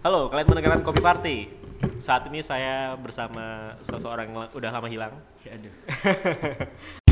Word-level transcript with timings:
Halo, 0.00 0.32
kalian 0.32 0.48
mendengarkan 0.48 0.80
Kopi 0.80 1.04
Party. 1.04 1.36
Saat 2.00 2.24
ini 2.32 2.40
saya 2.40 2.96
bersama 2.96 3.76
seseorang 3.84 4.32
yang 4.32 4.48
udah 4.56 4.70
lama 4.72 4.88
hilang. 4.88 5.12
Ya, 5.44 5.60
aduh. 5.60 5.72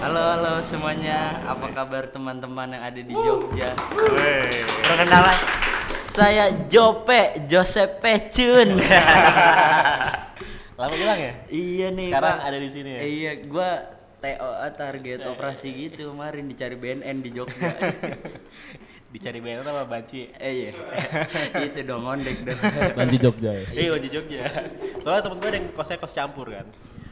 Halo 0.00 0.22
halo 0.32 0.54
semuanya, 0.64 1.44
apa 1.44 1.68
kabar 1.76 2.08
teman-teman 2.08 2.72
yang 2.72 2.82
ada 2.88 3.00
di 3.04 3.12
Jogja? 3.12 3.76
Perkenalan, 4.88 5.38
saya 5.92 6.56
Jope 6.72 7.44
Joseph 7.52 8.00
Pecun. 8.00 8.80
Lama 10.80 10.94
hilang 10.96 11.20
ya? 11.20 11.32
iya 11.52 11.92
nih 11.92 12.08
Sekarang 12.08 12.40
Pak. 12.42 12.48
ada 12.48 12.58
di 12.58 12.68
sini 12.72 12.90
ya? 12.96 13.00
Iya, 13.04 13.32
gua 13.46 13.70
TOA 14.22 14.68
target 14.72 15.26
operasi 15.26 15.68
gitu 15.74 16.14
kemarin 16.14 16.46
dicari 16.46 16.78
BNN 16.78 17.16
di 17.20 17.30
Jogja. 17.34 17.74
Dicari 19.12 19.44
banner 19.44 19.60
sama 19.60 19.84
Banci. 19.84 20.24
eh 20.40 20.52
iya, 20.56 20.70
itu 21.68 21.84
dong 21.84 22.00
ondek 22.00 22.48
dong. 22.48 22.56
Banji 22.96 23.20
Jogja 23.20 23.52
ya. 23.52 23.66
Eh, 23.68 23.92
Banci 23.92 24.08
Jogja. 24.08 24.48
Soalnya 25.04 25.20
temen 25.20 25.36
gue 25.36 25.48
ada 25.50 25.58
yang 25.60 25.68
kosnya 25.76 26.00
kos 26.00 26.16
campur 26.16 26.48
kan. 26.48 26.64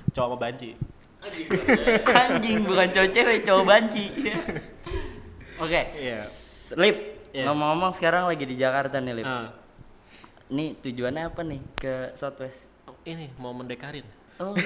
Cowok 0.09 0.29
sama 0.33 0.37
Banci. 0.41 0.71
Anjing 2.09 2.65
bukan 2.65 2.88
cowok 2.88 3.11
cewek, 3.13 3.38
cowok 3.45 3.65
banci. 3.69 4.05
Oke. 5.61 5.80
Iya. 5.93 6.16
S- 6.16 6.73
Lip, 6.73 6.97
Iya. 7.30 7.45
ngomong-ngomong 7.47 7.93
sekarang 7.93 8.24
lagi 8.24 8.49
di 8.49 8.57
Jakarta 8.57 8.97
nih, 8.97 9.21
Lip. 9.21 9.29
Ah. 9.29 9.52
Nih 10.49 10.80
tujuannya 10.80 11.29
apa 11.29 11.45
nih 11.45 11.61
ke 11.77 12.16
Southwest? 12.16 12.73
ini 13.02 13.33
mau 13.37 13.52
mendekarin. 13.52 14.05
Oh, 14.41 14.57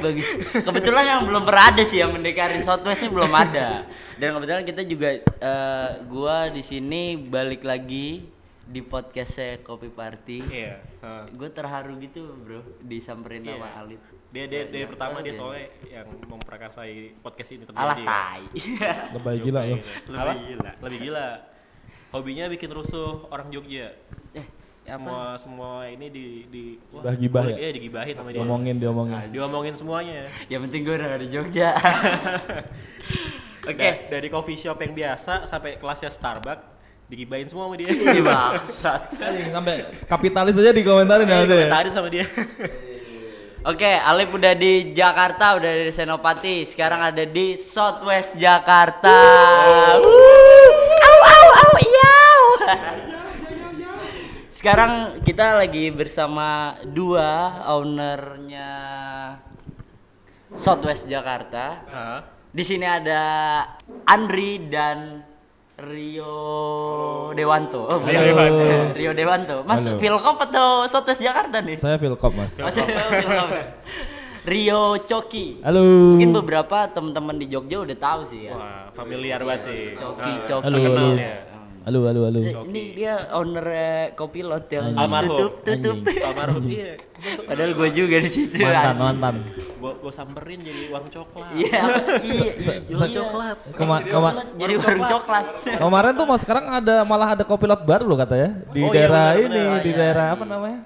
bagus. 0.00 0.28
Kebetulan 0.60 1.04
yang 1.06 1.20
belum 1.24 1.46
pernah 1.46 1.70
ada 1.70 1.82
sih 1.82 1.98
yang 1.98 2.10
mendekarin 2.10 2.58
Southwest 2.60 3.06
ini 3.06 3.10
belum 3.10 3.30
ada. 3.30 3.86
Dan 4.18 4.34
kebetulan 4.34 4.64
kita 4.66 4.82
juga 4.82 5.08
eh, 5.22 5.88
gua 6.04 6.50
di 6.50 6.58
sini 6.60 7.14
balik 7.14 7.62
lagi 7.62 8.26
di 8.66 8.80
podcastnya 8.82 9.62
Kopi 9.62 9.90
Party. 9.90 10.38
Iya. 10.42 10.74
ah. 11.00 11.26
Gue 11.26 11.50
terharu 11.50 11.98
gitu, 11.98 12.22
Bro, 12.36 12.62
disamperin 12.78 13.42
Iya. 13.42 13.58
sama 13.58 13.68
Alip. 13.76 14.00
Dia 14.30 14.46
dia 14.46 14.62
dia 14.64 14.86
pertama 14.86 15.18
dia 15.18 15.30
dia. 15.30 15.38
soalnya 15.38 15.66
yang 15.86 16.06
memprakarsai 16.22 17.18
podcast 17.18 17.50
ini 17.50 17.66
terjadi. 17.66 17.82
Alah 17.82 17.98
tai. 17.98 18.42
Lebay 19.14 19.36
gila 19.38 19.60
lo. 19.66 19.76
Lebih 20.06 20.38
gila. 20.46 20.70
Lebih 20.82 20.98
gila. 21.00 21.28
Hobinya 22.10 22.46
bikin 22.46 22.70
rusuh 22.70 23.26
orang 23.26 23.50
Jogja. 23.50 23.90
eh, 24.32 24.46
apa? 24.90 24.98
semua 24.98 25.22
semua 25.38 25.70
ini 25.86 26.06
di 26.10 26.26
di 26.50 26.64
wah, 26.90 27.14
Gibah- 27.14 27.46
ya? 27.46 27.56
Iya, 27.56 27.70
digibahin 27.72 28.14
sama 28.18 28.28
dia. 28.28 28.38
Diomongin, 28.42 28.74
diomongin. 28.76 29.14
Nah, 29.14 29.26
diomongin 29.30 29.74
semuanya. 29.78 30.26
Yang 30.50 30.60
penting 30.66 30.80
gue 30.82 30.94
udah 30.98 31.06
gak 31.08 31.20
di 31.22 31.28
Jogja. 31.30 31.70
Oke. 33.70 33.78
Da- 33.78 34.00
dari 34.10 34.28
coffee 34.28 34.58
shop 34.58 34.78
yang 34.80 34.92
biasa 34.92 35.46
sampai 35.46 35.78
kelasnya 35.78 36.10
Starbucks 36.10 36.64
digibahin 37.06 37.46
semua 37.46 37.66
sama 37.66 37.76
dia. 37.78 37.90
Iya 37.94 38.22
bangsat. 38.22 39.02
Anjing, 39.18 39.50
Sampai 39.50 39.74
kapitalis 40.06 40.54
aja 40.58 40.70
dikomentarin 40.70 41.26
ya. 41.26 41.34
Eh, 41.34 41.42
ada 41.42 41.54
ya. 41.54 41.66
Komentarin 41.66 41.92
sama 41.92 42.08
dia. 42.08 42.26
Oke, 43.60 43.92
Alip 43.92 44.32
udah 44.32 44.56
di 44.56 44.96
Jakarta, 44.96 45.60
udah 45.60 45.68
di 45.68 45.92
Senopati. 45.92 46.64
Sekarang 46.64 47.12
ada 47.12 47.28
di 47.28 47.60
Southwest 47.60 48.32
Jakarta. 48.40 49.12
Wuh. 50.00 50.40
Au 50.40 50.49
Sekarang 54.60 55.24
kita 55.24 55.56
lagi 55.56 55.88
bersama 55.88 56.76
dua 56.84 57.64
ownernya 57.72 58.68
Southwest 60.52 61.08
Jakarta. 61.08 61.80
Hah? 61.88 62.20
Di 62.52 62.60
sini 62.60 62.84
ada 62.84 63.24
Andri 64.04 64.68
dan 64.68 65.24
Rio 65.80 67.32
Dewanto. 67.32 67.88
Oh. 67.88 68.04
Rio 68.04 68.20
Dewanto. 68.20 68.68
Rio 69.00 69.12
Dewanto. 69.16 69.56
Mas 69.64 69.80
Halo. 69.80 69.96
Philcop 69.96 70.36
atau 70.52 70.84
Southwest 70.92 71.24
Jakarta 71.24 71.64
nih? 71.64 71.80
Saya 71.80 71.96
Philcop 71.96 72.36
mas. 72.36 72.52
Mas 72.60 72.76
Philcop. 72.76 73.48
Rio 74.44 75.00
Coki. 75.08 75.64
Halo. 75.64 75.80
Mungkin 76.20 76.36
beberapa 76.36 76.84
teman-teman 76.92 77.40
di 77.40 77.48
Jogja 77.48 77.80
udah 77.80 77.96
tahu 77.96 78.28
sih 78.28 78.52
ya. 78.52 78.60
Wah, 78.60 78.92
familiar 78.92 79.40
banget 79.40 79.72
sih. 79.72 79.80
Coki, 79.96 80.44
Coki. 80.44 80.68
Halo, 80.68 80.76
terkenal 80.76 81.08
halo. 81.08 81.16
dia. 81.16 81.49
Halo, 81.90 82.06
halo, 82.06 82.20
halo. 82.22 82.38
Eh, 82.38 82.54
Ini 82.70 82.82
dia 82.94 83.14
owner 83.34 83.66
Kopilot 84.14 84.70
yang 84.70 84.94
Almarhum. 84.94 85.26
tutup 85.26 85.52
tutup. 85.66 85.96
Almarhum 86.22 86.62
iya. 86.70 86.94
Padahal 87.42 87.74
gue 87.74 87.88
juga 87.90 88.16
di 88.22 88.30
situ. 88.30 88.62
Mantan, 88.62 88.94
mantan. 88.94 89.34
Gua 89.74 89.98
gua 89.98 90.12
samperin 90.14 90.62
jadi 90.62 90.86
warung 90.86 91.10
coklat. 91.10 91.50
Iya, 91.50 91.82
iya, 92.22 92.50
iya. 92.54 92.74
Jualan 92.86 93.10
coklat. 93.10 93.56
Kema- 93.74 94.06
kema- 94.06 94.34
Jadi 94.54 94.74
warung 94.78 95.06
coklat. 95.10 95.44
kemarin 95.66 96.12
tuh 96.14 96.26
mas 96.30 96.40
sekarang 96.40 96.64
ada 96.70 97.02
malah 97.02 97.34
ada 97.34 97.42
kopilot 97.42 97.82
baru 97.82 98.06
loh 98.06 98.14
katanya 98.14 98.62
di 98.70 98.80
Oh 98.80 98.86
iya, 98.86 98.94
daerah 98.94 99.26
benar, 99.26 99.42
ini 99.42 99.58
benar. 99.60 99.82
di 99.82 99.90
daerah 99.90 100.26
apa 100.30 100.44
namanya? 100.46 100.80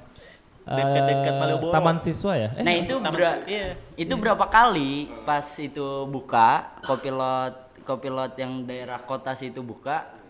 Dekat-dekat 0.64 1.28
Eh, 1.28 1.36
Malioboro. 1.36 1.72
Taman 1.76 1.96
Siswa 2.00 2.32
ya? 2.32 2.48
Eh, 2.56 2.64
Nah 2.64 2.72
itu 2.72 2.94
Se- 2.96 3.40
iya. 3.46 3.66
itu 3.94 4.14
berapa 4.16 4.48
kali 4.48 5.12
pas 5.28 5.44
itu 5.60 5.84
buka 6.08 6.80
kopilot 6.80 7.52
kopilot 7.84 8.32
yang 8.40 8.64
daerah 8.64 8.96
kota 8.98 9.36
situ 9.36 9.60
buka 9.60 10.23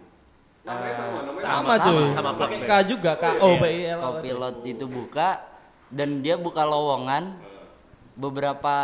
eh, 0.64 0.94
sama 1.38 1.75
cuy. 1.76 2.08
sama 2.08 2.30
plat 2.32 2.48
Pakai 2.48 2.58
K 2.64 2.72
juga 2.88 3.12
K 3.14 3.25
O 3.38 3.48
P 3.56 3.64
I 3.69 3.80
L. 3.92 3.98
kopilot 4.00 4.56
itu 4.64 4.84
buka 4.84 5.41
dan 5.88 6.20
dia 6.20 6.34
buka 6.34 6.64
lowongan 6.64 7.36
beberapa 8.14 8.75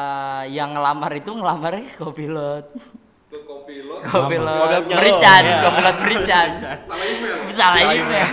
yang 0.47 0.75
ngelamar 0.75 1.13
itu 1.15 1.31
ngelamarnya 1.33 1.87
ke 1.87 1.99
kopilot 1.99 2.67
kopilot 3.31 4.03
Kopilot 4.03 4.83
merican. 4.91 5.43
Iya. 5.47 5.59
kopilot 5.63 5.97
merican 6.03 6.49
salah 6.83 7.07
email 7.07 7.37
salah 7.55 7.83
email 7.95 8.27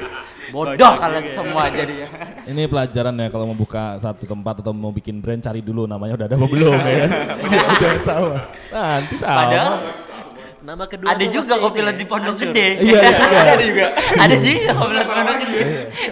bodoh 0.54 0.92
kalian 0.96 1.26
semua 1.28 1.68
jadinya 1.68 2.08
Ini 2.48 2.64
pelajaran 2.64 3.12
ya 3.14 3.28
kalau 3.28 3.52
mau 3.52 3.58
buka 3.60 4.00
satu 4.00 4.24
tempat 4.24 4.64
atau 4.64 4.72
mau 4.72 4.88
bikin 4.88 5.20
brand 5.20 5.44
cari 5.44 5.60
dulu 5.60 5.84
namanya 5.84 6.16
udah 6.16 6.26
ada 6.32 6.36
apa 6.40 6.48
belum 6.48 6.72
ya 6.72 6.96
kan? 7.04 7.10
Jangan 7.84 8.00
sama. 8.00 8.32
Nanti 8.72 9.14
sama. 9.20 9.36
padahal 9.36 9.72
Nama 10.68 10.84
kedua 10.84 11.08
ada 11.16 11.24
juga 11.24 11.54
ini, 11.56 11.96
di 11.96 12.04
Pondok 12.04 12.36
hancur. 12.36 12.52
Gede. 12.52 12.68
Iya, 12.84 13.00
itu 13.00 13.14
juga. 13.16 13.16
ada 13.56 13.64
juga. 13.64 13.86
ada 14.20 14.36
juga 14.36 14.70
kopilot 14.76 15.00
di 15.00 15.12
Pondok 15.16 15.36
Gede. 15.40 15.62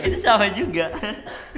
Itu 0.09 0.17
sama 0.17 0.47
juga. 0.49 0.87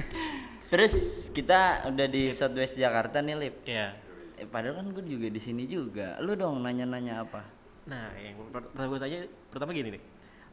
Terus 0.75 0.94
kita 1.31 1.87
udah 1.94 2.06
di 2.10 2.22
Southwest 2.34 2.75
Jakarta 2.75 3.22
nih, 3.22 3.38
Lip. 3.38 3.62
Iya. 3.62 3.94
Eh, 4.34 4.47
padahal 4.50 4.82
kan 4.82 4.87
gue 4.91 5.04
juga 5.06 5.31
di 5.31 5.38
sini 5.38 5.70
juga. 5.70 6.19
Lu 6.19 6.34
dong 6.34 6.58
nanya-nanya 6.58 7.22
apa? 7.22 7.47
Nah, 7.87 8.10
yang 8.19 8.34
per- 8.50 8.66
pertama 8.75 8.91
gue 8.91 8.98
tanya 8.98 9.19
pertama 9.47 9.70
gini 9.70 9.88
nih. 9.94 10.03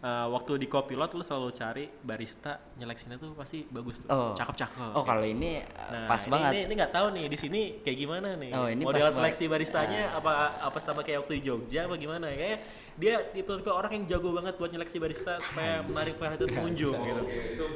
Eh, 0.06 0.28
waktu 0.30 0.62
di 0.62 0.70
Copilot 0.70 1.18
lu 1.18 1.26
selalu 1.26 1.50
cari 1.50 1.90
barista 1.90 2.62
nyeleksinya 2.78 3.18
tuh 3.18 3.34
pasti 3.34 3.66
bagus 3.66 4.06
tuh. 4.06 4.10
Oh. 4.14 4.38
Cakep-cakep. 4.38 4.94
Oh, 4.94 5.02
kalau 5.02 5.26
ini 5.26 5.66
uh, 5.66 5.82
Nah, 5.90 6.06
pas 6.06 6.22
ini, 6.22 6.30
banget. 6.30 6.52
Ini, 6.54 6.60
ini 6.70 6.74
nggak 6.78 6.94
tahu 6.94 7.08
nih 7.18 7.26
di 7.26 7.38
sini 7.42 7.62
kayak 7.82 7.98
gimana 7.98 8.38
nih. 8.38 8.52
Oh, 8.54 8.70
ini 8.70 8.86
Model 8.86 9.10
seleksi 9.10 9.50
baristanya 9.50 10.14
apa 10.14 10.62
apa 10.62 10.78
sama 10.78 11.02
kayak 11.02 11.26
waktu 11.26 11.42
di 11.42 11.50
Jogja 11.50 11.90
apa 11.90 11.98
gimana? 11.98 12.30
Kayak 12.30 12.62
dia 13.02 13.18
tipe-tipe 13.34 13.72
orang 13.74 13.98
yang 13.98 14.06
jago 14.06 14.30
banget 14.30 14.54
buat 14.62 14.70
nyeleksi 14.70 14.98
barista 15.02 15.42
supaya 15.42 15.82
menarik 15.82 16.22
perhatian 16.22 16.54
pengunjung 16.54 17.02
gitu. 17.02 17.24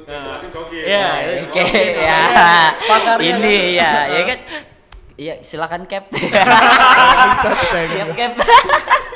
Nah, 0.06 0.38
Iya, 0.70 1.06
itu 1.34 1.50
Oke, 1.50 1.66
ya. 1.98 2.22
Ini 3.18 3.56
ya, 3.74 3.92
ya 4.14 4.22
kan. 4.22 4.38
Iya, 5.18 5.34
silakan 5.42 5.82
cap. 5.90 6.06
Siap 7.74 8.10
cap. 8.14 8.32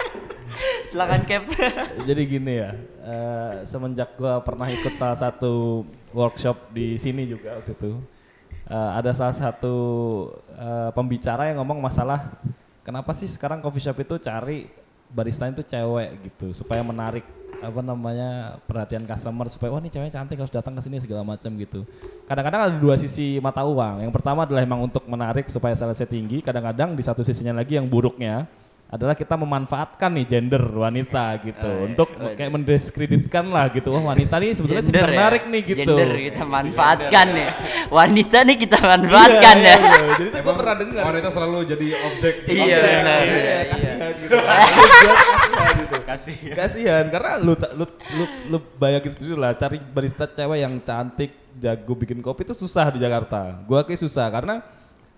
silakan 0.95 1.23
cap. 1.27 1.43
Jadi 2.09 2.23
gini 2.31 2.53
ya, 2.63 2.71
eh, 3.03 3.53
semenjak 3.67 4.15
gua 4.15 4.39
pernah 4.47 4.71
ikut 4.71 4.95
salah 4.95 5.19
satu 5.19 5.83
workshop 6.15 6.71
di 6.71 6.95
sini 6.95 7.27
juga 7.27 7.59
waktu 7.59 7.75
itu, 7.75 7.99
eh, 8.71 8.91
ada 8.95 9.11
salah 9.11 9.35
satu 9.35 9.75
eh, 10.55 10.91
pembicara 10.95 11.51
yang 11.51 11.59
ngomong 11.59 11.83
masalah 11.83 12.31
kenapa 12.87 13.11
sih 13.11 13.27
sekarang 13.27 13.59
coffee 13.59 13.83
shop 13.83 13.99
itu 13.99 14.23
cari 14.23 14.71
barista 15.11 15.51
itu 15.51 15.67
cewek 15.67 16.31
gitu 16.31 16.55
supaya 16.55 16.87
menarik 16.87 17.27
apa 17.65 17.81
namanya 17.81 18.61
perhatian 18.69 19.09
customer 19.09 19.49
supaya 19.49 19.73
wah 19.73 19.81
ini 19.81 19.89
cewek 19.89 20.13
cantik 20.13 20.37
harus 20.37 20.53
datang 20.53 20.77
ke 20.77 20.83
sini 20.85 21.01
segala 21.01 21.25
macam 21.25 21.49
gitu. 21.57 21.83
Kadang-kadang 22.29 22.61
ada 22.71 22.75
dua 22.77 23.01
sisi 23.01 23.41
mata 23.41 23.65
uang. 23.65 24.05
Yang 24.05 24.13
pertama 24.13 24.45
adalah 24.45 24.61
emang 24.61 24.85
untuk 24.85 25.07
menarik 25.09 25.49
supaya 25.49 25.73
salesnya 25.73 26.05
tinggi. 26.05 26.45
Kadang-kadang 26.45 26.93
di 26.93 27.01
satu 27.01 27.25
sisinya 27.25 27.57
lagi 27.57 27.81
yang 27.81 27.89
buruknya 27.89 28.45
adalah 28.95 29.19
kita 29.19 29.35
memanfaatkan 29.35 30.07
nih 30.15 30.27
gender 30.31 30.63
wanita 30.63 31.43
gitu 31.43 31.67
Oh, 31.67 31.75
iya. 31.75 31.87
untuk 31.91 32.09
Oh, 32.15 32.31
iya. 32.31 32.39
kayak 32.39 32.51
mendiskreditkan 32.55 33.45
lah 33.51 33.67
gitu 33.75 33.91
wah 33.91 34.15
wanita 34.15 34.39
nih 34.39 34.55
sebetulnya 34.55 34.83
sih 34.87 34.93
Gender 34.95 35.11
ya. 35.11 35.15
menarik 35.19 35.43
nih 35.51 35.61
gitu 35.67 35.79
Gender 35.83 36.11
kita 36.15 36.43
manfaatkan 36.47 37.27
nih. 37.35 37.49
Wanita 37.91 38.39
nih 38.47 38.57
kita 38.57 38.79
manfaatkan 38.79 39.57
Iya, 39.59 39.67
ya. 39.67 39.75
iya, 39.75 39.95
iya. 39.99 40.15
jadi 40.15 40.29
gue 40.39 40.55
pernah 40.55 40.75
dengar 40.79 41.03
Wanita 41.11 41.29
selalu 41.29 41.59
jadi 41.67 41.87
objek. 42.07 42.35
Iya 42.47 42.63
Objek, 42.63 42.93
benar. 42.95 43.19
iya, 43.19 43.35
iya, 43.35 43.59
kasihan 43.67 43.97
iya. 43.99 44.09
gitu. 44.15 44.37
Kasihan 44.39 45.75
gitu. 45.75 45.97
Kasih. 46.05 46.37
kasihan 46.55 47.05
karena 47.11 47.33
lu 47.43 47.53
lu 47.75 47.85
lu 48.15 48.25
lu 48.47 48.59
bayangin 48.79 49.11
sendiri 49.11 49.35
lah 49.35 49.59
cari 49.59 49.83
barista 49.83 50.31
cewek 50.31 50.63
yang 50.63 50.79
cantik 50.79 51.35
jago 51.59 51.93
bikin 51.99 52.23
kopi 52.23 52.47
itu 52.47 52.55
susah 52.55 52.95
di 52.95 53.03
Jakarta 53.03 53.59
gua 53.67 53.83
kayak 53.83 53.99
susah 53.99 54.31
karena 54.31 54.63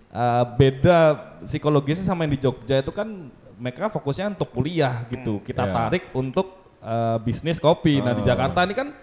uh, 0.09 0.45
beda 0.57 0.99
psikologisnya 1.45 2.07
sama 2.07 2.25
yang 2.25 2.33
di 2.33 2.41
Jogja 2.41 2.81
itu 2.81 2.89
kan 2.89 3.29
mereka 3.57 3.89
fokusnya 3.89 4.33
untuk 4.33 4.53
kuliah 4.53 5.05
gitu. 5.09 5.41
Kita 5.41 5.65
Iya. 5.65 5.73
tarik 5.73 6.05
untuk 6.13 6.47
eh, 6.79 7.19
bisnis 7.21 7.59
kopi. 7.59 7.99
Nah 7.99 8.15
di 8.15 8.23
Oh. 8.23 8.27
Jakarta 8.27 8.63
ini 8.63 8.71
kan 8.71 8.95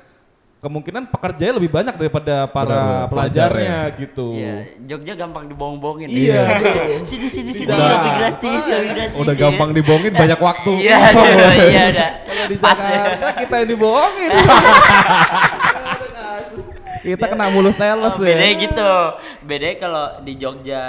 kemungkinan 0.63 1.11
pekerjanya 1.11 1.59
lebih 1.59 1.67
banyak 1.67 1.99
daripada 1.99 2.47
para 2.47 2.71
Benar-benar, 2.71 3.09
pelajarnya 3.11 3.75
pelajar 3.91 3.99
gitu. 3.99 4.27
Iya, 4.31 4.55
Jogja 4.87 5.13
gampang 5.19 5.43
dibohong-bohongin. 5.51 6.07
Iya. 6.07 6.43
sini 7.09 7.27
sini 7.27 7.51
sini 7.51 7.67
Udah. 7.67 7.83
lebih 7.91 8.11
gratis, 8.15 8.61
lebih 8.71 8.91
gratis. 8.95 9.19
Udah 9.19 9.35
ya. 9.35 9.41
gampang 9.43 9.69
dibohongin 9.75 10.13
banyak 10.15 10.39
waktu. 10.39 10.73
Iya, 10.87 10.97
aduh, 11.11 11.27
iya 11.67 11.83
udah. 11.91 12.09
Kalau 12.23 12.45
di 12.47 12.55
Pas 12.55 12.79
ya. 12.79 12.87
Jakarta 12.87 13.29
kita 13.43 13.55
yang 13.59 13.69
dibohongin. 13.75 14.29
kita 17.03 17.25
kena 17.27 17.51
mulus 17.51 17.75
teles 17.75 17.99
Oh, 18.09 18.19
ya. 18.19 18.31
bedanya 18.31 18.55
gitu. 18.57 18.93
Bedanya 19.43 19.75
kalau 19.77 20.05
di 20.19 20.33
Jogja 20.33 20.83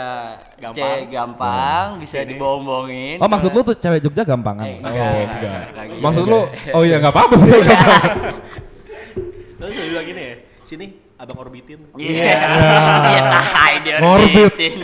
Gampang. 0.55 0.73
gampang, 0.73 1.01
gampang 1.11 1.87
bisa 1.99 2.23
dibohong-bohongin. 2.23 3.19
Oh 3.19 3.27
maksud 3.27 3.51
lu 3.51 3.61
tuh 3.61 3.75
cewek 3.75 3.99
Jogja 4.01 4.23
gampangan? 4.23 4.63
Eh, 4.65 4.79
Oh, 4.79 4.87
enggak, 4.87 5.11
enggak. 5.11 5.63
enggak 5.69 5.85
gitu. 5.91 6.01
Maksud 6.01 6.25
lu, 6.25 6.41
oh 6.77 6.83
iya 6.83 6.97
nggak 6.97 7.13
apa-apa 7.13 7.35
sih. 7.37 7.51
Terus 9.55 9.73
lu 9.73 9.85
bilang 9.89 10.07
gini 10.07 10.23
ya, 10.23 10.35
sini 10.63 10.87
abang 11.15 11.39
orbitin. 11.41 11.79
Iya. 11.95 12.37
Iya, 13.07 13.21
tai 13.45 13.75
dia 13.81 13.97
Ngorbit. 14.03 14.53
orbitin. 14.55 14.79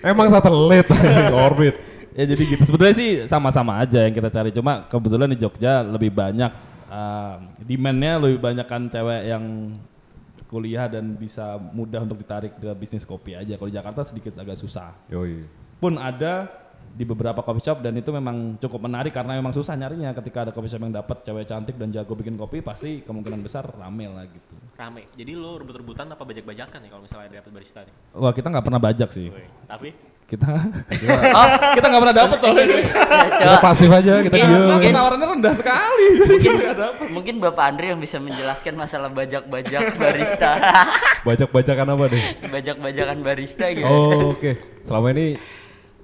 Emang 0.00 0.28
satelit 0.28 0.86
orbit. 1.32 1.74
Ya 2.14 2.24
jadi 2.24 2.42
gitu. 2.46 2.62
Sebetulnya 2.62 2.94
sih 2.94 3.08
sama-sama 3.26 3.82
aja 3.82 4.04
yang 4.06 4.14
kita 4.14 4.30
cari. 4.30 4.54
Cuma 4.54 4.86
kebetulan 4.86 5.26
di 5.26 5.38
Jogja 5.38 5.82
lebih 5.82 6.14
banyak 6.14 6.52
uh, 6.86 7.34
demand-nya 7.58 8.22
lebih 8.22 8.38
banyak 8.38 8.66
kan 8.68 8.86
cewek 8.86 9.26
yang 9.26 9.74
kuliah 10.54 10.86
dan 10.86 11.18
bisa 11.18 11.58
mudah 11.58 12.06
untuk 12.06 12.22
ditarik 12.22 12.54
ke 12.62 12.70
bisnis 12.78 13.02
kopi 13.02 13.34
aja. 13.34 13.58
Kalau 13.58 13.66
di 13.66 13.74
Jakarta 13.74 14.06
sedikit 14.06 14.38
agak 14.38 14.54
susah. 14.54 14.94
Yoi. 15.10 15.42
Pun 15.82 15.98
ada 15.98 16.46
di 16.94 17.02
beberapa 17.02 17.42
coffee 17.42 17.66
shop 17.66 17.82
dan 17.82 17.98
itu 17.98 18.14
memang 18.14 18.54
cukup 18.62 18.86
menarik 18.86 19.10
karena 19.10 19.34
memang 19.34 19.50
susah 19.50 19.74
nyarinya 19.74 20.14
ketika 20.14 20.46
ada 20.46 20.52
coffee 20.54 20.70
shop 20.70 20.86
yang 20.86 20.94
dapat 20.94 21.26
cewek 21.26 21.50
cantik 21.50 21.74
dan 21.74 21.90
jago 21.90 22.14
bikin 22.14 22.38
kopi 22.38 22.62
pasti 22.62 23.02
kemungkinan 23.02 23.42
besar 23.42 23.66
rame 23.74 24.06
lah 24.06 24.22
gitu. 24.30 24.54
Rame. 24.78 25.10
Jadi 25.18 25.34
lu 25.34 25.58
rebut-rebutan 25.58 26.06
apa 26.14 26.22
bajak-bajakan 26.22 26.78
nih 26.86 26.90
kalau 26.94 27.02
misalnya 27.02 27.42
dapet 27.42 27.50
barista 27.50 27.82
nih? 27.82 27.94
Wah 28.14 28.30
kita 28.30 28.46
nggak 28.46 28.64
pernah 28.70 28.78
bajak 28.78 29.10
sih. 29.10 29.26
Tapi 29.66 29.90
Kita 30.34 30.50
Oh, 31.30 31.46
kita 31.76 31.86
nggak 31.86 32.02
pernah 32.02 32.16
dapat 32.16 32.36
soalnya. 32.38 32.64
ya, 32.66 32.80
Kita 33.34 33.56
pasif 33.58 33.88
aja, 33.88 34.12
kita 34.20 34.34
Mungkin- 34.34 34.50
diem. 34.50 34.68
mungkin- 34.68 34.92
Penawarannya 34.92 35.26
rendah 35.32 35.54
sekali. 35.54 36.06
Mungkin 36.20 36.52
mungkin 37.10 37.34
Bapak 37.38 37.64
Andri 37.66 37.86
yang 37.90 37.98
bisa 37.98 38.16
menjelaskan 38.18 38.74
masalah 38.74 39.08
bajak-bajak 39.08 39.82
barista. 40.00 40.50
Bajak-bajakan 41.22 41.86
apa 41.88 42.04
deh? 42.08 42.22
Bajak-bajakan 42.46 43.18
barista 43.20 43.66
gitu. 43.68 43.86
Oh, 43.86 44.32
oke. 44.32 44.50
Selama 44.82 45.08
ini 45.10 45.36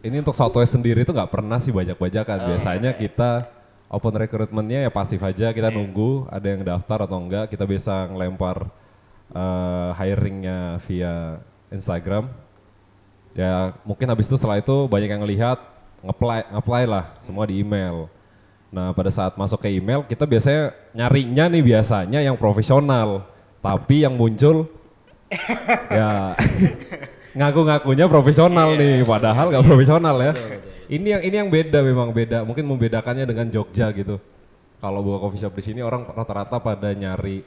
ini 0.01 0.17
untuk 0.17 0.33
Southwest 0.33 0.73
sendiri 0.73 1.03
tuh 1.03 1.13
nggak 1.13 1.29
pernah 1.29 1.59
sih 1.59 1.71
bajak-bajakan. 1.71 2.39
Biasanya 2.49 2.95
kita 2.95 3.51
open 3.87 4.15
recruitmentnya 4.17 4.87
ya 4.87 4.91
pasif 4.91 5.21
aja. 5.21 5.51
Kita 5.51 5.69
nunggu 5.69 6.27
ada 6.27 6.47
yang 6.47 6.63
daftar 6.63 7.05
atau 7.05 7.19
enggak. 7.19 7.49
Kita 7.49 7.65
bisa 7.65 8.07
ngelempar 8.07 8.71
eh, 9.31 9.91
hiringnya 9.95 10.59
via 10.85 11.37
Instagram. 11.69 12.27
Ya 13.35 13.77
mungkin 13.87 14.11
habis 14.11 14.27
itu 14.27 14.37
setelah 14.37 14.59
itu 14.59 14.91
banyak 14.91 15.11
yang 15.11 15.23
ngelihat 15.23 15.59
ngeplay 16.03 16.43
ngeplay 16.51 16.85
lah 16.89 17.05
semua 17.23 17.47
di 17.47 17.63
email. 17.63 18.11
Nah 18.71 18.91
pada 18.95 19.11
saat 19.11 19.39
masuk 19.39 19.63
ke 19.63 19.71
email 19.71 20.03
kita 20.07 20.27
biasanya 20.27 20.75
nyarinya 20.95 21.45
nih 21.51 21.63
biasanya 21.63 22.21
yang 22.23 22.37
profesional. 22.39 23.27
Tapi 23.61 24.09
yang 24.09 24.17
muncul 24.17 24.65
ya 25.97 26.35
ngaku-ngakunya 27.39 28.11
profesional 28.11 28.75
nih 28.75 29.07
padahal 29.07 29.55
nggak 29.55 29.67
profesional 29.67 30.17
ya 30.19 30.33
ini 30.91 31.09
yang 31.15 31.23
ini 31.23 31.37
yang 31.39 31.51
beda 31.51 31.79
memang 31.87 32.11
beda 32.11 32.43
mungkin 32.43 32.67
membedakannya 32.67 33.23
dengan 33.23 33.47
Jogja 33.47 33.95
gitu 33.95 34.19
kalau 34.83 34.99
buka 35.07 35.23
coffee 35.23 35.39
shop 35.39 35.55
di 35.55 35.63
sini 35.63 35.81
orang 35.87 36.11
rata-rata 36.11 36.59
pada 36.59 36.91
nyari 36.91 37.47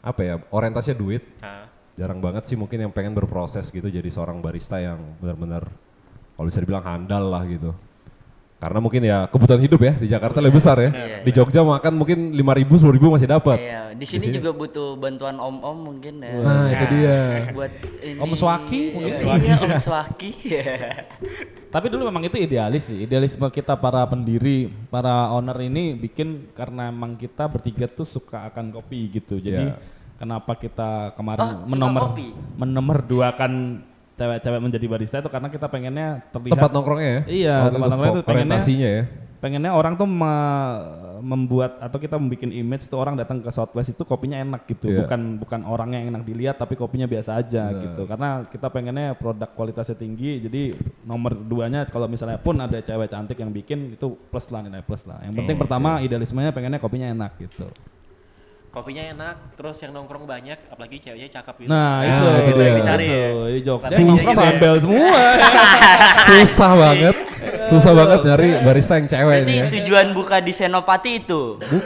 apa 0.00 0.20
ya 0.24 0.34
orientasinya 0.48 0.96
duit 0.96 1.20
Hah? 1.44 1.67
Jarang 1.98 2.22
banget 2.22 2.46
sih 2.46 2.54
mungkin 2.54 2.78
yang 2.78 2.92
pengen 2.94 3.10
berproses 3.12 3.66
gitu 3.68 3.90
jadi 3.90 4.06
seorang 4.06 4.38
barista 4.38 4.78
yang 4.78 5.02
benar-benar 5.18 5.66
kalau 6.32 6.46
bisa 6.46 6.62
dibilang 6.62 6.86
handal 6.86 7.26
lah 7.26 7.42
gitu 7.44 7.74
karena 8.58 8.78
mungkin 8.78 9.02
ya 9.02 9.26
kebutuhan 9.26 9.62
hidup 9.62 9.78
ya 9.78 9.92
di 9.94 10.06
Jakarta 10.06 10.42
lebih 10.42 10.58
besar 10.58 10.78
ya 10.78 10.90
Iya, 10.90 11.22
di 11.22 11.30
Jogja 11.30 11.62
makan 11.62 11.94
mungkin 11.94 12.34
5.000 12.34 12.58
ribu 12.58 12.74
10 12.74 12.90
ribu 12.90 13.06
masih 13.10 13.26
dapat 13.26 13.54
Iya, 13.54 13.94
di 13.94 14.02
sini 14.02 14.30
juga 14.30 14.50
butuh 14.50 14.98
bantuan 14.98 15.38
om-om 15.38 15.78
mungkin 15.90 16.18
ya. 16.18 16.34
nah 16.42 16.66
itu 16.66 16.84
dia 16.90 17.16
Buat 17.54 17.70
ini. 18.02 18.18
Om 18.18 18.32
Swaki 18.34 18.80
mungkin? 18.94 19.14
Iya, 19.14 19.54
Om 19.58 19.74
Swaki. 19.78 20.30
Tapi 21.74 21.86
dulu 21.86 22.02
memang 22.06 22.24
itu 22.24 22.34
idealis 22.34 22.88
sih, 22.88 23.04
idealisme 23.04 23.46
kita 23.46 23.76
para 23.76 24.02
pendiri, 24.06 24.72
para 24.88 25.28
owner 25.30 25.54
ini 25.60 25.94
bikin 25.94 26.48
karena 26.50 26.88
emang 26.88 27.14
kita 27.14 27.44
bertiga 27.46 27.86
tuh 27.86 28.08
suka 28.08 28.48
akan 28.48 28.72
kopi 28.72 29.06
gitu. 29.12 29.38
Jadi 29.38 29.70
Iya. 29.70 29.97
Kenapa 30.18 30.52
kita 30.52 30.90
kemarin 31.14 31.40
Oh, 31.40 31.50
suka 31.62 31.70
menomor 31.72 32.02
kopi? 32.10 32.26
menomorduakan 32.58 33.52
cewek-cewek 34.14 34.60
menjadi 34.60 34.86
barista 34.86 35.16
itu 35.18 35.30
karena 35.30 35.46
kita 35.46 35.66
pengennya 35.66 36.26
terlihat 36.28 36.58
tempat 36.58 36.70
nongkrongnya 36.72 37.06
ya? 37.08 37.20
Iya, 37.24 37.54
Oh, 37.56 37.64
tempat 37.64 37.78
itu 37.78 37.78
nongkrongnya 37.88 38.10
tuh 38.12 38.24
pengennya- 38.26 38.62
ya? 38.66 39.02
pengennya 39.38 39.70
orang 39.70 39.94
tuh 39.94 40.08
me- 40.10 40.82
membuat 41.18 41.78
atau 41.78 41.94
kita 41.94 42.14
membuat 42.14 42.46
image 42.48 42.86
tuh 42.86 42.94
orang 42.96 43.14
datang 43.14 43.38
ke 43.38 43.46
Southwest 43.48 43.90
itu 43.92 44.02
kopinya 44.02 44.34
enak 44.36 44.66
gitu. 44.66 44.86
Iya. 44.88 45.02
bukan 45.02 45.20
bukan 45.36 45.60
orang 45.62 45.90
yang 45.92 46.04
enak 46.08 46.22
dilihat 46.22 46.56
tapi 46.56 46.74
kopinya 46.74 47.06
biasa 47.06 47.38
aja 47.38 47.70
gitu. 47.72 48.02
Karena 48.04 48.42
kita 48.44 48.66
pengennya 48.66 49.14
produk 49.14 49.46
kualitasnya 49.48 49.94
tinggi 49.94 50.38
jadi 50.40 50.74
nomor 51.02 51.34
duanya 51.36 51.86
kalau 51.86 52.06
misalnya 52.06 52.34
pun 52.36 52.54
ada 52.56 52.78
cewek 52.78 53.06
cantik 53.08 53.34
yang 53.34 53.50
bikin 53.50 53.92
itu 53.92 54.14
plus 54.24 54.46
lah 54.48 54.58
nilai 54.60 54.78
plus 54.80 55.02
lah. 55.04 55.22
Yang 55.22 55.34
penting 55.36 55.56
pertama 55.56 55.98
idealismenya 56.00 56.50
pengennya 56.50 56.78
kopinya 56.78 57.06
enak 57.08 57.38
gitu 57.40 57.66
Kopinya 58.68 59.00
enak, 59.02 59.34
terus 59.54 59.74
yang 59.78 59.90
nongkrong 59.90 60.22
banyak, 60.22 60.60
apalagi 60.68 61.00
ceweknya 61.00 61.28
cakep 61.32 61.54
gitu. 61.58 61.68
nah 61.68 61.98
Ya, 61.98 62.08
itu 62.10 62.20
itu 62.20 62.28
itu 62.28 62.52
dia. 62.54 62.62
yang 62.62 62.76
dicari 62.76 63.06
ya. 63.06 63.16
Tuh, 63.18 63.46
di 63.48 63.60
Jogja 63.60 63.86
Standarnya 63.88 64.04
nongkrong 64.04 64.28
gitu 64.28 64.38
ya. 64.38 64.50
gembel 64.50 64.74
semua 64.78 65.20
susah 66.28 66.72
banget 66.74 67.16
susah 67.68 67.92
banget 67.94 68.18
nyari 68.22 68.48
barista 68.60 68.92
yang 68.94 69.06
cewek 69.06 69.24
Berarti 69.38 69.44
ini 69.46 69.56
ya 69.58 69.64
tujuan 69.72 70.06
buka 70.10 70.36
di 70.38 70.52
Senopati 70.52 71.12
itu 71.18 71.42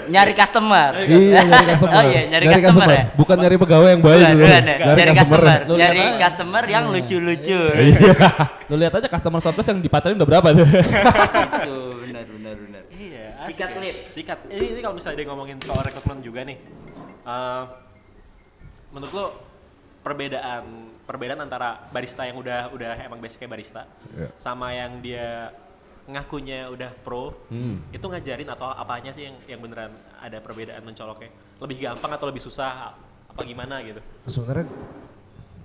nyari 0.09 0.33
customer. 0.33 0.91
iya 1.01 1.41
nyari 1.47 1.67
customer 1.69 1.95
Oh 1.97 2.05
iya, 2.05 2.21
nyari, 2.25 2.45
customer, 2.57 2.89
ya. 2.89 3.03
bukan 3.13 3.37
nyari 3.37 3.57
pegawai 3.57 3.89
yang 3.89 4.03
baik 4.03 4.19
Bukan, 4.19 4.35
bukan 4.37 4.51
ya. 4.53 4.61
nyari, 4.65 4.83
Nyari 4.83 5.11
customer 5.13 5.41
customer, 5.41 5.79
nyari 5.79 6.01
aja. 6.01 6.19
customer 6.21 6.63
yang 6.67 6.85
lucu-lucu. 6.89 7.61
lu 8.65 8.75
lihat 8.77 8.93
aja 8.93 9.09
customer 9.09 9.39
Southwest 9.39 9.69
yang 9.69 9.79
dipacarin 9.79 10.17
udah 10.17 10.29
berapa 10.29 10.49
tuh 10.53 10.67
Itu 10.67 11.75
benar 12.01 12.25
benar 12.27 12.55
benar. 12.59 12.72
Sikat 13.45 13.71
ya. 13.71 13.79
lip. 13.79 13.97
Sikat. 14.09 14.39
Ini, 14.47 14.67
ini 14.69 14.81
kalau 14.81 14.95
misalnya 14.95 15.17
dia 15.17 15.29
ngomongin 15.29 15.59
soal 15.59 15.83
rekrutmen 15.83 16.19
juga 16.21 16.43
nih. 16.43 16.59
eh, 17.23 17.65
menurut 18.91 19.13
lo 19.13 19.27
perbedaan 20.03 20.65
perbedaan 21.03 21.41
antara 21.41 21.79
barista 21.91 22.23
yang 22.23 22.35
udah 22.37 22.69
udah 22.69 22.99
emang 23.01 23.19
basicnya 23.19 23.47
barista 23.47 23.83
Iya. 24.11 24.29
sama 24.37 24.71
yang 24.71 24.99
dia 24.99 25.55
ngakunya 26.05 26.67
udah 26.67 26.91
pro 27.01 27.31
Hmm. 27.47 27.79
itu 27.89 28.03
ngajarin 28.03 28.49
atau 28.49 28.69
apanya 28.69 29.11
sih 29.11 29.23
yang 29.23 29.39
yang 29.47 29.61
beneran 29.61 29.95
ada 30.19 30.39
perbedaan 30.39 30.83
mencoloknya 30.83 31.31
lebih 31.57 31.79
gampang 31.81 32.11
atau 32.13 32.27
lebih 32.27 32.43
susah 32.43 32.91
apa 33.25 33.41
gimana 33.43 33.79
gitu 33.81 34.03
sebenarnya 34.27 34.67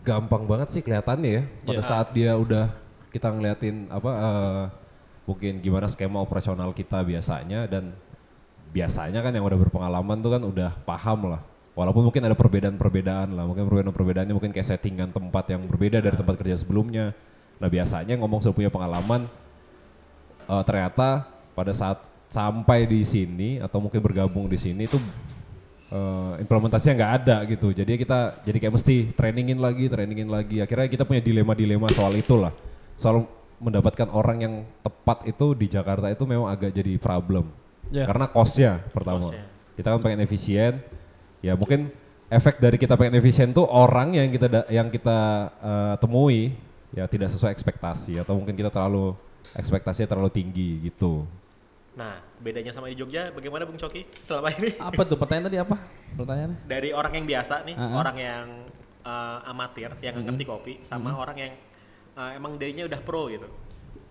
gampang 0.04 0.46
banget 0.46 0.68
sih 0.70 0.82
kelihatannya 0.82 1.32
ya 1.32 1.44
pada 1.66 1.82
Iya. 1.82 1.90
saat 1.90 2.08
dia 2.14 2.32
udah 2.34 2.70
kita 3.10 3.28
ngeliatin 3.28 3.90
apa 3.90 4.12
eh, 4.14 4.64
mungkin 5.28 5.60
gimana 5.60 5.92
skema 5.92 6.24
operasional 6.24 6.72
kita 6.72 7.04
biasanya 7.04 7.68
dan 7.68 7.92
biasanya 8.72 9.20
kan 9.20 9.36
yang 9.36 9.44
udah 9.44 9.60
berpengalaman 9.60 10.18
tuh 10.24 10.32
kan 10.32 10.42
udah 10.48 10.72
paham 10.88 11.36
lah 11.36 11.44
walaupun 11.76 12.08
mungkin 12.08 12.24
ada 12.24 12.34
perbedaan-perbedaan 12.34 13.36
lah 13.36 13.44
mungkin 13.44 13.68
perbedaan-perbedaannya 13.68 14.34
mungkin 14.34 14.56
kayak 14.56 14.72
settingan 14.72 15.12
tempat 15.12 15.52
yang 15.52 15.68
berbeda 15.68 16.00
dari 16.00 16.16
tempat 16.16 16.40
kerja 16.40 16.64
sebelumnya 16.64 17.12
nah 17.60 17.68
biasanya 17.68 18.16
ngomong 18.16 18.40
sudah 18.40 18.56
punya 18.56 18.72
pengalaman 18.72 19.28
eh, 20.48 20.64
ternyata 20.64 21.28
pada 21.52 21.76
saat 21.76 22.08
sampai 22.28 22.88
di 22.88 23.04
sini 23.04 23.60
atau 23.60 23.80
mungkin 23.84 24.00
bergabung 24.04 24.48
di 24.48 24.60
sini 24.60 24.88
tuh 24.88 25.00
eh, 25.92 26.34
implementasinya 26.44 26.94
nggak 26.96 27.14
ada 27.24 27.38
gitu. 27.48 27.72
Jadi 27.72 27.98
kita 28.00 28.44
jadi 28.44 28.58
kayak 28.60 28.74
mesti 28.76 28.96
trainingin 29.16 29.60
lagi, 29.60 29.88
trainingin 29.88 30.30
lagi. 30.30 30.60
Akhirnya 30.60 30.88
kita 30.92 31.04
punya 31.08 31.24
dilema-dilema 31.24 31.88
soal 31.96 32.14
itulah. 32.20 32.52
Soal 33.00 33.26
mendapatkan 33.58 34.08
orang 34.10 34.38
yang 34.40 34.54
tepat 34.82 35.26
itu 35.26 35.58
di 35.58 35.68
Jakarta 35.68 36.08
itu 36.08 36.24
memang 36.24 36.48
agak 36.48 36.72
jadi 36.72 36.98
problem. 36.98 37.50
Ya. 37.90 38.06
Karena 38.06 38.30
costnya 38.30 38.84
pertama. 38.92 39.24
Cost-nya. 39.26 39.44
Kita 39.74 39.88
kan 39.94 40.00
pengen 40.02 40.22
efisien. 40.22 40.82
Ya 41.42 41.54
mungkin 41.54 41.90
efek 42.28 42.60
dari 42.60 42.76
kita 42.76 43.00
pengen 43.00 43.18
efisien 43.18 43.56
tuh 43.56 43.64
orang 43.64 44.14
yang 44.14 44.28
kita 44.28 44.48
da- 44.52 44.68
yang 44.68 44.92
kita 44.92 45.20
eh, 45.58 45.96
temui 45.98 46.52
ya 46.92 47.08
tidak 47.08 47.32
sesuai 47.32 47.52
ekspektasi 47.52 48.20
atau 48.20 48.36
mungkin 48.36 48.56
kita 48.56 48.68
terlalu 48.68 49.16
ekspektasinya 49.56 50.08
terlalu 50.08 50.32
tinggi 50.32 50.92
gitu. 50.92 51.24
nah 51.98 52.22
bedanya 52.38 52.70
sama 52.70 52.94
di 52.94 52.96
Jogja 53.00 53.34
bagaimana 53.34 53.66
Bung 53.66 53.80
Coki 53.80 54.06
selama 54.22 54.54
ini 54.54 54.70
apa 54.92 55.02
tuh 55.02 55.18
pertanyaan 55.18 55.50
tadi 55.50 55.58
apa 55.58 55.76
pertanyaannya 56.14 56.58
dari 56.70 56.90
orang 56.94 57.14
yang 57.18 57.26
biasa 57.26 57.66
nih 57.66 57.76
Uh-uh. 57.80 57.96
orang 57.98 58.18
yang 58.22 58.46
eh, 59.02 59.38
amatir 59.50 59.90
yang 60.04 60.14
nggak 60.14 60.26
ngerti 60.30 60.46
kopi 60.46 60.74
sama 60.86 61.18
orang 61.18 61.38
yang 61.42 61.52
eh, 62.18 62.32
emang 62.36 62.58
dayanya 62.58 62.90
udah 62.90 63.02
pro 63.06 63.30
gitu 63.30 63.48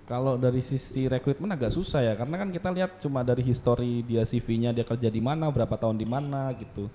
Kalau 0.07 0.39
dari 0.39 0.63
sisi 0.63 1.11
rekrutmen 1.11 1.51
agak 1.51 1.75
susah 1.75 1.99
ya, 1.99 2.15
karena 2.15 2.39
kan 2.39 2.55
kita 2.55 2.71
lihat 2.71 3.03
cuma 3.03 3.27
dari 3.27 3.43
histori 3.43 4.07
dia 4.07 4.23
CV-nya 4.23 4.71
dia 4.71 4.87
kerja 4.87 5.11
di 5.11 5.19
mana, 5.19 5.51
berapa 5.51 5.75
tahun 5.75 5.99
di 5.99 6.07
mana 6.07 6.55
gitu. 6.55 6.87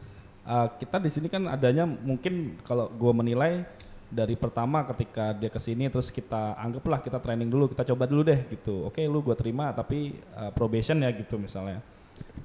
Uh, 0.47 0.71
kita 0.79 0.95
di 0.95 1.11
sini 1.11 1.27
kan 1.27 1.43
adanya 1.51 1.83
mungkin 1.83 2.55
kalau 2.63 2.87
gua 2.87 3.11
menilai 3.11 3.67
dari 4.07 4.39
pertama 4.39 4.87
ketika 4.95 5.35
dia 5.35 5.51
ke 5.51 5.59
sini 5.59 5.91
terus 5.91 6.07
kita 6.07 6.55
anggaplah 6.55 7.03
kita 7.03 7.19
training 7.19 7.51
dulu, 7.51 7.67
kita 7.67 7.83
coba 7.91 8.07
dulu 8.07 8.23
deh 8.23 8.47
gitu. 8.47 8.87
Oke, 8.87 9.03
lu 9.03 9.19
gua 9.19 9.35
terima 9.35 9.75
tapi 9.75 10.15
uh, 10.31 10.55
probation 10.55 10.95
ya 11.03 11.11
gitu 11.11 11.35
misalnya. 11.35 11.83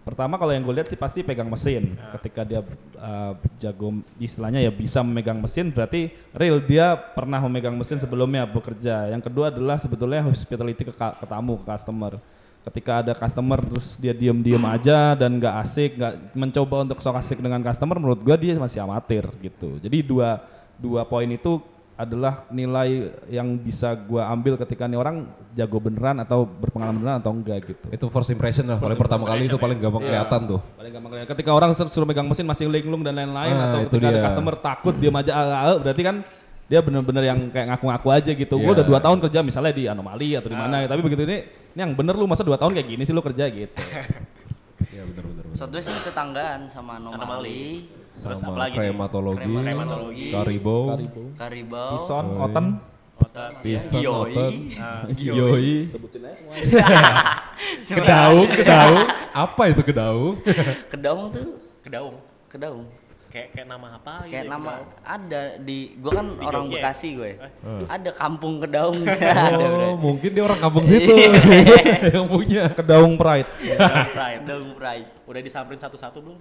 Pertama 0.06 0.38
kalau 0.38 0.54
yang 0.54 0.62
gue 0.62 0.71
lihat 0.71 0.87
sih 0.87 0.95
pasti 0.95 1.26
pegang 1.26 1.50
mesin. 1.50 1.99
Ketika 2.14 2.47
dia 2.47 2.62
uh, 2.95 3.35
jago 3.59 3.99
istilahnya 4.23 4.62
ya 4.62 4.71
bisa 4.71 5.02
memegang 5.02 5.42
mesin 5.42 5.75
berarti 5.75 6.14
real 6.30 6.62
dia 6.62 6.95
pernah 6.95 7.42
memegang 7.42 7.75
mesin 7.75 7.99
sebelumnya 7.99 8.47
bekerja. 8.47 9.11
Yang 9.11 9.26
kedua 9.26 9.50
adalah 9.50 9.83
sebetulnya 9.83 10.23
hospitality 10.23 10.87
ke, 10.87 10.95
ke 10.95 11.26
tamu, 11.26 11.59
ke 11.59 11.66
customer. 11.66 12.23
Ketika 12.66 13.02
ada 13.02 13.12
customer 13.18 13.59
terus 13.62 13.99
dia 13.99 14.14
diem-diem 14.14 14.62
aja 14.66 15.14
dan 15.18 15.38
nggak 15.38 15.54
asik, 15.62 15.99
nggak 15.99 16.14
mencoba 16.35 16.76
untuk 16.87 16.99
sok 17.02 17.18
asik 17.18 17.38
dengan 17.38 17.62
customer, 17.62 17.99
menurut 17.99 18.23
gua 18.23 18.35
dia 18.38 18.59
masih 18.59 18.83
amatir 18.83 19.26
gitu. 19.42 19.78
Jadi 19.83 20.06
dua 20.06 20.42
dua 20.78 21.02
poin 21.02 21.26
itu 21.26 21.59
adalah 21.96 22.44
nilai 22.52 23.08
yang 23.26 23.56
bisa 23.56 23.96
gua 23.96 24.28
ambil 24.28 24.60
ketika 24.60 24.84
nih 24.84 25.00
orang 25.00 25.24
jago 25.56 25.80
beneran 25.80 26.20
atau 26.20 26.44
berpengalaman 26.44 27.00
beneran 27.00 27.18
atau 27.18 27.32
enggak 27.32 27.58
gitu. 27.64 27.84
Itu 27.88 28.04
first 28.12 28.28
impression 28.28 28.68
lah, 28.68 28.76
paling 28.76 29.00
pertama 29.00 29.24
kali 29.24 29.48
itu 29.48 29.56
paling 29.56 29.80
gampang 29.80 30.04
kelihatan 30.04 30.40
tuh. 30.44 30.60
Paling 30.76 30.92
gampang 30.92 31.10
kelihatan. 31.16 31.30
Ketika 31.32 31.50
orang 31.50 31.70
sur- 31.72 31.88
suruh 31.88 32.04
megang 32.04 32.28
mesin 32.28 32.44
masih 32.44 32.68
linglung 32.68 33.00
dan 33.00 33.16
lain-lain 33.16 33.56
Ah, 33.56 33.64
atau 33.72 33.78
itu 33.82 33.96
ketika 33.96 34.08
ada 34.08 34.18
dia. 34.20 34.26
customer 34.28 34.54
takut 34.60 34.94
dia 34.94 35.08
aja 35.10 35.32
"Ah, 35.32 35.40
ah, 35.40 35.60
ah," 35.72 35.76
berarti 35.80 36.02
kan 36.04 36.16
dia 36.66 36.80
bener-bener 36.84 37.24
yang 37.24 37.38
kayak 37.48 37.66
ngaku-ngaku 37.72 38.08
aja 38.12 38.30
gitu. 38.34 38.54
Gue 38.60 38.68
Iya. 38.68 38.76
udah 38.76 38.84
dua 38.84 38.98
tahun 39.00 39.18
kerja 39.24 39.40
misalnya 39.40 39.72
di 39.72 39.84
anomali 39.88 40.36
atau 40.36 40.50
di 40.50 40.56
mana, 40.58 40.84
tapi 40.84 41.00
begitu 41.00 41.24
ini, 41.24 41.48
ini 41.72 41.80
yang 41.80 41.96
bener 41.96 42.12
lu 42.12 42.28
masa 42.28 42.44
dua 42.44 42.60
tahun 42.60 42.76
kayak 42.76 42.88
gini 42.92 43.02
sih 43.02 43.16
lu 43.16 43.24
kerja 43.24 43.48
gitu. 43.48 43.72
Iya 44.92 45.02
benar-benar. 45.04 45.44
Southwest 45.52 45.88
ini 45.88 46.00
tetanggaan 46.02 46.60
sama 46.68 46.96
Anomali. 46.96 47.16
anomali, 47.16 47.60
Terus 48.16 48.38
apa 48.38 48.49
Sama 48.49 48.58
lagi 48.58 48.73
nih? 48.73 48.78
krematologi, 48.80 49.44
Krematologi. 49.44 50.26
Karibo, 50.30 50.76
Karibu. 50.88 51.23
karibau, 51.37 51.90
Pison, 51.92 52.25
Oh, 52.26 52.44
Oten, 52.44 52.66
Otak. 53.16 53.50
Pison. 53.61 54.00
Oten, 54.02 54.52
Ah, 54.76 55.02
Yoi, 55.38 55.85
sebutin 55.85 56.20
aja 56.23 56.35
semua. 56.35 56.54
Kedaung, 57.96 58.49
Kedaung, 58.50 59.00
apa 59.30 59.62
itu 59.66 59.82
Kedaung? 59.82 60.35
Kedaung 60.92 61.23
tuh 61.30 61.46
Kedaung. 61.80 62.16
kedaung. 62.46 62.85
Kayak 63.26 63.52
kayak 63.52 63.68
nama 63.68 63.88
apa 63.92 64.12
gitu 64.23 64.32
Kayak 64.32 64.44
ya, 64.44 64.49
nama 64.49 64.73
Kedaung? 64.73 64.88
ada 65.04 65.42
di 65.61 65.78
gua 65.99 66.12
kan 66.14 66.26
Di 66.30 66.40
orang 66.42 66.62
Jogja 66.62 66.73
ya? 66.73 66.80
Bekasi 66.80 67.08
gue. 67.12 67.30
Eh. 67.37 67.85
Ada 67.87 68.11
kampung 68.12 68.54
kedaung. 68.58 68.99
Oh, 69.04 69.94
mungkin 69.99 70.30
dia 70.32 70.42
orang 70.42 70.56
kampung 70.58 70.85
situ 70.85 71.12
yang 72.08 72.26
punya. 72.26 72.64
Kedaung 72.73 73.14
Pride. 73.14 73.49
Kedaung 73.61 74.08
Pride. 74.08 74.40
Kedaung 74.40 74.70
Pride. 74.75 75.08
Udah 75.26 75.40
disamperin 75.42 75.76
satu-satu 75.76 76.16
belum? 76.18 76.38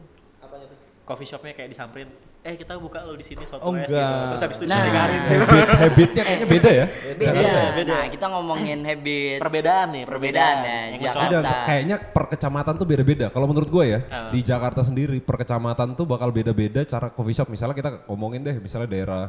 Coffee 1.06 1.24
shopnya 1.24 1.54
kayak 1.54 1.70
disamperin. 1.70 2.10
Eh 2.42 2.58
kita 2.58 2.74
buka 2.76 3.02
lo 3.02 3.14
di 3.14 3.22
sini 3.22 3.42
soto 3.42 3.62
Oh, 3.62 3.74
es 3.74 3.86
enggak. 3.86 4.02
gitu. 4.02 4.26
Terus 4.26 4.42
habis 4.42 4.58
itu 4.58 4.66
Nah. 4.66 4.78
didengarin. 4.82 5.22
Habit, 5.22 5.68
habitnya 5.80 6.24
kayaknya 6.24 6.48
beda 6.48 6.70
ya. 6.72 6.86
Beda. 7.16 7.32
beda. 7.72 7.84
Nah, 7.86 8.04
kita 8.08 8.26
ngomongin 8.28 8.80
habit. 8.82 9.38
Perbedaan 9.38 9.88
nih, 9.92 10.04
Perbedaan 10.04 10.56
ya, 10.60 10.78
Yang 10.92 11.02
Jakarta. 11.06 11.54
kayaknya 11.64 11.96
per 12.02 12.24
kecamatan 12.28 12.74
tuh 12.76 12.88
beda-beda. 12.88 13.26
Kalau 13.30 13.46
menurut 13.46 13.70
gue 13.72 13.86
ya, 13.88 14.00
Ah. 14.08 14.30
di 14.30 14.42
Jakarta 14.42 14.82
sendiri 14.82 15.18
per 15.20 15.38
kecamatan 15.38 15.94
tuh 15.94 16.06
bakal 16.06 16.30
beda-beda 16.30 16.82
cara 16.84 17.10
coffee 17.10 17.34
shop. 17.34 17.50
Misalnya 17.50 17.74
kita 17.74 17.90
ngomongin 18.06 18.42
deh, 18.42 18.58
misalnya 18.58 18.90
daerah 18.90 19.24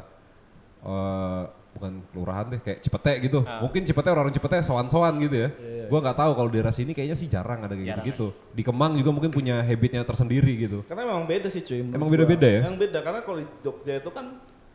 eh, 0.79 1.43
bukan 1.77 2.01
kelurahan 2.11 2.49
deh, 2.49 2.61
kayak 2.65 2.79
Cipete 2.81 3.13
gitu. 3.21 3.45
Ah. 3.45 3.61
Mungkin 3.61 3.85
Cipete 3.85 4.09
orang 4.09 4.33
Cipete 4.33 4.65
sowan-sowan 4.65 5.13
gitu 5.21 5.37
ya. 5.37 5.49
Gua 5.87 6.01
nggak 6.01 6.17
tahu 6.17 6.31
kalau 6.35 6.49
daerah 6.49 6.73
sini 6.73 6.97
kayaknya 6.97 7.15
sih 7.15 7.29
jarang 7.29 7.63
ada 7.63 7.77
kayak 7.77 8.01
gitu-gitu. 8.01 8.33
Di 8.57 8.63
Kemang 8.65 8.97
juga 8.97 9.13
mungkin 9.13 9.31
punya 9.31 9.61
habitnya 9.61 10.03
tersendiri 10.03 10.53
gitu. 10.57 10.83
Karena 10.89 11.05
memang 11.05 11.29
beda 11.29 11.53
sih 11.53 11.61
cuy. 11.61 11.85
Emang 11.85 12.09
beda-beda 12.09 12.49
ya? 12.49 12.61
Yang 12.67 12.89
beda 12.89 12.99
karena 13.05 13.21
kalau 13.23 13.39
di 13.39 13.47
Jogja 13.61 13.95
itu 14.01 14.11
kan 14.11 14.27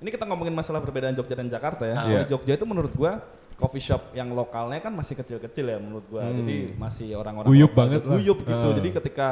ini 0.02 0.10
kita 0.10 0.24
ngomongin 0.26 0.54
masalah 0.54 0.80
perbedaan 0.82 1.14
Jogja 1.14 1.36
dan 1.36 1.50
Jakarta 1.50 1.84
ya. 1.84 1.96
Ah. 1.98 2.02
Kalau 2.06 2.14
Iya. 2.14 2.22
di 2.24 2.30
Jogja 2.32 2.54
itu 2.56 2.66
menurut 2.70 2.94
gua 2.94 3.20
coffee 3.58 3.84
shop 3.84 4.14
yang 4.18 4.34
lokalnya 4.34 4.82
kan 4.82 4.90
masih 4.90 5.14
kecil-kecil 5.14 5.66
ya 5.68 5.78
menurut 5.78 6.06
gua. 6.10 6.26
Hmm. 6.26 6.38
Jadi 6.42 6.58
masih 6.78 7.14
orang-orang 7.14 7.50
Guyup 7.50 7.72
banget 7.74 8.00
gitu. 8.02 8.08
lah. 8.10 8.16
Guyup 8.18 8.40
gitu. 8.42 8.68
Ah. 8.72 8.76
Jadi 8.78 8.90
ketika 9.02 9.28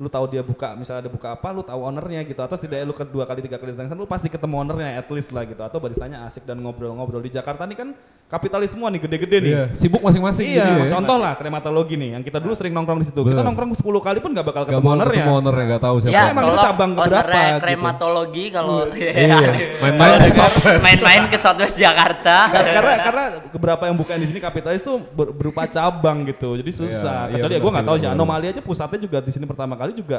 lu 0.00 0.08
tahu 0.08 0.24
dia 0.26 0.40
buka 0.40 0.72
misalnya 0.72 1.04
ada 1.04 1.12
buka 1.12 1.28
apa 1.30 1.48
lu 1.50 1.60
tahu 1.60 1.76
ownernya 1.82 2.24
gitu 2.24 2.40
atau 2.40 2.56
setidaknya 2.56 2.82
lu 2.82 2.96
kedua 2.96 3.22
kali 3.22 3.40
tiga 3.40 3.54
kali 3.54 3.70
datang 3.70 3.84
sana 3.86 4.00
lu 4.00 4.08
pasti 4.08 4.26
ketemu 4.26 4.54
ownernya 4.58 4.96
at 4.96 5.04
least 5.06 5.28
lah 5.28 5.44
gitu 5.44 5.60
atau 5.60 5.76
baristanya 5.76 6.24
asik 6.24 6.42
dan 6.42 6.56
ngobrol-ngobrol 6.58 7.20
di 7.20 7.28
Jakarta 7.28 7.62
nih 7.62 7.76
kan 7.76 7.88
kapitalis 8.26 8.70
semua 8.70 8.88
nih 8.88 9.00
gede-gede 9.00 9.36
nih 9.38 9.52
Iya, 9.52 9.64
sibuk 9.74 10.00
masing-masing 10.00 10.46
di 10.46 10.54
Iya, 10.54 10.64
sini 10.64 10.80
ya. 10.80 10.94
contoh 10.94 11.18
lah 11.18 11.34
krematologi 11.34 11.94
nih 11.94 12.10
yang 12.14 12.22
kita 12.22 12.38
dulu 12.38 12.54
sering 12.54 12.70
nongkrong 12.70 12.96
di 12.96 13.10
situ. 13.10 13.20
Kita 13.20 13.42
nongkrong 13.42 13.74
10 13.74 13.82
kali 14.00 14.18
pun 14.18 14.30
nggak 14.30 14.46
bakal 14.46 14.62
Gak 14.62 14.70
ketemu 14.70 14.80
mau 14.80 14.94
ownernya. 14.94 15.18
ketemu 15.18 15.34
ownernya, 15.36 15.64
gak 15.66 15.82
tahu 15.82 15.96
siapa. 15.98 16.14
Ya, 16.14 16.22
emang 16.30 16.44
itu 16.44 16.56
cabang 16.62 16.90
ownernya 16.94 17.44
gitu. 17.50 17.60
krematologi 17.60 18.44
kalau 18.48 18.76
Iya, 18.88 19.36
main-main 19.82 20.12
di 20.20 20.30
Southwest. 20.30 20.80
main-main 20.80 21.22
ke 21.26 21.36
Southwest 21.36 21.76
Jakarta. 21.76 22.36
karena 22.70 22.92
karena 23.02 23.24
beberapa 23.50 23.82
yang 23.84 23.96
bukan 23.96 24.16
di 24.16 24.26
sini 24.26 24.38
kapitalis 24.38 24.80
tuh 24.80 25.02
ber- 25.02 25.34
berupa 25.34 25.66
cabang 25.66 26.22
gitu 26.24 26.54
jadi 26.54 26.70
susah 26.70 27.18
Iya, 27.20 27.26
iya, 27.26 27.34
kecuali 27.34 27.52
ya 27.52 27.58
gue 27.58 27.70
nggak 27.72 27.82
sih, 27.82 27.90
tahu 27.90 27.96
sih 27.98 28.08
anomali 28.08 28.46
aja 28.46 28.60
pusatnya 28.62 28.98
juga 29.00 29.18
di 29.18 29.28
sini 29.28 29.42
pertama 29.42 29.74
kali 29.74 29.89
juga 29.92 30.18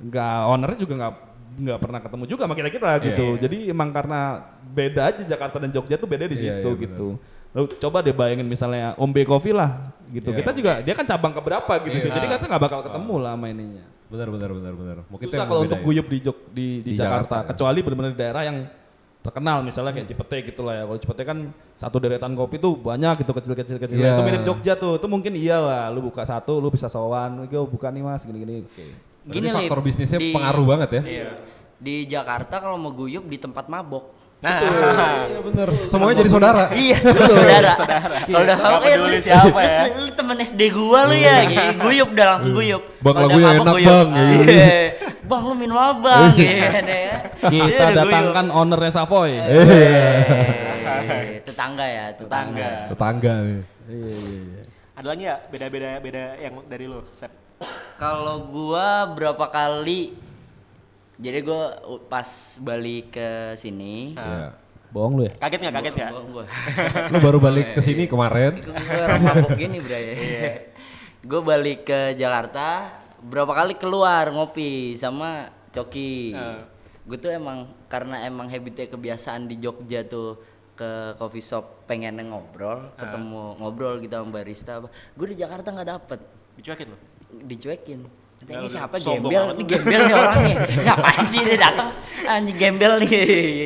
nggak 0.00 0.36
ownernya 0.48 0.78
juga 0.80 0.94
nggak 0.96 1.14
nggak 1.50 1.78
pernah 1.82 2.00
ketemu 2.00 2.24
juga 2.24 2.42
sama 2.46 2.54
kita 2.56 2.70
kita 2.70 2.88
gitu 3.04 3.26
Iya. 3.36 3.40
jadi 3.42 3.56
emang 3.68 3.90
karena 3.90 4.20
beda 4.70 5.02
aja 5.10 5.22
Jakarta 5.26 5.56
dan 5.58 5.70
Jogja 5.70 5.98
tuh 5.98 6.06
beda 6.06 6.24
di 6.24 6.36
Iya, 6.38 6.62
situ 6.62 6.68
iya, 6.68 6.76
benar. 6.78 6.84
gitu 6.88 7.08
Lalu 7.50 7.66
coba 7.82 7.98
deh 7.98 8.14
bayangin 8.14 8.46
misalnya 8.46 8.94
Ombe 8.94 9.26
Coffee 9.26 9.50
lah 9.50 9.90
gitu 10.08 10.30
Iya, 10.30 10.38
kita 10.40 10.50
juga 10.54 10.72
dia 10.80 10.94
kan 10.94 11.04
cabang 11.04 11.34
keberapa 11.34 11.72
gitu 11.84 11.96
Iya. 11.98 12.04
sih 12.06 12.10
jadi 12.10 12.26
kita 12.30 12.46
nggak 12.46 12.62
bakal 12.62 12.80
ketemu 12.86 13.14
lah 13.18 13.32
sama 13.34 13.46
ininya 13.50 13.84
Benar, 14.10 14.26
benar, 14.26 14.50
benar, 14.50 14.74
benar. 14.74 14.96
Mungkin 15.06 15.26
susah 15.30 15.46
kalau 15.46 15.62
untuk 15.62 15.78
ya. 15.78 15.84
guyup 15.86 16.06
di 16.10 16.18
Jog 16.18 16.38
di, 16.50 16.82
di, 16.82 16.90
Di 16.94 16.98
Jakarta, 16.98 17.14
Jakarta, 17.30 17.36
ya. 17.38 17.46
kecuali 17.54 17.78
benar-benar 17.78 18.10
di 18.10 18.18
daerah 18.18 18.42
yang 18.42 18.56
terkenal 19.20 19.60
misalnya 19.60 19.92
kayak 19.92 20.08
Cipete 20.08 20.36
gitu 20.46 20.60
lah 20.60 20.74
ya. 20.74 20.82
Kalau 20.84 20.98
Cipete 20.98 21.22
kan 21.22 21.38
satu 21.74 21.96
deretan 21.96 22.32
kopi 22.32 22.56
tuh 22.56 22.72
banyak 22.74 23.20
gitu 23.20 23.30
kecil-kecil 23.30 23.76
kecil 23.76 23.96
Iya. 23.96 24.14
itu 24.14 24.22
mirip 24.24 24.42
Jogja 24.42 24.74
tuh. 24.74 24.96
Itu 24.96 25.06
mungkin 25.06 25.32
iya 25.34 25.60
lah. 25.60 25.84
Lu 25.88 26.00
buka 26.02 26.24
satu 26.24 26.56
lu 26.56 26.68
bisa 26.68 26.88
sowan. 26.88 27.44
Gue 27.44 27.60
buka 27.62 27.88
nih 27.88 28.00
mas. 28.00 28.22
Gini-gini. 28.22 28.64
Oke. 28.64 28.86
Berarti 29.20 29.36
Gini, 29.36 29.48
faktor 29.52 29.78
Lip, 29.78 29.86
bisnisnya 29.86 30.18
di- 30.18 30.32
pengaruh 30.32 30.64
banget 30.64 30.88
ya. 30.90 31.02
Iya. 31.04 31.28
Di 31.76 31.94
Jakarta 32.04 32.54
kalau 32.58 32.76
mau 32.76 32.88
guyup 32.90 33.24
di 33.24 33.36
tempat 33.36 33.68
mabok. 33.68 34.16
Nah, 34.40 35.28
Iya 35.28 35.38
bener. 35.44 35.68
Semuanya 35.84 36.16
jadi 36.16 36.30
saudara. 36.32 36.72
Iya, 36.80 36.96
saudara. 37.28 37.72
Kalau 38.24 38.40
udah 38.40 38.56
Nggak 38.56 38.72
mabok, 38.72 38.80
eh, 38.80 38.90
peduli 38.90 39.12
lu- 39.12 39.20
siapa 39.20 39.60
ya. 39.60 39.84
lu, 39.84 39.92
lu 40.00 40.10
temen 40.10 40.36
SD 40.40 40.60
gua 40.70 41.00
lu 41.04 41.14
ya, 41.14 41.36
gitu. 41.44 41.78
guyup 41.78 42.08
udah 42.10 42.26
langsung 42.26 42.50
guyup. 42.50 42.82
Bang, 43.00 43.16
lagunya 43.18 43.46
mabok, 43.54 43.76
enak. 43.76 43.84
Bang, 43.84 44.10
ya. 44.10 44.22
Iya. 44.40 44.68
Bang 45.22 45.42
lu 45.44 45.54
minum 45.54 45.76
apa 45.76 46.00
bang? 46.00 46.32
Gitu 46.32 46.56
ya. 46.56 46.72
Dia 47.46 47.62
kita 47.68 47.84
datangkan 47.94 48.46
ownernya 48.50 48.90
Savoy 48.90 49.30
Eh, 49.36 51.40
tetangga 51.42 51.84
ya, 51.84 52.12
tetangga. 52.12 52.70
Tetangga 52.90 53.32
nih. 53.44 53.62
ada 54.92 55.06
lagi 55.06 55.22
ya 55.22 55.36
beda-beda 55.46 55.96
beda 55.96 56.24
yang 56.38 56.54
dari 56.64 56.84
lo, 56.84 57.08
Sep? 57.10 57.30
Kalau 57.96 58.46
gua 58.46 59.06
berapa 59.06 59.46
kali 59.46 60.14
jadi 61.20 61.38
gua 61.40 61.62
u- 61.84 62.02
pas 62.02 62.26
balik 62.58 63.12
ke 63.12 63.28
sini, 63.54 64.12
Iya. 64.12 64.56
bohong 64.88 65.14
lu 65.14 65.22
ya 65.22 65.34
Kaget 65.36 65.58
nggak? 65.60 65.74
Kaget 65.76 65.94
nggak? 65.94 66.10
gua, 66.10 66.22
gua, 66.26 66.44
Lu 67.06 67.18
baru 67.20 67.38
balik 67.38 67.66
ke 67.72 67.80
sini 67.80 68.04
kemarin. 68.04 68.58
Gua 68.58 68.74
orang 68.98 69.22
mabuk 69.22 69.52
gini 69.54 69.78
bray. 69.78 70.04
gue 71.20 71.40
balik 71.42 71.84
ke 71.84 72.16
Jakarta 72.16 72.88
berapa 73.20 73.52
kali 73.52 73.76
keluar 73.76 74.32
ngopi 74.32 74.96
sama 74.96 75.52
Coki. 75.68 76.32
Ah. 76.32 76.64
Gue 77.04 77.14
tuh 77.14 77.28
emang 77.28 77.68
karena 77.86 78.24
emang 78.24 78.48
habitnya 78.48 78.88
kebiasaan 78.88 79.44
di 79.44 79.58
Jogja 79.58 80.00
tuh 80.02 80.40
ke 80.72 80.88
coffee 81.14 81.44
shop 81.44 81.84
pengen 81.84 82.16
ngobrol, 82.24 82.88
ketemu 82.96 83.42
ngobrol 83.54 84.00
gitu 84.00 84.16
sama 84.16 84.32
barista. 84.32 84.80
Gue 85.12 85.26
di 85.28 85.36
Jakarta 85.36 85.68
nggak 85.68 85.88
dapet, 85.90 86.20
Dicuekin 86.56 86.88
lo? 86.88 86.98
dicuekin. 87.30 88.00
Nanti 88.40 88.52
ini 88.56 88.68
siapa 88.68 88.96
gembel? 88.96 89.44
Ini 89.52 89.64
gembel 89.64 90.00
nih 90.02 90.14
orangnya. 90.16 90.56
Ngapain 90.86 91.24
sih 91.28 91.40
dia 91.40 91.58
datang? 91.60 91.88
Anjing 92.24 92.56
gembel 92.56 92.92
nih. 92.98 93.08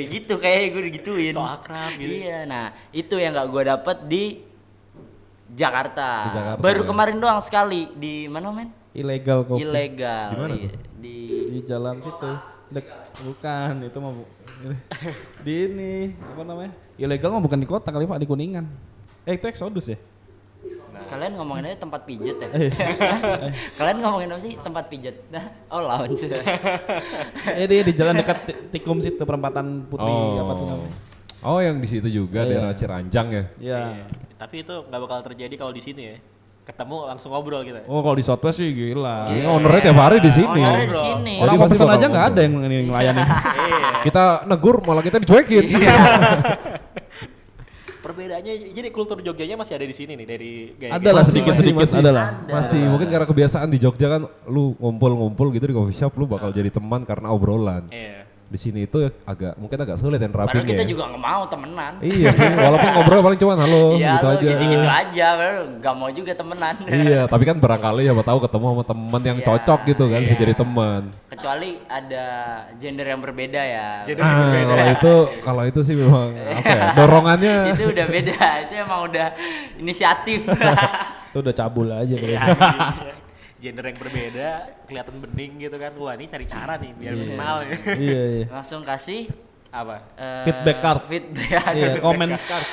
gitu 0.14 0.34
kayak 0.36 0.60
gue 0.68 0.82
digituin. 0.90 1.30
So 1.30 1.40
akrab 1.40 1.94
gitu. 1.94 2.10
Iya, 2.20 2.42
nah 2.42 2.74
itu 2.90 3.14
yang 3.14 3.32
nggak 3.32 3.48
gue 3.48 3.62
dapet 3.64 3.96
di 4.04 4.22
Jakarta. 5.46 6.10
Di 6.26 6.30
Jakarta, 6.34 6.60
Baru 6.60 6.82
ya. 6.82 6.86
kemarin 6.86 7.16
doang 7.16 7.38
sekali 7.38 7.86
di 7.94 8.26
mana 8.26 8.50
men? 8.50 8.70
ilegal 8.90 9.42
kopi 9.42 9.58
Ilegal. 9.60 10.28
Di 10.28 10.36
mana 10.36 10.54
Iya? 10.54 10.70
Di 10.96 11.16
di 11.50 11.60
jalan 11.62 11.98
situ 11.98 12.30
Dek- 12.70 12.90
bukan 13.20 13.72
itu 13.82 13.98
mah 13.98 14.12
bu- 14.12 14.30
di 15.44 15.54
ini 15.66 15.94
apa 16.16 16.42
namanya 16.42 16.72
ilegal 16.94 17.28
mah 17.28 17.42
bukan 17.42 17.58
di 17.58 17.66
kota 17.66 17.90
kali 17.90 18.06
pak 18.06 18.16
di 18.16 18.24
kuningan 18.24 18.64
eh 19.22 19.34
itu 19.34 19.44
eksodus 19.44 19.90
ya 19.90 19.98
Kalian 21.04 21.32
ngomongin 21.36 21.64
aja 21.66 21.78
tempat 21.78 22.00
pijet 22.04 22.36
ya? 22.36 22.48
Eh. 22.48 22.70
Kalian 23.78 23.98
ngomongin 24.00 24.28
apa 24.30 24.40
sih 24.40 24.52
tempat 24.56 24.84
pijet? 24.88 25.16
Nah, 25.28 25.44
oh 25.68 25.80
lounge. 25.80 26.24
eh 27.60 27.66
di, 27.66 27.76
di 27.82 27.92
jalan 27.92 28.14
dekat 28.16 28.38
Ti- 28.44 28.58
tikum 28.72 28.98
situ 28.98 29.20
perempatan 29.20 29.84
putri 29.84 30.06
Oh. 30.06 30.40
apa 30.40 30.52
tuh 30.54 30.66
namanya 30.66 30.92
Oh 31.44 31.60
yang 31.60 31.76
di 31.76 31.84
situ 31.84 32.08
juga 32.08 32.40
Iya. 32.40 32.50
daerah 32.50 32.72
Ciranjang 32.72 33.26
ya. 33.28 33.44
Iya. 33.58 33.80
Iya. 33.92 34.04
Tapi 34.34 34.56
itu 34.60 34.74
nggak 34.80 35.00
bakal 35.02 35.18
terjadi 35.22 35.54
kalau 35.54 35.70
di 35.70 35.82
sini 35.82 36.02
ya. 36.02 36.16
Ketemu 36.64 36.96
langsung 37.04 37.28
ngobrol 37.28 37.60
kita. 37.60 37.84
Oh 37.84 38.00
kalau 38.00 38.16
di 38.16 38.24
Southwest 38.24 38.56
sih 38.56 38.72
gila. 38.72 39.28
Ini 39.28 39.44
ownernya 39.44 39.80
tiap 39.84 40.00
hari 40.00 40.16
di 40.18 40.32
sini. 40.32 40.48
Ownernya 40.56 40.88
di 40.88 40.96
sini. 40.96 41.34
Orang 41.36 41.54
mau 41.54 41.62
pasti 41.62 41.76
pesan 41.76 41.92
aja 41.92 42.06
nggak 42.08 42.26
ada 42.32 42.40
yang 42.40 42.54
ng- 42.56 42.86
ngelayanin. 42.88 43.26
Iya. 43.64 43.88
Kita 44.02 44.24
negur 44.44 44.80
malah 44.80 45.00
kita 45.00 45.20
dicuekin. 45.20 45.64
Perbedaannya 48.04 48.76
jadi 48.76 48.88
kultur 48.92 49.24
Jogjanya 49.24 49.56
masih 49.56 49.80
ada 49.80 49.86
di 49.88 49.96
sini 49.96 50.12
nih 50.12 50.28
dari 50.28 50.52
gaya 50.76 51.00
Ada 51.00 51.08
lah 51.08 51.24
Masih, 51.24 51.32
sedikit-sedikit 51.32 51.88
masih, 51.88 52.00
ada 52.04 52.10
lah. 52.12 52.26
Masih 52.44 52.82
mungkin 52.84 53.08
karena 53.08 53.24
kebiasaan 53.24 53.68
di 53.72 53.80
Jogja 53.80 54.06
kan 54.12 54.28
lu 54.44 54.76
ngumpul-ngumpul 54.76 55.48
gitu 55.56 55.64
di 55.64 55.72
coffee 55.72 55.96
shop 55.96 56.12
lu 56.20 56.28
bakal 56.28 56.52
jadi 56.52 56.68
teman 56.68 57.08
karena 57.08 57.32
obrolan. 57.32 57.88
Iya. 57.88 58.23
Di 58.54 58.62
sini 58.62 58.86
itu 58.86 59.02
agak 59.26 59.58
mungkin 59.58 59.74
agak 59.82 59.98
sulit 59.98 60.22
yang 60.22 60.30
Padahal 60.30 60.46
rapinya. 60.46 60.70
kita 60.70 60.82
ya. 60.86 60.88
juga 60.88 61.02
nggak 61.10 61.22
mau 61.26 61.42
temenan. 61.42 61.92
Iya 61.98 62.30
sih, 62.30 62.46
walaupun 62.54 62.88
ngobrol 62.94 63.20
paling 63.26 63.40
cuman 63.42 63.56
halo 63.58 63.82
Iya 63.98 64.10
gitu 64.14 64.22
lo 64.22 64.30
aja. 64.30 64.46
gitu-gitu 64.46 64.86
aja, 64.86 65.26
padahal 65.34 65.58
nggak 65.82 65.94
mau 65.98 66.10
juga 66.14 66.32
temenan. 66.32 66.74
iya, 66.86 67.20
tapi 67.34 67.42
kan 67.42 67.56
barangkali 67.58 68.02
ya 68.06 68.14
tahu 68.14 68.38
ketemu 68.46 68.64
sama 68.70 68.84
teman 68.86 69.22
yang 69.26 69.38
Iya, 69.42 69.46
cocok 69.50 69.80
gitu 69.90 70.04
kan 70.06 70.20
bisa 70.22 70.34
iya. 70.38 70.42
jadi 70.46 70.54
teman. 70.54 71.02
Kecuali 71.26 71.70
ada 71.90 72.24
gender 72.78 73.06
yang 73.10 73.18
berbeda 73.18 73.58
ya. 73.60 73.88
Gender 74.06 74.22
Ah, 74.22 74.38
berbeda. 74.38 74.70
kalau 74.70 74.86
itu 74.94 75.14
kalau 75.42 75.62
itu 75.66 75.80
sih 75.82 75.94
memang 75.98 76.28
apa 76.38 76.62
ya? 76.70 76.84
Dorongannya 77.02 77.54
itu 77.74 77.84
udah 77.90 78.06
beda, 78.06 78.38
itu 78.62 78.74
emang 78.78 79.00
udah 79.10 79.26
inisiatif. 79.82 80.46
Itu 81.34 81.42
udah 81.42 81.54
cabul 81.58 81.90
aja. 81.90 82.14
Iya, 82.14 82.38
anjing. 82.38 83.22
Gender 83.64 83.80
yang 83.82 83.96
berbeda, 83.96 84.48
kelihatan 84.84 85.16
bening 85.18 85.52
gitu 85.58 85.76
kan. 85.76 85.96
Wah, 85.96 86.12
ini 86.12 86.26
cari 86.26 86.44
cara 86.44 86.76
nih 86.76 86.92
biar 86.92 87.12
kenal 87.16 87.56
ya. 87.62 87.72
Iya 88.04 88.22
iya. 88.30 88.44
Langsung 88.50 88.84
kasih 88.84 89.32
Apa? 89.70 90.04
eh, 90.14 90.44
Feedback 90.44 90.78
card. 90.78 91.00
Feedback. 91.08 91.72
Iya, 91.72 91.90
komen 91.98 92.28
card. 92.38 92.66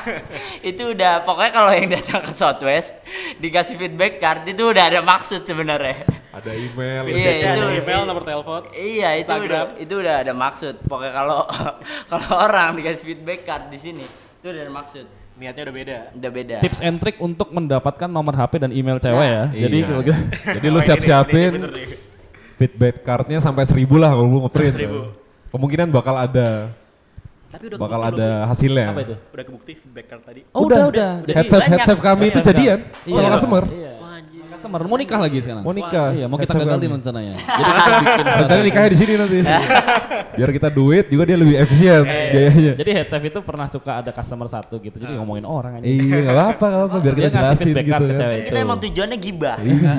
itu 0.70 0.82
udah 0.88 1.12
pokoknya 1.20 1.52
kalau 1.52 1.70
yang 1.70 1.90
datang 1.90 2.22
ke 2.22 2.32
Southwest 2.32 2.94
dikasih 3.36 3.76
feedback 3.76 4.16
card 4.16 4.46
itu 4.46 4.62
udah 4.64 4.84
ada 4.86 5.00
maksud 5.02 5.42
sebenarnya. 5.42 6.06
ada 6.30 6.52
email. 6.54 7.02
Iya, 7.04 7.32
itu- 7.34 7.50
ada 7.60 7.74
email, 7.74 8.00
nomor 8.06 8.22
telepon. 8.22 8.62
Iya 8.70 9.18
itu 9.18 9.26
Instagram. 9.26 9.44
udah 9.44 9.62
itu 9.76 9.94
udah 9.98 10.14
ada 10.22 10.32
maksud. 10.32 10.74
Pokoknya 10.82 11.12
kalau 11.12 11.40
kalau 12.10 12.30
orang 12.40 12.78
dikasih 12.78 13.04
feedback 13.08 13.42
card 13.42 13.68
di 13.68 13.76
sini 13.76 14.06
itu 14.38 14.46
udah 14.46 14.62
ada 14.62 14.72
maksud. 14.72 15.06
Niatnya 15.38 15.62
udah 15.64 15.74
beda. 15.74 15.98
Udah 16.12 16.30
beda. 16.32 16.56
Tips 16.58 16.80
and 16.80 16.98
trick 16.98 17.16
untuk 17.18 17.48
mendapatkan 17.48 18.08
nomor 18.08 18.34
HP 18.34 18.58
dan 18.58 18.70
email 18.70 18.98
cewek 18.98 19.22
ya. 19.24 19.42
Jadi 19.48 19.76
Iya. 19.76 19.86
kalau 19.86 20.02
gitu. 20.02 20.20
Jadi 20.58 20.66
lu 20.66 20.74
ini- 20.74 20.84
siap-siapin 20.84 21.50
feedback 22.58 22.94
cardnya 23.00 23.38
sampai 23.38 23.62
seribu 23.62 23.96
lah 23.96 24.10
kalau 24.10 24.26
lu 24.26 24.38
ngeprint. 24.42 24.74
Seribu. 24.74 25.14
Kemungkinan 25.48 25.88
bakal 25.88 26.14
ada 26.14 26.74
Tapi 27.48 27.64
udah 27.64 27.78
bakal 27.80 28.00
ada 28.02 28.28
belum 28.34 28.48
hasilnya. 28.50 28.86
Apa 28.92 29.00
itu? 29.00 29.14
Udah 29.32 29.44
kebukti 29.46 29.72
feedback 29.74 30.06
card 30.06 30.22
tadi. 30.22 30.40
Oh 30.50 30.66
udah 30.66 30.84
udah. 30.84 31.10
Udah 31.22 31.34
Headset 31.34 31.60
banyak. 31.62 31.70
headset 31.72 31.98
kami 31.98 32.24
itu 32.26 32.32
Banyak. 32.34 32.48
jadian 32.50 32.78
Iya. 33.06 33.14
sama 33.16 33.28
customer. 33.32 33.64
Iya. 33.64 33.87
Wah. 34.58 34.66
Customer 34.66 34.90
mau 34.90 34.98
nikah 34.98 35.18
lagi 35.22 35.38
sekarang. 35.38 35.62
Mau 35.62 35.70
nikah. 35.70 36.08
Iya, 36.10 36.26
mau 36.26 36.36
kita 36.36 36.52
gagalin 36.58 36.90
rencananya. 36.98 37.34
Jadi 37.38 37.70
kita 37.70 37.90
bikin 38.02 38.24
Rencana 38.26 38.62
nikahnya 38.66 38.90
di 38.90 38.98
sini 38.98 39.12
nanti. 39.14 39.36
Biar 40.38 40.50
kita 40.50 40.68
duit 40.70 41.04
juga 41.06 41.22
dia 41.26 41.38
lebih 41.38 41.54
efisien 41.58 42.02
biayanya. 42.02 42.72
Jadi 42.74 42.90
headset 42.94 43.22
itu 43.22 43.38
pernah 43.42 43.66
suka 43.70 44.02
ada 44.02 44.10
customer 44.10 44.50
satu 44.50 44.82
gitu. 44.82 44.98
Jadi 44.98 45.14
ngomongin 45.14 45.46
orang 45.46 45.78
aja. 45.78 45.84
Iya, 45.86 46.16
nggak 46.26 46.34
apa-apa, 46.34 46.64
nggak 46.66 46.80
apa-apa. 46.82 46.96
Biar 46.98 47.14
Dia 47.14 47.22
kita 47.22 47.38
jelasin 47.38 47.74
gitu 47.74 48.04
cewek 48.18 48.38
Kita 48.46 48.58
itu. 48.58 48.64
emang 48.66 48.78
tujuannya 48.82 49.18
gibah. 49.18 49.56
Iya. 49.62 49.94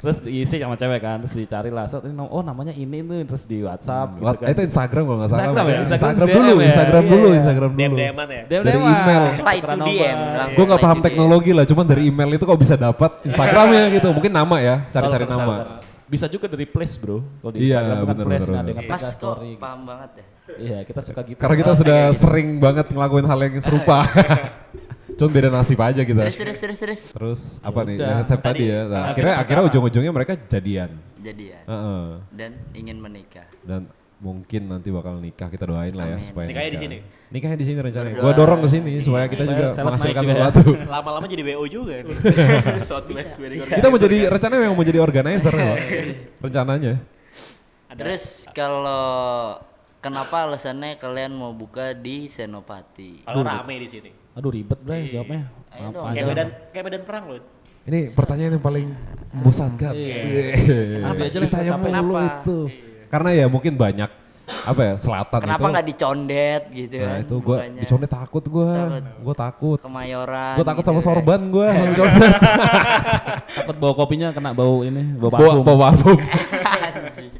Terus 0.00 0.16
diisi 0.18 0.56
sama 0.56 0.74
cewek 0.74 0.98
kan, 0.98 1.20
terus 1.20 1.36
dicari 1.36 1.68
lah. 1.68 1.84
So, 1.84 2.00
oh 2.00 2.40
namanya 2.40 2.72
ini 2.72 3.00
tuh, 3.00 3.20
terus 3.28 3.44
di 3.44 3.60
WhatsApp 3.60 4.16
gitu 4.16 4.24
What- 4.24 4.40
kan. 4.40 4.48
Itu 4.48 4.60
Instagram 4.64 5.02
kalau 5.04 5.18
nggak 5.20 5.28
salah. 5.28 5.40
Instagram 5.44 5.66
ya? 5.66 5.76
Instagram, 5.76 6.08
Instagram 6.08 6.28
dulu, 6.30 6.48
DM 6.50 6.56
ya? 6.56 6.66
Instagram 6.66 7.02
Iya, 7.04 7.10
dulu, 7.12 7.26
iya. 7.26 7.36
Instagram 7.36 7.70
dulu. 7.70 7.80
DM-DM-an 7.84 8.28
ya. 8.28 8.42
DM 8.42 8.62
dari 8.64 8.78
email. 8.80 9.22
Itu 9.22 9.36
Tukeran 9.44 9.78
DM. 9.84 10.18
Gue 10.50 10.64
nggak 10.64 10.80
paham 10.80 10.98
DM. 10.98 11.04
teknologi 11.04 11.50
lah, 11.52 11.64
cuman 11.68 11.84
dari 11.84 12.02
email 12.08 12.30
itu 12.32 12.44
kok 12.44 12.58
bisa 12.58 12.74
dapat 12.74 13.10
Instagramnya 13.22 13.82
gitu. 13.92 14.08
Mungkin 14.10 14.32
nama 14.32 14.56
ya, 14.58 14.74
cari-cari 14.88 15.24
nama. 15.24 15.54
Instagram. 15.54 15.88
Bisa 16.10 16.26
juga 16.26 16.46
dari 16.48 16.66
place 16.66 16.98
bro. 16.98 17.22
Kalau 17.38 17.52
di 17.52 17.58
Iya, 17.60 17.76
Instagram 17.76 17.94
itu 17.94 18.02
kan 18.02 18.16
bener, 18.16 18.26
place, 18.26 18.42
bener, 18.42 18.50
nah, 18.50 18.62
Mas 18.64 18.74
nge-tag 18.74 18.98
kok 18.98 19.14
story. 19.14 19.50
paham 19.54 19.80
banget 19.86 20.10
ya. 20.10 20.24
Iya, 20.50 20.78
kita 20.82 21.00
suka 21.00 21.20
gitu. 21.22 21.38
Karena 21.38 21.56
kita 21.56 21.72
sudah 21.78 22.00
gitu. 22.10 22.18
sering 22.26 22.48
banget 22.58 22.86
ngelakuin 22.90 23.22
hal 23.22 23.38
yang 23.38 23.54
serupa. 23.62 23.98
Cuman 25.20 25.30
beda 25.36 25.48
nasib 25.52 25.76
aja 25.84 26.00
kita. 26.00 26.20
Terus 26.24 26.36
terus 26.40 26.56
terus 26.56 26.78
terus. 26.80 27.00
Terus 27.12 27.40
apa 27.60 27.84
nih? 27.84 28.00
udah. 28.00 28.08
Ya, 28.08 28.16
headset 28.24 28.40
tadi 28.40 28.48
Tadi, 28.48 28.64
ya. 28.72 28.80
Nah, 28.88 29.02
akhirnya 29.12 29.34
kita 29.36 29.42
akhirnya 29.44 29.62
ujung-ujungnya 29.68 30.12
mereka 30.16 30.32
jadian. 30.48 30.90
Jadi 31.20 31.44
ya. 31.52 31.60
Heeh. 31.68 32.04
Dan 32.32 32.50
ingin 32.72 32.96
menikah. 32.96 33.44
Dan 33.60 33.92
mungkin 34.20 34.68
nanti 34.68 34.88
bakal 34.92 35.16
nikah 35.20 35.48
kita 35.48 35.64
doain 35.64 35.96
lah 35.96 36.04
ya 36.04 36.16
Amin. 36.20 36.28
supaya 36.28 36.46
Nikahnya 36.48 36.70
di 36.72 36.80
sini? 36.80 36.96
Nikahnya 37.32 37.56
di 37.56 37.66
sini 37.68 37.78
rencananya. 37.80 38.16
Gua 38.20 38.32
dorong 38.36 38.60
ke 38.64 38.68
sini 38.68 38.92
supaya 39.00 39.24
kita 39.28 39.44
Supaya 39.44 39.56
juga 39.56 39.66
menghasilkan 39.80 40.22
juga 40.24 40.32
ya. 40.32 40.36
sesuatu. 40.36 40.62
Lama-lama 40.88 41.26
jadi 41.28 41.42
WO 41.52 41.64
juga 41.68 41.94
nih. 42.00 42.16
Kita 43.80 43.86
mau 43.88 44.00
jadi 44.00 44.18
rencananya 44.28 44.60
memang 44.64 44.76
mau 44.76 44.84
jadi 44.88 45.00
organizer 45.00 45.52
ya, 45.56 45.64
Pak. 45.72 45.78
rencananya. 46.48 46.94
Terus 47.96 48.24
kalau 48.52 49.56
kenapa 50.04 50.48
alasannya 50.48 51.00
kalian 51.00 51.32
mau 51.32 51.52
buka 51.56 51.96
di 51.96 52.28
Senopati? 52.28 53.24
Kalau 53.24 53.40
rame 53.40 53.84
di 53.84 53.88
sini. 53.88 54.19
Aduh 54.32 54.50
ribet 54.50 54.78
jawabnya. 54.82 55.50
Ayo 55.70 55.80
Maaf, 55.80 55.92
dong, 55.92 56.04
panjang. 56.04 56.14
Kayak 56.14 56.26
medan 56.28 56.48
kayak 56.70 56.84
medan 56.84 57.02
perang 57.02 57.24
loh. 57.26 57.42
Ini 57.80 57.98
pertanyaan 58.12 58.52
yang 58.54 58.62
paling 58.62 58.86
membosankan. 59.32 59.92
Iya. 59.96 60.16
Iya. 60.20 61.00
Apa 61.06 61.22
sih? 61.24 61.38
Ditanya 61.40 61.70
Capek. 61.72 61.80
mulu 61.80 61.88
Kenapa? 61.88 62.20
itu. 62.20 62.58
Karena 63.08 63.30
ya 63.32 63.46
mungkin 63.46 63.74
banyak 63.74 64.10
apa 64.50 64.80
ya 64.82 64.94
selatan 64.98 65.40
Kenapa 65.40 65.62
itu. 65.62 65.70
nggak 65.70 65.86
dicondet 65.86 66.62
gitu 66.70 66.94
Nah 66.96 67.06
kan? 67.06 67.18
itu 67.22 67.34
gua 67.38 67.56
Bukannya 67.56 67.80
dicondet 67.80 68.10
takut 68.10 68.44
gua. 68.44 68.66
Takut. 68.68 69.02
Gua 69.22 69.34
takut. 69.36 69.78
Kemayoran. 69.80 70.54
Gua 70.54 70.66
takut 70.66 70.82
gitu 70.82 70.88
sama 70.88 70.98
kan. 70.98 71.06
sorban 71.06 71.40
gua 71.48 71.66
sama 71.70 71.86
dicondet. 71.92 72.32
Takut 73.50 73.76
bawa 73.78 73.92
kopinya 73.96 74.28
kena 74.30 74.50
bau 74.50 74.82
ini, 74.82 75.02
bau 75.14 75.30
Bawa 75.30 75.38
parfum. 75.38 75.62
bawa 75.64 75.78
parfum. 75.88 76.18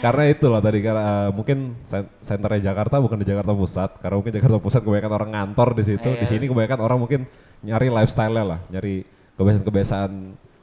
Karena 0.00 0.32
itulah 0.32 0.64
tadi 0.64 0.80
karena 0.80 1.28
eh, 1.28 1.30
mungkin 1.36 1.76
sen- 1.84 2.08
senternya 2.24 2.72
Jakarta 2.72 2.96
bukan 2.96 3.20
di 3.20 3.28
Jakarta 3.28 3.52
Pusat, 3.52 4.00
karena 4.00 4.16
mungkin 4.16 4.32
Jakarta 4.32 4.56
Pusat 4.56 4.80
kebanyakan 4.88 5.12
orang 5.12 5.30
ngantor 5.36 5.68
di 5.76 5.84
situ. 5.84 6.08
Di 6.16 6.24
Iya. 6.24 6.28
sini 6.28 6.44
kebanyakan 6.48 6.80
orang 6.80 6.98
mungkin 7.04 7.20
nyari 7.60 7.92
lifestyle 7.92 8.32
lah, 8.32 8.60
nyari 8.72 9.04
kebiasaan-kebiasaan 9.36 10.12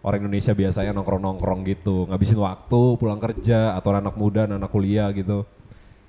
orang 0.01 0.19
Indonesia 0.25 0.53
biasanya 0.57 0.91
nongkrong-nongkrong 0.97 1.61
gitu, 1.69 2.09
ngabisin 2.09 2.41
waktu 2.41 2.81
pulang 2.97 3.21
kerja 3.21 3.77
atau 3.77 3.93
anak 3.93 4.17
muda, 4.17 4.49
anak 4.49 4.73
kuliah 4.73 5.13
gitu. 5.13 5.45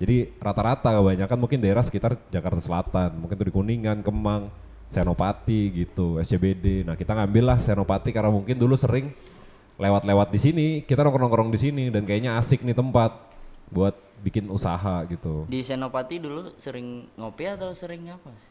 Jadi 0.01 0.33
rata-rata 0.41 0.97
kebanyakan 0.97 1.37
mungkin 1.37 1.59
daerah 1.61 1.85
sekitar 1.85 2.17
Jakarta 2.33 2.64
Selatan, 2.64 3.19
mungkin 3.19 3.37
tuh 3.37 3.47
di 3.51 3.53
Kuningan, 3.53 4.01
Kemang, 4.01 4.49
Senopati 4.88 5.69
gitu, 5.75 6.17
SCBD. 6.17 6.81
Nah 6.87 6.97
kita 6.97 7.12
ngambil 7.12 7.45
lah 7.45 7.59
Senopati 7.61 8.09
karena 8.09 8.33
mungkin 8.33 8.57
dulu 8.57 8.73
sering 8.73 9.12
lewat-lewat 9.79 10.29
di 10.29 10.38
sini, 10.38 10.67
kita 10.83 11.01
nongkrong-nongkrong 11.01 11.49
di 11.49 11.59
sini 11.61 11.85
dan 11.88 12.03
kayaknya 12.03 12.35
asik 12.37 12.61
nih 12.61 12.75
tempat 12.75 13.14
buat 13.71 13.95
bikin 14.19 14.51
usaha 14.51 15.07
gitu. 15.07 15.47
Di 15.47 15.62
Senopati 15.62 16.19
dulu 16.19 16.51
sering 16.59 17.07
ngopi 17.14 17.47
atau 17.47 17.71
sering 17.71 18.11
apa? 18.11 18.35
sih? 18.35 18.51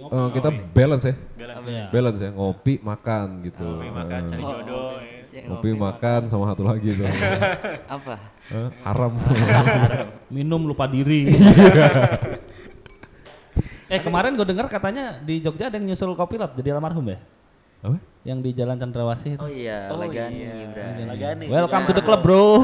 Eh, 0.00 0.28
kita 0.32 0.48
balance 0.72 1.04
ya, 1.04 1.14
Balance. 1.36 1.66
Iya. 1.68 1.84
balance 1.92 2.20
ya, 2.22 2.30
ngopi 2.32 2.74
makan 2.80 3.26
gitu. 3.44 3.66
Ngopi 3.66 3.90
makan 3.90 4.20
cari 4.24 4.40
Oh, 4.40 4.48
jodoh. 4.54 4.88
ngopi. 4.96 5.04
ya. 5.04 5.16
Cek 5.28 5.42
Ngopi 5.44 5.70
makan 5.76 6.20
sama 6.24 6.44
satu 6.48 6.62
lagi 6.64 6.88
tuh. 6.96 7.04
Apa? 8.00 8.14
Eh, 8.48 8.68
haram. 8.86 9.12
Minum 10.30 10.64
lupa 10.64 10.88
diri. 10.88 11.28
eh 13.88 14.00
kemarin 14.00 14.36
gue 14.36 14.44
dengar 14.44 14.68
katanya 14.68 15.16
di 15.18 15.40
Jogja 15.40 15.68
ada 15.68 15.80
yang 15.80 15.88
nyusul 15.88 16.12
kopilot 16.12 16.52
jadi 16.54 16.76
almarhum 16.76 17.08
ya? 17.08 17.18
Apa? 17.78 17.96
Yang 18.22 18.38
di 18.42 18.50
Jalan 18.52 18.76
Cendrawasih 18.76 19.30
itu. 19.34 19.40
Oh 19.40 19.48
iya, 19.48 19.88
Oh 19.88 19.96
Lagani, 19.96 20.36
iya. 20.36 20.66
Bray. 20.68 21.06
Lagani. 21.06 21.44
Welcome 21.46 21.84
to 21.86 21.92
the 21.92 22.02
club 22.02 22.20
bro. 22.20 22.42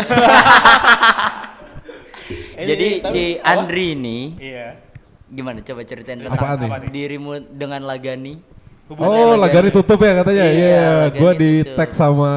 Eh, 2.54 2.64
Jadi 2.64 2.88
tapi- 3.02 3.12
si? 3.12 3.24
Andri 3.36 3.92
ini 3.92 4.18
Iya. 4.38 4.80
gimana 5.26 5.60
coba 5.60 5.82
ceritain 5.82 6.16
tentang 6.16 6.32
Apaan 6.32 6.56
nih? 6.56 6.70
Apa 6.70 6.78
nih? 6.80 6.88
dirimu 6.88 7.32
dengan 7.50 7.82
Lagani. 7.82 8.40
Oh, 8.88 9.34
Lagani 9.34 9.68
tutup 9.68 9.98
ya 9.98 10.22
katanya. 10.22 10.44
Iya, 10.46 10.54
Iya, 10.54 10.86
Lagani 11.04 11.18
gua 11.18 11.30
di 11.34 11.50
tag 11.66 11.90
sama 11.92 12.32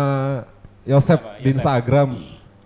Yosep 0.83 1.19
Apa? 1.21 1.39
di. 1.39 1.47
Instagram. 1.47 2.09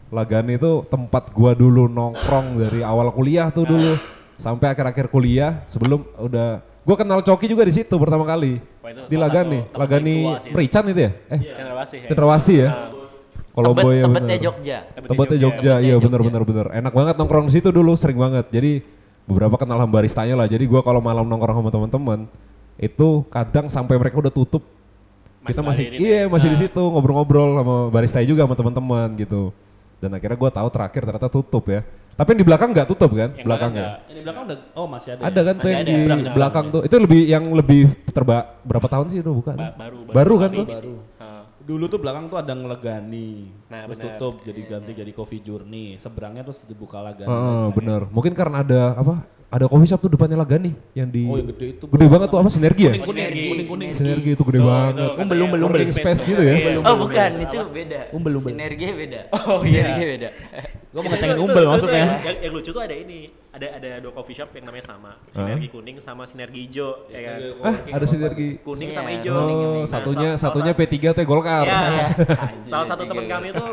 Lagani 0.10 0.56
itu 0.56 0.72
tempat 0.88 1.30
gua 1.30 1.52
dulu 1.54 1.86
nongkrong 1.86 2.58
dari 2.58 2.82
awal 2.82 3.12
kuliah 3.12 3.48
tuh 3.48 3.70
dulu 3.70 3.94
sampai 4.36 4.72
akhir-akhir 4.72 5.08
kuliah 5.08 5.62
sebelum 5.64 6.02
udah 6.18 6.64
gua 6.82 6.96
kenal 6.98 7.20
Coki 7.22 7.46
juga 7.46 7.64
di 7.64 7.74
situ 7.74 7.96
pertama 7.96 8.24
kali. 8.24 8.58
Wah, 8.82 8.90
itu 8.90 9.02
Di 9.06 9.16
Lagani, 9.16 9.60
Lagani. 9.72 10.16
Merican 10.50 10.84
itu 10.90 11.02
ya? 11.06 11.12
Eh, 11.30 11.40
Cendrawasih. 11.54 11.98
ya. 12.02 12.08
Cendrawasih 12.10 12.58
ya? 12.58 12.70
Kalau 13.52 13.76
Tebet, 13.76 13.84
boy 13.84 13.94
ya 13.94 14.04
tebetnya 14.08 14.28
bener. 14.32 14.46
Jogja. 14.48 14.78
Tempatnya 14.96 15.38
Jogja, 15.38 15.74
iya 15.84 15.94
Jogja. 16.00 16.06
bener 16.08 16.22
bener 16.24 16.42
bener. 16.48 16.66
Enak 16.72 16.94
banget 16.96 17.16
nongkrong 17.20 17.46
di 17.52 17.54
situ 17.54 17.70
dulu, 17.70 17.92
sering 18.00 18.16
banget. 18.16 18.48
Jadi 18.48 18.80
beberapa 19.28 19.60
kenal 19.60 19.76
sama 19.78 19.92
baristanya 19.92 20.40
lah. 20.40 20.48
Jadi 20.48 20.64
gua 20.66 20.80
kalau 20.82 21.04
malam 21.04 21.28
nongkrong 21.28 21.60
sama 21.60 21.70
teman-teman 21.70 22.20
itu 22.80 23.28
kadang 23.28 23.68
sampai 23.68 24.00
mereka 24.00 24.18
udah 24.18 24.32
tutup. 24.32 24.64
Masih 25.42 25.52
kita 25.52 25.62
masih 25.68 25.84
ngeladenin 25.90 26.06
iya 26.08 26.20
ya? 26.22 26.32
masih 26.32 26.48
di 26.48 26.58
Nah. 26.58 26.64
situ 26.64 26.82
ngobrol-ngobrol 26.82 27.50
sama 27.60 27.76
barista 27.92 28.20
juga 28.24 28.42
sama 28.48 28.56
teman-teman 28.56 29.08
gitu. 29.20 29.42
Dan 30.00 30.10
akhirnya 30.16 30.38
gua 30.40 30.50
tahu 30.50 30.68
terakhir 30.72 31.02
ternyata 31.04 31.28
tutup 31.28 31.64
ya. 31.68 31.82
Tapi 32.12 32.28
yang 32.32 32.40
di 32.40 32.48
belakang 32.48 32.70
nggak 32.72 32.88
tutup 32.88 33.12
kan? 33.12 33.30
Yang 33.34 33.46
Belakangnya. 33.48 33.82
belakang 33.82 34.12
Ini 34.12 34.20
belakang 34.22 34.44
udah 34.46 34.58
oh 34.76 34.88
masih 34.88 35.10
ada. 35.12 35.22
Ada 35.24 35.32
ya? 35.34 35.42
kan 35.42 35.54
tuh 35.54 35.62
Masih 35.62 35.72
yang 35.72 35.82
ada, 35.82 35.90
di 35.90 35.96
belakang- 35.98 36.36
belakang 36.36 36.66
tuh. 36.70 36.82
Itu 36.84 36.96
lebih 37.00 37.22
yang 37.26 37.44
lebih 37.52 37.82
terba 38.12 38.38
berapa 38.62 38.88
tahun 38.88 39.06
sih 39.10 39.20
itu 39.20 39.32
buka? 39.32 39.52
Ba- 39.54 39.74
baru 39.76 39.98
Baru 40.08 40.36
kan 40.38 40.50
hari 40.52 40.62
tuh? 40.62 41.00
Ah. 41.18 41.44
Dulu 41.62 41.86
tuh 41.88 42.00
belakang 42.00 42.26
tuh 42.28 42.38
ada 42.38 42.54
ngelegani. 42.54 43.32
Nah, 43.70 43.86
terus 43.86 43.98
benar. 43.98 44.18
tutup 44.18 44.34
jadi 44.42 44.62
ganti 44.68 44.92
jadi 44.94 45.12
coffee 45.12 45.42
journey. 45.42 45.96
Seberangnya 45.96 46.42
terus 46.44 46.60
dibuka 46.62 47.00
lagani. 47.00 47.30
Heeh, 47.30 47.66
bener. 47.72 48.02
Mungkin 48.10 48.34
karena 48.34 48.62
ada 48.62 48.82
apa? 48.94 49.16
Ada 49.52 49.68
coffee 49.68 49.84
shop 49.86 50.00
tuh 50.00 50.10
depannya 50.10 50.40
Lagani 50.40 50.72
yang 50.96 51.12
di 51.12 51.28
Oh 51.28 51.36
yang 51.36 51.52
gede 51.52 51.76
itu. 51.76 51.84
gede 51.84 52.06
banget 52.08 52.28
tuh 52.32 52.40
apa 52.40 52.48
sinergi 52.48 52.84
ya? 52.88 52.94
Sinergi. 52.96 53.68
Sinergi 53.92 54.30
itu 54.32 54.44
gede 54.48 54.60
Tuh, 54.60 54.68
banget. 54.72 54.94
katanya 54.96 55.12
umbel, 55.20 55.38
working 55.44 55.68
umbel. 55.68 55.92
Space 55.92 56.22
gitu 56.24 56.40
ya? 56.42 56.54
Iya. 56.56 56.72
Oh 56.80 56.96
bukan, 56.96 57.30
itu 57.36 57.58
beda. 57.68 58.00
Umbel, 58.16 58.34
umbel. 58.34 58.52
Sinergi 58.56 58.86
beda. 58.96 59.22
Oh, 59.36 59.60
Sinergi 59.60 60.00
iya. 60.00 60.08
beda. 60.08 60.30
Gua 60.92 61.00
mau 61.04 61.12
ngecengin 61.12 61.40
umbel 61.40 61.64
maksudnya. 61.68 62.06
Yang, 62.22 62.38
yang 62.42 62.54
lucu 62.56 62.70
tuh 62.72 62.82
ada 62.82 62.96
ini, 62.96 63.20
ada 63.52 63.68
ada 63.76 63.90
dua 64.00 64.12
coffee 64.14 64.36
shop 64.36 64.50
yang 64.52 64.66
namanya 64.66 64.86
sama, 64.88 65.12
sinergi 65.32 65.68
kuning 65.68 65.98
sama 66.00 66.24
sinergi 66.24 66.60
hijau, 66.62 67.08
ya 67.08 67.20
kan? 67.22 67.38
Ah, 67.62 67.76
ada 67.92 68.06
sinergi. 68.08 68.50
Kuning 68.60 68.88
Iya. 68.88 68.96
sama 68.96 69.10
hijau. 69.12 69.36
Oh, 69.36 69.84
satunya 69.84 70.30
Nah, 70.32 70.40
satunya 70.40 70.72
salah- 70.72 70.88
P3 70.88 71.12
teh 71.12 71.24
Golkar. 71.24 71.68
Salah 72.64 72.88
satu 72.88 73.04
teman 73.04 73.28
kami 73.28 73.52
tuh 73.52 73.68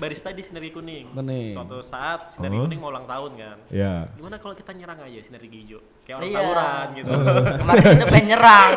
barista 0.00 0.32
di 0.32 0.40
sinergi 0.40 0.72
kuning. 0.72 1.12
Kuning. 1.12 1.46
Suatu 1.46 1.78
saat 1.78 2.32
sinergi 2.32 2.56
Oh. 2.56 2.64
kuning 2.64 2.80
mau 2.80 2.88
ulang 2.88 3.04
tahun 3.04 3.30
kan. 3.36 3.56
Ya. 3.68 4.08
Gimana 4.16 4.40
kalau 4.40 4.56
kita 4.56 4.72
nyerang 4.72 4.96
aja 4.98 5.20
sinergi 5.20 5.56
hijau? 5.60 5.80
Kayak 6.02 6.16
orang 6.16 6.24
Iya. 6.26 6.38
tawuran 6.40 6.86
gitu. 6.90 7.10
Kemarin 7.60 7.82
kita 7.84 8.06
pengen 8.08 8.26
nyerang. 8.26 8.70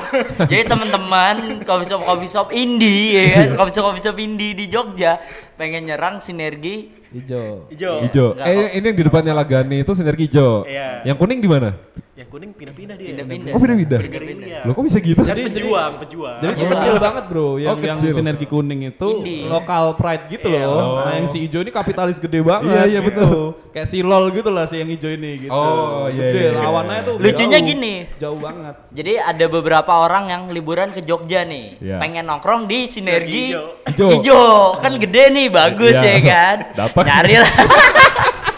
Jadi 0.43 0.63
teman-teman 0.67 1.36
coffee 1.63 1.88
shop 1.88 2.01
coffee 2.03 2.27
shop 2.29 2.47
indie 2.51 3.07
ya 3.15 3.23
kan, 3.31 3.47
coffee 3.55 3.73
shop 3.73 3.86
coffee 3.88 4.03
shop 4.03 4.17
indie 4.19 4.51
di 4.51 4.65
Jogja 4.67 5.17
pengen 5.55 5.88
nyerang 5.88 6.19
sinergi 6.19 6.91
Hijau. 7.13 7.69
Hijau. 7.69 7.95
Enggak, 8.34 8.45
Eh 8.45 8.54
kok. 8.58 8.73
ini 8.73 8.86
yang 8.86 8.97
di 8.97 9.04
depannya 9.04 9.34
Lagani 9.34 9.78
itu 9.80 9.91
sinergi 9.93 10.23
hijau. 10.26 10.65
Iya. 10.65 11.06
Yang 11.06 11.17
kuning 11.17 11.39
di 11.39 11.47
mana? 11.47 11.69
Yang 12.13 12.30
kuning 12.30 12.52
pindah-pindah 12.54 12.95
dia. 12.95 13.08
pindah-pindah. 13.10 13.52
Oh, 13.52 13.60
pindah-pindah. 13.60 13.99
Bergerilya. 13.99 14.60
Lo 14.63 14.71
kok 14.71 14.84
bisa 14.84 14.97
gitu? 14.99 15.17
Kan 15.19 15.34
pejuang, 15.34 15.91
pejuang. 15.99 16.38
Jadi 16.39 16.54
Iya. 16.56 16.69
kecil 16.69 16.95
banget 16.99 17.23
bro, 17.26 17.49
yang, 17.58 17.73
Oh, 17.73 17.78
yang 17.80 17.97
kecil. 17.97 18.13
sinergi 18.13 18.45
kuning 18.45 18.82
itu 18.88 19.08
Indie. 19.12 19.45
lokal 19.45 19.97
pride 19.97 20.30
gitu 20.30 20.45
Iya. 20.47 20.62
loh. 20.63 21.02
Nah 21.02 21.13
yang 21.15 21.26
si 21.26 21.38
hijau 21.39 21.60
ini 21.60 21.69
kapitalis 21.69 22.17
gede 22.17 22.39
banget. 22.39 22.69
Iya, 22.69 22.84
iya, 22.88 22.99
gitu. 23.02 23.10
betul. 23.17 23.38
Kayak 23.73 23.88
si 23.89 23.97
lol 23.99 24.30
gitu 24.30 24.49
lah 24.49 24.65
si 24.65 24.76
yang 24.78 24.89
hijau 24.89 25.10
ini 25.10 25.32
gitu. 25.39 25.52
Oh, 25.52 26.06
iya, 26.06 26.21
Gede, 26.23 26.38
iya, 26.39 26.49
iya. 26.52 26.62
Lawannya 26.62 26.97
tuh 27.04 27.15
Lucunya 27.17 27.49
jauh. 27.58 27.65
gini. 27.67 27.93
Jauh 28.15 28.38
banget. 28.39 28.73
Jadi 28.93 29.13
ada 29.15 29.45
beberapa 29.47 29.93
orang 29.99 30.23
yang 30.28 30.41
liburan 30.47 30.89
ke 30.89 31.02
Jogja 31.02 31.41
nih, 31.43 31.82
Iya. 31.82 31.97
pengen 31.97 32.23
nongkrong 32.23 32.62
di 32.63 32.86
sinergi 32.86 33.58
hijau. 33.89 34.10
hijau. 34.12 34.78
Kan 34.80 34.93
gede 34.95 35.23
nih, 35.30 35.47
bagus 35.49 35.97
Iya. 35.97 36.06
ya 36.08 36.19
kan. 36.21 36.58
Dapat. 36.86 37.02
Nyarilah, 37.03 37.53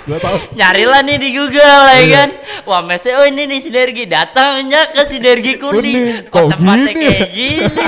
Gua 0.06 0.18
tahu. 0.22 0.38
nyarilah 0.54 1.02
nih 1.02 1.18
di 1.18 1.30
Google 1.32 1.62
ya 1.84 1.98
Iya. 1.98 2.14
kan. 2.16 2.30
Wah, 2.64 2.82
mesnya 2.82 3.18
oh 3.18 3.26
ini 3.26 3.46
nih 3.46 3.60
sinergi. 3.60 4.06
Datangnya 4.06 4.90
ke 4.90 5.02
sinergi 5.04 5.58
kuning. 5.58 5.82
Kuning. 5.82 5.98
Oh, 6.30 6.46
Kok 6.46 6.50
tempatnya 6.52 6.92
gini? 6.92 7.02
kayak 7.04 7.30
gini. 7.30 7.86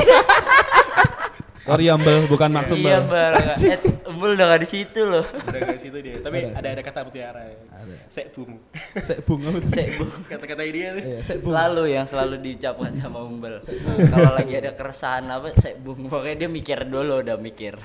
Sorry 1.61 1.91
Ambel, 1.91 2.23
bukan 2.25 2.47
maksud 2.47 2.79
iya, 2.79 3.03
Bel. 3.03 3.11
Bal. 3.11 3.59
Eh, 3.59 3.75
udah 4.15 4.45
gak 4.47 4.61
di 4.63 4.69
situ 4.71 5.03
loh. 5.03 5.27
Udah 5.27 5.59
dari 5.67 5.75
situ 5.75 5.99
dia. 5.99 6.15
Tapi 6.23 6.47
ada 6.47 6.67
ada 6.71 6.79
kata 6.79 7.03
mutiara 7.03 7.43
ya. 7.43 7.59
Sek 8.07 8.31
bum. 8.31 8.55
Sek 8.95 9.19
bung 9.27 9.43
apa 9.43 9.59
tuh? 9.59 9.69
Sek, 9.69 9.99
Bu. 9.99 10.07
Kata-kata 10.31 10.63
dia 10.63 10.95
tuh. 10.95 11.03
Iya, 11.03 11.19
sek 11.21 11.37
bung. 11.43 11.51
Selalu 11.51 11.83
yang 11.91 12.05
selalu 12.07 12.39
diucapkan 12.39 12.95
sama 12.95 13.19
Umbel. 13.19 13.59
Kalau 14.07 14.31
lagi 14.31 14.53
ada 14.55 14.71
keresahan 14.71 15.27
apa, 15.27 15.51
saya 15.59 15.75
bung. 15.75 16.07
Pokoknya 16.07 16.47
dia 16.47 16.49
mikir 16.49 16.87
dulu, 16.87 17.19
udah 17.19 17.35
mikir. 17.35 17.75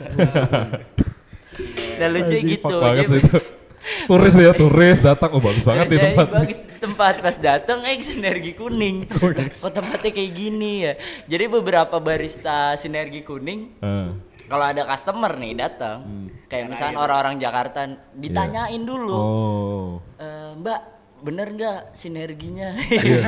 Dan 1.94 2.08
lucu 2.10 2.36
gitu. 2.38 2.76
banget 2.76 3.04
Jadi- 3.04 3.14
sih 3.14 3.22
itu. 3.24 3.38
Turis 3.82 4.30
dia, 4.32 4.54
turis 4.54 5.02
datang. 5.02 5.34
Oh 5.34 5.42
bagus 5.42 5.66
banget 5.66 5.90
nih 5.90 5.98
Jadi 5.98 6.06
tempat. 6.08 6.26
bagus 6.30 6.58
tempat 6.78 7.14
pas 7.18 7.34
datang 7.36 7.82
eh 7.82 7.98
sinergi 7.98 8.54
kuning. 8.54 9.10
Kok 9.58 9.72
tempatnya 9.72 10.10
kayak 10.12 10.32
gini 10.32 10.72
ya? 10.80 10.92
Jadi 11.26 11.44
beberapa 11.50 11.98
barista 11.98 12.78
sinergi 12.78 13.22
kuning 13.22 13.74
Ah. 13.78 14.14
kalau 14.46 14.64
ada 14.64 14.86
customer 14.86 15.34
nih 15.34 15.58
datang, 15.58 15.98
kayak 16.46 16.70
misalnya 16.70 16.98
orang-orang 17.00 17.42
Jakarta 17.42 17.90
ditanyain 18.12 18.82
dulu, 18.82 19.18
Oh. 19.18 19.88
"Eh, 20.14 20.54
Mbak 20.56 20.80
bener 21.22 21.46
nggak 21.50 21.80
sinerginya? 21.92 22.78
Iya. 22.86 23.18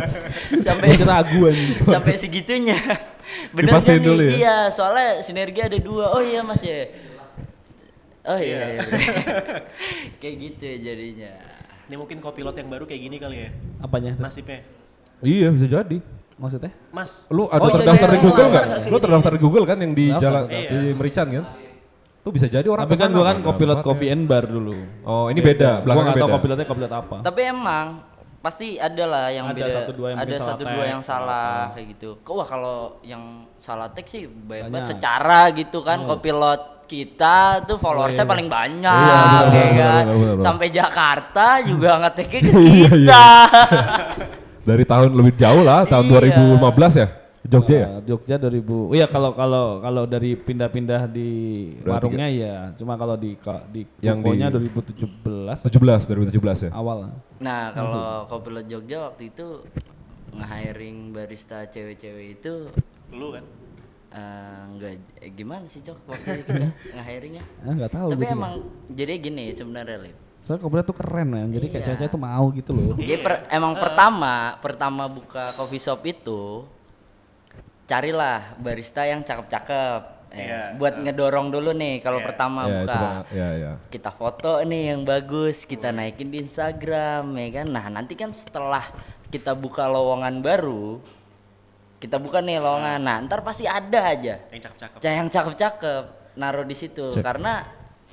sampai 0.64 0.88
ragu 0.98 1.40
anjing. 1.44 1.84
sampai 1.84 2.14
segitunya. 2.16 2.76
Bener 3.50 3.76
nggak 3.76 3.92
nih? 3.98 4.16
ya? 4.16 4.32
Iya, 4.32 4.56
soalnya 4.70 5.20
sinergi 5.20 5.60
ada 5.60 5.76
dua. 5.76 6.12
Oh 6.12 6.22
iya 6.22 6.40
mas 6.40 6.60
ya. 6.60 6.88
Oh 8.28 8.36
iya, 8.36 8.60
iya. 8.68 8.80
bener. 8.82 9.00
kayak 10.20 10.34
gitu 10.38 10.62
ya 10.62 10.76
jadinya. 10.84 11.32
Ini 11.84 11.94
mungkin 11.96 12.16
kopilot 12.18 12.52
yang 12.52 12.68
baru 12.68 12.84
kayak 12.84 13.02
gini 13.02 13.16
kali 13.16 13.36
ya. 13.38 13.50
Apanya? 13.80 14.12
Nasibnya. 14.14 14.60
Iya 15.18 15.48
bisa 15.50 15.66
jadi. 15.66 15.98
Maksudnya? 16.36 16.70
Mas, 16.88 17.26
Lu 17.28 17.48
ada 17.48 17.58
Oh, 17.58 17.66
iya, 17.66 17.74
terdaftar 17.74 17.98
iya, 18.04 18.14
di 18.14 18.14
iya, 18.14 18.22
Google 18.22 18.44
iya, 18.44 18.52
nggak? 18.52 18.66
iya. 18.78 18.86
Lu 18.86 18.98
terdaftar 19.00 19.32
di 19.32 19.40
Google 19.40 19.64
kan 19.64 19.78
yang 19.78 19.92
di 19.92 20.06
Daftar, 20.06 20.22
jalan 20.22 20.42
daftar. 20.44 20.70
di 20.70 20.78
Merican 20.94 21.26
kan? 21.32 21.44
Tuh 22.18 22.30
bisa 22.30 22.46
jadi 22.46 22.66
orang 22.66 22.84
Tapi 22.84 22.94
kan 22.94 23.08
gua 23.10 23.24
kan 23.24 23.36
kopilot 23.40 23.80
coffee 23.80 24.08
and 24.08 24.24
bar 24.24 24.44
dulu. 24.44 24.76
Oh 25.02 25.26
ini 25.26 25.40
beda, 25.40 25.80
Gua 25.80 25.82
belakangnya 25.82 26.04
nggak 26.04 26.14
tahu 26.14 26.28
beda. 26.28 26.36
kopilotnya 26.36 26.66
kopilot 26.66 26.92
apa. 26.92 27.16
Tapi 27.24 27.40
emang 27.42 27.86
pasti 28.38 28.68
ada 28.76 29.04
lah 29.04 29.26
yang 29.28 29.46
Ada 29.46 29.56
beda. 29.56 29.70
satu 29.74 29.92
dua 29.92 30.06
yang 30.08 30.18
ada 30.20 30.30
satu 30.30 30.44
salah 30.62 30.70
dua 30.70 30.84
yang 30.86 31.02
salah 31.02 31.48
kayak 31.72 31.86
gitu. 31.90 32.08
Wah 32.22 32.46
kalau 32.46 32.76
yang 33.02 33.22
salah 33.56 33.88
tag 33.90 34.06
sih 34.06 34.28
banyak 34.30 34.68
banget 34.68 34.74
Banyak. 34.78 34.90
secara 34.94 35.40
gitu 35.50 35.78
kan 35.80 36.06
kopilot 36.06 36.62
kita 36.88 37.36
tuh 37.62 37.76
followersnya 37.76 38.24
iya. 38.24 38.32
paling 38.32 38.48
banyak 38.48 38.88
Iya, 38.98 39.16
benar, 39.20 39.46
ya 39.52 39.68
kan. 39.76 40.04
Sampai 40.40 40.66
Jakarta 40.68 41.46
juga 41.60 42.00
ngeteknya 42.00 42.40
ke 42.40 42.50
Iya, 42.56 42.64
iya. 42.72 42.90
kita. 42.90 43.28
Dari 44.68 44.84
tahun 44.84 45.10
lebih 45.12 45.36
jauh 45.36 45.62
lah, 45.62 45.84
tahun 45.84 46.08
Iya. 46.08 46.58
2015 46.58 46.96
ya? 46.96 47.08
Jogja 47.48 47.76
ya? 47.78 47.88
Jogja 48.04 48.36
2000. 48.36 48.60
Oh 48.68 48.92
iya 48.92 49.06
kalau 49.06 49.32
kalau 49.32 49.80
kalau 49.80 50.04
dari 50.04 50.36
pindah-pindah 50.36 51.08
di 51.08 51.30
Berarti 51.80 51.88
warungnya 51.88 52.28
ya. 52.28 52.56
Cuma 52.76 52.92
kalau 52.94 53.16
di 53.16 53.40
di 53.72 53.88
Yang 54.04 54.16
tokonya 54.20 54.46
di- 54.50 54.68
2017 54.68 55.64
17, 55.64 56.28
2017 56.28 56.68
ya? 56.68 56.70
awal. 56.76 57.08
Nah 57.38 57.72
kalau 57.72 58.28
kopilot 58.28 58.68
Jogja 58.68 59.08
waktu 59.08 59.32
itu 59.32 59.64
nge-hiring 60.30 60.98
barista 61.10 61.64
cewek-cewek 61.64 62.36
itu 62.36 62.68
lu 63.08 63.32
kan. 63.32 63.44
Eh, 64.10 64.60
enggak 64.66 64.92
eh, 65.18 65.30
gimana 65.30 65.64
sih 65.64 65.80
cok 65.80 65.98
waktu 66.06 66.28
itu 66.38 66.42
kita 66.50 66.66
nge-hiringnya? 66.94 67.44
Ah 67.60 67.72
nggak 67.72 67.92
tahu 67.92 68.08
Tapi 68.08 68.18
gua 68.18 68.24
juga. 68.24 68.36
emang 68.36 68.54
jadi 68.88 69.12
gini 69.16 69.44
sebenarnya 69.52 69.98
Lip. 70.00 70.16
Soalnya 70.38 70.62
kopilot 70.62 70.86
tuh 70.86 70.96
keren 70.96 71.28
man. 71.28 71.48
Jadi 71.48 71.66
kayak 71.66 71.76
Iya. 71.76 71.86
cewek-cewek 71.88 72.10
tuh 72.10 72.22
mau 72.22 72.44
gitu 72.50 72.70
loh. 72.70 72.94
Jadi 72.96 73.16
per- 73.18 73.44
emang 73.48 73.74
pertama 73.82 74.34
pertama 74.58 75.04
buka 75.06 75.52
coffee 75.52 75.78
shop 75.78 76.00
itu 76.04 76.64
carilah 77.84 78.54
barista 78.56 79.02
yang 79.02 79.20
cakep-cakep. 79.22 80.02
Eh, 80.28 80.44
Iya. 80.44 80.76
buat 80.76 80.92
ngedorong 80.94 81.48
dulu 81.48 81.72
nih 81.72 81.98
kalau 81.98 82.20
Iya. 82.20 82.26
pertama 82.26 82.60
Ya, 82.62 82.68
itu 82.68 82.76
buka. 82.84 83.00
banget. 83.00 83.24
Ya, 83.32 83.48
ya. 83.56 83.72
Kita 83.88 84.10
foto 84.10 84.60
nih 84.60 84.82
yang 84.86 85.00
bagus, 85.02 85.64
kita 85.64 85.88
naikin 85.88 86.28
di 86.28 86.38
Instagram 86.38 87.32
ya 87.34 87.48
kan. 87.54 87.66
Nah, 87.66 87.84
nanti 87.88 88.12
kan 88.12 88.28
setelah 88.30 88.84
kita 89.26 89.52
buka 89.52 89.84
lowongan 89.84 90.40
baru, 90.40 91.00
kita 91.98 92.16
buka 92.16 92.38
nih 92.38 92.58
lowongan. 92.58 92.98
Nah, 92.98 93.16
ntar 93.26 93.42
pasti 93.42 93.66
ada 93.66 94.00
aja 94.06 94.38
Yang 94.48 94.70
cakep-cakep. 94.70 94.98
Ca- 95.02 95.14
yang 95.14 95.28
cakep-cakep 95.28 96.04
naruh 96.38 96.62
di 96.62 96.76
situ 96.78 97.10
Cek. 97.10 97.22
karena 97.22 97.66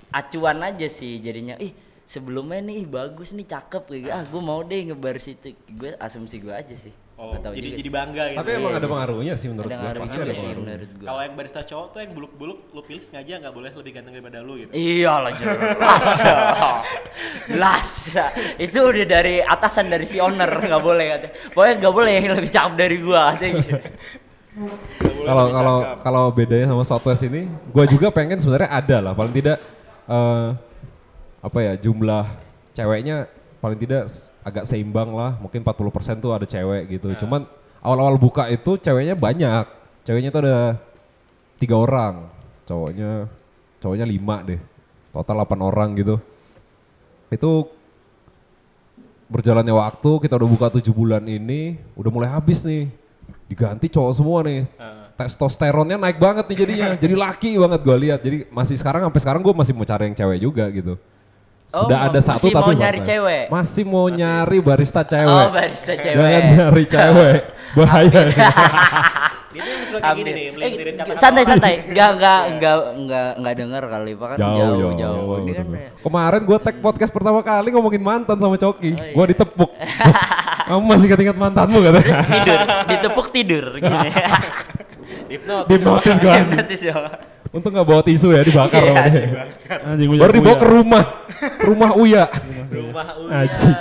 acuan 0.09 0.57
aja 0.61 0.87
sih 0.89 1.21
jadinya 1.21 1.53
ih 1.57 1.69
sebelumnya 2.03 2.61
nih 2.61 2.81
ih, 2.81 2.87
bagus 2.87 3.29
nih 3.31 3.45
cakep 3.45 3.83
kayak 3.85 4.01
gitu. 4.01 4.11
ah 4.11 4.23
gue 4.23 4.41
mau 4.41 4.61
deh 4.61 4.81
ngebar 4.89 5.17
situ 5.17 5.53
gue 5.69 5.93
asumsi 5.97 6.41
gue 6.41 6.49
aja 6.49 6.73
sih 6.73 6.93
Oh, 7.15 7.31
tahu 7.31 7.55
jadi 7.55 7.79
jadi 7.79 7.91
bangga 7.95 8.23
gitu. 8.27 8.39
Tapi 8.43 8.49
emang 8.59 8.75
ada 8.75 8.87
pengaruhnya 8.91 9.33
sih 9.39 9.47
menurut 9.47 9.71
ada 9.71 9.79
gua. 9.79 9.85
ngaruh 9.87 10.01
Pasti 10.03 10.17
ada 10.19 10.33
sih 10.35 10.43
pengaruh. 10.43 10.63
menurut 10.67 10.89
gue 10.91 11.07
Kalau 11.07 11.21
yang 11.23 11.35
barista 11.39 11.61
cowok 11.63 11.87
tuh 11.95 11.99
yang 12.03 12.11
buluk-buluk 12.11 12.59
lu 12.75 12.81
pilih 12.83 13.03
sengaja 13.07 13.33
nggak 13.39 13.55
boleh 13.55 13.71
lebih 13.71 13.91
ganteng 13.95 14.13
daripada 14.19 14.39
lu 14.43 14.53
gitu. 14.59 14.71
Iya 14.75 15.13
lah 15.23 15.31
jelas. 15.39 15.59
jelas. 17.47 17.87
Itu 18.59 18.79
udah 18.91 19.07
dari 19.07 19.35
atasan 19.39 19.87
dari 19.87 20.03
si 20.03 20.19
owner 20.19 20.51
nggak 20.51 20.83
boleh 20.83 21.05
katanya. 21.15 21.33
Pokoknya 21.55 21.73
nggak 21.79 21.93
boleh 21.95 22.11
yang 22.11 22.25
lebih 22.35 22.51
cakep 22.51 22.73
dari 22.75 22.97
gua 22.99 23.19
katanya 23.31 23.51
gitu. 23.63 23.73
Kalau 25.23 25.45
kalau 25.55 25.77
kalau 26.03 26.23
bedanya 26.35 26.67
sama 26.67 26.83
Southwest 26.83 27.23
ini, 27.31 27.47
gua 27.71 27.87
juga 27.87 28.11
pengen 28.11 28.43
sebenarnya 28.43 28.71
ada 28.75 28.97
lah, 28.99 29.13
paling 29.15 29.31
tidak 29.31 29.63
eh, 30.11 30.47
apa 31.39 31.59
ya 31.63 31.73
jumlah 31.79 32.25
ceweknya 32.75 33.31
paling 33.63 33.79
tidak 33.79 34.11
agak 34.45 34.69
seimbang 34.69 35.09
lah, 35.09 35.33
mungkin 35.41 35.65
40% 35.65 36.21
tuh 36.21 36.31
ada 36.37 36.45
cewek 36.45 37.01
gitu. 37.01 37.17
Cuman 37.25 37.49
awal-awal 37.81 38.21
buka 38.21 38.45
itu 38.45 38.77
ceweknya 38.77 39.17
banyak, 39.17 39.65
ceweknya 40.05 40.29
tuh 40.29 40.45
ada 40.45 40.77
tiga 41.57 41.81
orang, 41.81 42.29
cowoknya 42.69 43.25
cowoknya 43.81 44.05
lima 44.05 44.45
deh, 44.45 44.61
total 45.09 45.41
8 45.41 45.57
orang 45.65 45.89
gitu. 45.97 46.15
Itu 47.33 47.73
berjalannya 49.33 49.73
waktu 49.73 50.11
kita 50.21 50.37
udah 50.37 50.49
buka 50.49 50.67
tujuh 50.77 50.93
bulan 50.93 51.25
ini 51.25 51.81
udah 51.97 52.11
mulai 52.13 52.29
habis 52.29 52.61
nih. 52.61 52.85
Diganti 53.49 53.89
cowok 53.89 54.13
semua 54.13 54.45
nih. 54.45 54.69
Heeh. 54.69 55.03
testosteronnya 55.15 55.95
naik 55.95 56.19
banget 56.21 56.45
nih 56.51 56.57
jadinya. 56.59 56.87
Jadi 57.03 57.15
laki 57.17 57.49
banget 57.57 57.81
gue 57.81 57.97
lihat. 57.97 58.19
Jadi 58.21 58.37
masih 58.53 58.77
sekarang 58.77 59.09
sampai 59.09 59.21
sekarang 59.25 59.41
gue 59.41 59.53
masih 59.57 59.73
mau 59.73 59.87
cari 59.87 60.11
yang 60.11 60.17
cewek 60.17 60.39
juga 60.43 60.69
gitu 60.69 60.99
Oh, 61.73 61.89
Sudah 61.89 61.99
ada 62.07 62.19
satu 62.21 62.45
masih 62.45 62.53
tapi 62.53 62.61
mau 62.61 62.73
nyari 62.77 62.99
cewek? 63.01 63.45
Masih 63.49 63.83
mau 63.83 64.05
nyari 64.07 64.57
barista 64.61 65.01
cewek. 65.01 65.33
Oh, 65.33 65.49
barista 65.49 65.93
cewek. 65.97 66.21
Jangan 66.21 66.43
nyari 66.53 66.83
cewek. 66.85 67.37
Bahaya. 67.77 68.19
nih. 68.29 68.37
Dia 69.55 69.63
tuh 69.63 69.87
suka 69.87 69.99
kayak 70.03 70.15
gini 70.19 70.31
nih, 70.35 70.45
Eh, 70.59 70.71
santai 71.15 71.43
santai. 71.47 71.73
Enggak 71.87 72.09
enggak 72.19 72.41
enggak 72.51 72.77
enggak 72.91 73.29
enggak 73.39 73.53
denger 73.55 73.83
kali, 73.87 74.11
Pak 74.15 74.27
kan 74.27 74.37
jauh, 74.37 74.55
jauh 74.55 74.75
jauh, 74.75 74.91
jauh. 74.99 75.35
Ini 75.39 75.51
kan 75.55 75.65
jauh. 75.71 75.91
Kemarin 76.03 76.41
gue 76.43 76.57
tag 76.59 76.75
podcast 76.83 77.11
pertama 77.11 77.39
kali 77.39 77.67
ngomongin 77.71 78.03
mantan 78.03 78.37
sama 78.37 78.55
Coki. 78.55 78.91
Oh, 78.91 78.99
iya. 78.99 79.15
Gue 79.15 79.25
ditepuk. 79.31 79.71
Kamu 80.67 80.83
masih 80.83 81.07
ketingat 81.07 81.37
mantanmu 81.37 81.77
terus 81.77 82.03
katanya. 82.03 82.23
tidur, 82.25 82.59
ditepuk 82.89 83.27
tidur 83.31 83.65
gini. 83.79 84.09
Hipnotis. 85.31 85.69
Dihipnotis 85.71 86.15
gue. 86.19 86.33
Hipnotis 86.35 86.81
ya. 86.83 86.95
Untung 87.55 87.71
gak 87.71 87.87
bawa 87.87 88.03
tisu 88.03 88.35
ya 88.35 88.43
dibakar 88.43 88.83
Iya, 88.83 88.91
sama 88.91 89.07
dia. 89.07 89.43
Anjing 89.87 90.09
Baru 90.19 90.31
dibawa 90.35 90.55
ke 90.59 90.67
rumah. 90.67 91.03
Rumah 91.63 91.91
Uya. 91.95 92.23
Rumah 92.67 93.07
Uya. 93.15 93.31
Aji. 93.47 93.71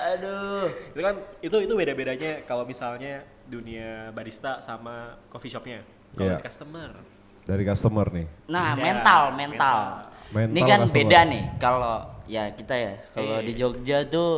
Aduh. 0.00 0.64
Itu 0.90 1.00
kan 1.00 1.14
itu 1.38 1.56
itu 1.60 1.74
beda-bedanya 1.76 2.32
kalau 2.42 2.64
misalnya 2.64 3.20
dunia 3.44 4.08
barista 4.10 4.58
sama 4.58 5.20
coffee 5.28 5.52
shopnya. 5.52 5.84
Kalau 6.16 6.26
Iya. 6.26 6.36
di 6.40 6.44
customer. 6.44 6.90
Dari 7.44 7.62
customer 7.62 8.06
nih. 8.08 8.26
Nah, 8.48 8.72
Beda. 8.72 8.82
mental, 8.82 9.22
mental. 9.36 9.78
Mental 10.30 10.52
Ini 10.54 10.60
kan 10.62 10.80
customer. 10.80 10.96
beda 10.96 11.20
nih 11.26 11.42
kalau 11.58 11.96
ya 12.24 12.44
kita 12.50 12.74
ya, 12.74 12.92
kalau 13.10 13.36
Iya. 13.36 13.46
di 13.46 13.52
Jogja 13.52 13.98
tuh 14.06 14.30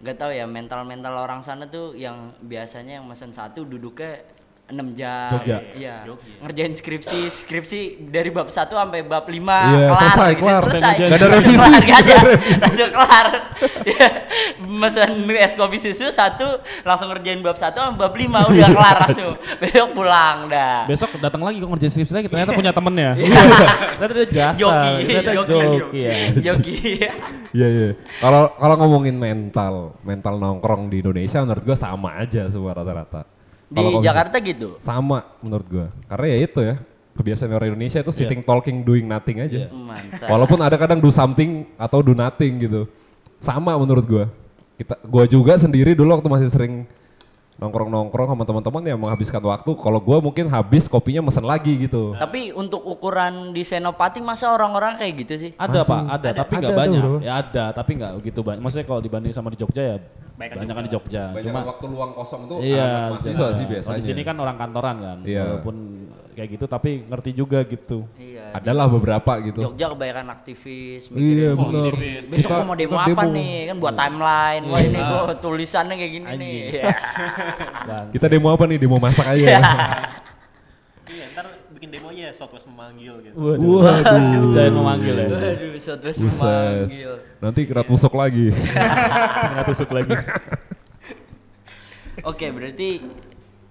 nggak 0.00 0.16
tahu 0.16 0.32
ya 0.32 0.44
mental-mental 0.44 1.14
orang 1.14 1.40
sana 1.40 1.64
tuh 1.64 1.92
yang 1.94 2.34
biasanya 2.40 2.98
yang 2.98 3.06
mesen 3.06 3.30
satu 3.30 3.62
duduknya 3.62 4.24
6 4.70 4.94
jam. 4.94 5.28
Jogja. 5.34 5.58
Iya. 5.74 5.96
Jogja. 6.06 6.30
Ngerjain 6.40 6.72
skripsi, 6.72 7.20
skripsi 7.28 7.80
dari 8.06 8.30
bab 8.30 8.48
1 8.48 8.70
sampai 8.70 9.02
bab 9.02 9.26
5 9.26 9.34
Iya, 9.34 9.88
kelar 9.90 9.98
selesai, 10.00 10.30
gitu, 10.30 10.42
kelar. 10.46 10.62
selesai. 10.62 10.94
Nggak 10.94 11.18
ada 11.18 11.26
revisi, 11.26 11.56
kelar, 11.58 11.82
nggak 11.82 11.98
ada. 11.98 12.14
ada. 12.14 12.32
Langsung 12.62 12.90
kelar. 12.90 13.26
Iya. 13.80 14.08
Mesen 14.60 15.10
es 15.36 15.52
kopi 15.52 15.76
susu 15.76 16.06
satu 16.08 16.48
langsung 16.82 17.10
ngerjain 17.10 17.40
bab 17.42 17.58
1 17.58 17.74
sampai 17.74 17.98
bab 17.98 18.14
5 18.14 18.50
udah 18.50 18.68
kelar 18.70 18.96
langsung. 19.04 19.30
Besok 19.58 19.88
pulang 19.92 20.36
dah. 20.48 20.86
Besok 20.86 21.10
datang 21.18 21.42
lagi 21.42 21.58
kok 21.58 21.68
ngerjain 21.68 21.92
skripsi 21.92 22.12
lagi 22.14 22.28
ternyata 22.30 22.52
punya 22.54 22.72
temennya. 22.72 23.10
Iya. 23.18 23.42
ternyata 23.98 24.14
dia 24.14 24.28
jasa. 24.30 24.56
Joki, 24.56 24.92
Ternyata 25.04 25.30
joki, 25.34 25.52
joki 25.52 26.00
ya. 26.00 26.14
Joki. 26.40 26.74
Iya 27.50 27.66
iya. 27.68 27.88
Kalau 28.22 28.54
kalau 28.54 28.74
ngomongin 28.78 29.18
mental, 29.18 29.98
mental 30.06 30.38
nongkrong 30.38 30.86
di 30.86 31.02
Indonesia 31.02 31.42
menurut 31.42 31.66
gua 31.66 31.76
sama 31.76 32.14
aja 32.22 32.46
semua 32.46 32.72
rata-rata. 32.72 33.39
Di 33.70 34.02
Jakarta 34.02 34.36
gitu. 34.42 34.74
sama 34.82 35.22
menurut 35.38 35.66
gua. 35.70 35.86
Karena 36.10 36.26
ya 36.26 36.38
itu 36.42 36.58
ya 36.58 36.74
kebiasaan 37.14 37.54
orang 37.54 37.70
Indonesia 37.74 38.02
itu 38.02 38.12
sitting 38.12 38.42
talking 38.42 38.82
doing 38.82 39.06
nothing 39.06 39.38
aja. 39.38 39.70
Mantap. 39.70 40.26
Walaupun 40.26 40.58
ada 40.58 40.74
kadang 40.74 40.98
do 40.98 41.10
something 41.14 41.70
atau 41.78 42.02
do 42.02 42.10
nothing 42.10 42.66
gitu. 42.66 42.90
Sama 43.38 43.78
menurut 43.78 44.04
gua. 44.04 44.26
Kita 44.74 44.98
gua 45.06 45.24
juga 45.30 45.54
sendiri 45.54 45.94
dulu 45.94 46.18
waktu 46.18 46.28
masih 46.28 46.48
sering 46.50 46.82
nongkrong-nongkrong 47.60 48.28
sama 48.32 48.42
teman-teman 48.42 48.82
ya 48.82 48.96
menghabiskan 48.96 49.42
waktu. 49.44 49.70
Kalau 49.76 50.00
gua 50.00 50.18
mungkin 50.18 50.48
habis 50.48 50.88
kopinya 50.88 51.28
mesen 51.28 51.44
lagi 51.44 51.76
gitu. 51.76 52.16
Tapi 52.16 52.56
untuk 52.56 52.80
ukuran 52.80 53.52
di 53.52 53.60
Senopati 53.62 54.24
masa 54.24 54.48
orang-orang 54.50 54.96
kayak 54.96 55.12
gitu 55.22 55.34
sih? 55.36 55.50
Ada 55.60 55.84
Masih 55.84 55.90
pak, 55.92 56.00
ada, 56.00 56.28
ada- 56.32 56.38
tapi 56.40 56.52
nggak 56.56 56.72
banyak. 56.72 57.00
bro. 57.04 57.16
Ya 57.20 57.34
ada, 57.36 57.64
tapi 57.76 57.90
nggak 58.00 58.12
begitu 58.16 58.40
banyak. 58.40 58.60
Maksudnya 58.64 58.86
kalau 58.88 59.00
dibanding 59.04 59.32
sama 59.36 59.52
di 59.52 59.60
Jogja 59.60 59.82
ya 59.84 59.96
Banyak 60.40 60.56
banyak 60.56 60.72
kan 60.72 60.84
di 60.88 60.92
Jogja. 60.96 61.22
Cuma 61.36 61.60
waktu 61.68 61.84
luang 61.84 62.12
kosong 62.16 62.48
tuh 62.48 62.64
iya, 62.64 63.12
mahasiswa 63.12 63.44
ada. 63.44 63.52
sih 63.52 63.64
Kalau 63.68 63.72
biasanya. 63.76 63.98
Di 64.00 64.04
sini 64.08 64.22
kan 64.24 64.36
orang 64.40 64.56
kantoran 64.56 64.96
kan, 64.96 65.18
Iya. 65.20 65.42
walaupun 65.44 65.76
kayak 66.32 66.48
gitu 66.56 66.64
tapi 66.64 67.04
ngerti 67.04 67.30
juga 67.36 67.60
gitu. 67.68 68.08
Iya. 68.16 68.39
Adalah 68.52 68.86
beberapa 68.86 69.32
gitu. 69.40 69.60
Jogja 69.62 69.86
kebanyakan 69.88 70.26
aktivis, 70.30 71.06
Iya 71.06 71.52
mikirin 71.52 71.54
benar. 71.54 71.92
besok 72.26 72.50
gua 72.50 72.64
mau 72.64 72.74
demo 72.74 72.96
apa 72.96 73.22
nih? 73.24 73.54
Kan 73.66 73.76
buat 73.78 73.94
timeline. 73.94 74.62
Wah 74.64 74.80
ini 74.80 74.94
Iya. 74.94 75.06
gua 75.06 75.34
tulisannya 75.34 75.94
kayak 75.94 76.12
gini 76.12 76.28
nih. 76.36 76.58
Iya. 76.72 76.84
Kita 78.14 78.26
demo 78.26 78.48
apa 78.48 78.64
nih? 78.64 78.76
Demo 78.76 78.96
masak 78.96 79.26
aja. 79.28 79.44
ya. 79.46 79.60
Iya, 81.06 81.24
ntar 81.30 81.46
bikin 81.70 81.90
demonya 81.90 82.30
Southwest 82.30 82.66
memanggil 82.66 83.14
gitu. 83.20 83.34
waduh, 83.34 83.82
waduh, 83.82 84.50
jangan 84.52 84.72
memanggil 84.72 85.14
ya. 85.16 85.26
Waduh, 85.26 85.72
Southwest 85.76 86.18
Buset. 86.18 86.86
memanggil. 86.86 87.12
Nanti 87.38 87.60
kerat 87.64 87.86
musuk 87.86 88.12
lagi. 88.12 88.54
Nggak 89.50 89.64
tusuk 89.66 89.90
lagi. 89.90 90.14
Oke, 92.20 92.46
berarti 92.48 93.00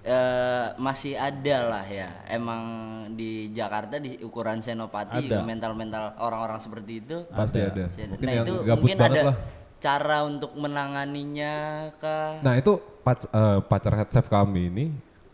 eh, 0.04 0.66
masih 0.78 1.14
ada 1.16 1.58
lah 1.68 1.86
ya. 1.86 2.10
Emang 2.28 2.64
di 3.14 3.52
Jakarta 3.52 4.00
di 4.00 4.16
ukuran 4.22 4.64
Senopati 4.64 5.28
Ada. 5.28 5.44
mental-mental 5.44 6.16
orang-orang 6.20 6.60
seperti 6.60 7.04
itu 7.04 7.18
Pasti 7.28 7.60
ada. 7.60 7.86
Mungkin 7.88 8.26
nah 8.26 8.34
yang 8.34 8.46
itu 8.48 8.56
gabut 8.64 8.82
mungkin 8.86 9.00
ada 9.00 9.22
lah. 9.32 9.36
cara 9.80 10.18
untuk 10.24 10.52
menanganinya 10.56 11.54
kah? 12.00 12.40
Nah 12.40 12.54
itu 12.56 12.80
pac- 13.04 13.30
eh, 13.30 13.60
pacar 13.66 13.94
head 13.96 14.10
chef 14.10 14.28
kami 14.28 14.70
ini 14.70 14.86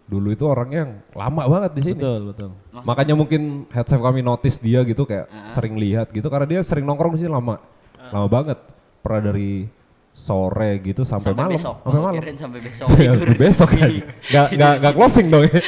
dulu 0.05 0.29
itu 0.29 0.45
orang 0.45 0.69
yang 0.69 0.89
lama 1.17 1.49
banget 1.49 1.71
di 1.73 1.81
sini. 1.81 1.97
betul, 1.97 2.21
betul. 2.29 2.49
Makanya 2.85 3.13
mungkin 3.17 3.65
head 3.73 3.85
chef 3.85 3.97
kami 3.97 4.21
notice 4.21 4.61
dia 4.61 4.85
gitu 4.85 5.01
kayak 5.01 5.25
sering 5.49 5.77
lihat 5.77 6.13
gitu 6.13 6.29
karena 6.29 6.45
dia 6.45 6.61
sering 6.61 6.85
nongkrong 6.85 7.17
di 7.17 7.25
sini 7.25 7.33
lama. 7.33 7.57
Lama 8.13 8.27
banget. 8.29 8.59
Pernah 9.01 9.21
dari 9.33 9.65
sore 10.15 10.79
gitu 10.79 11.03
sampai, 11.03 11.35
malam. 11.35 11.51
besok. 11.59 11.75
Sampai 11.83 11.99
malam. 11.99 12.23
sampai 12.39 12.59
besok 12.63 12.87
Ya, 13.03 13.11
tidur. 13.19 13.35
besok 13.35 13.69
kan. 13.75 13.91
Gak, 14.31 14.47
gak, 14.55 14.73
gak 14.79 14.93
closing 14.95 15.27
dong 15.27 15.43
ya. 15.45 15.59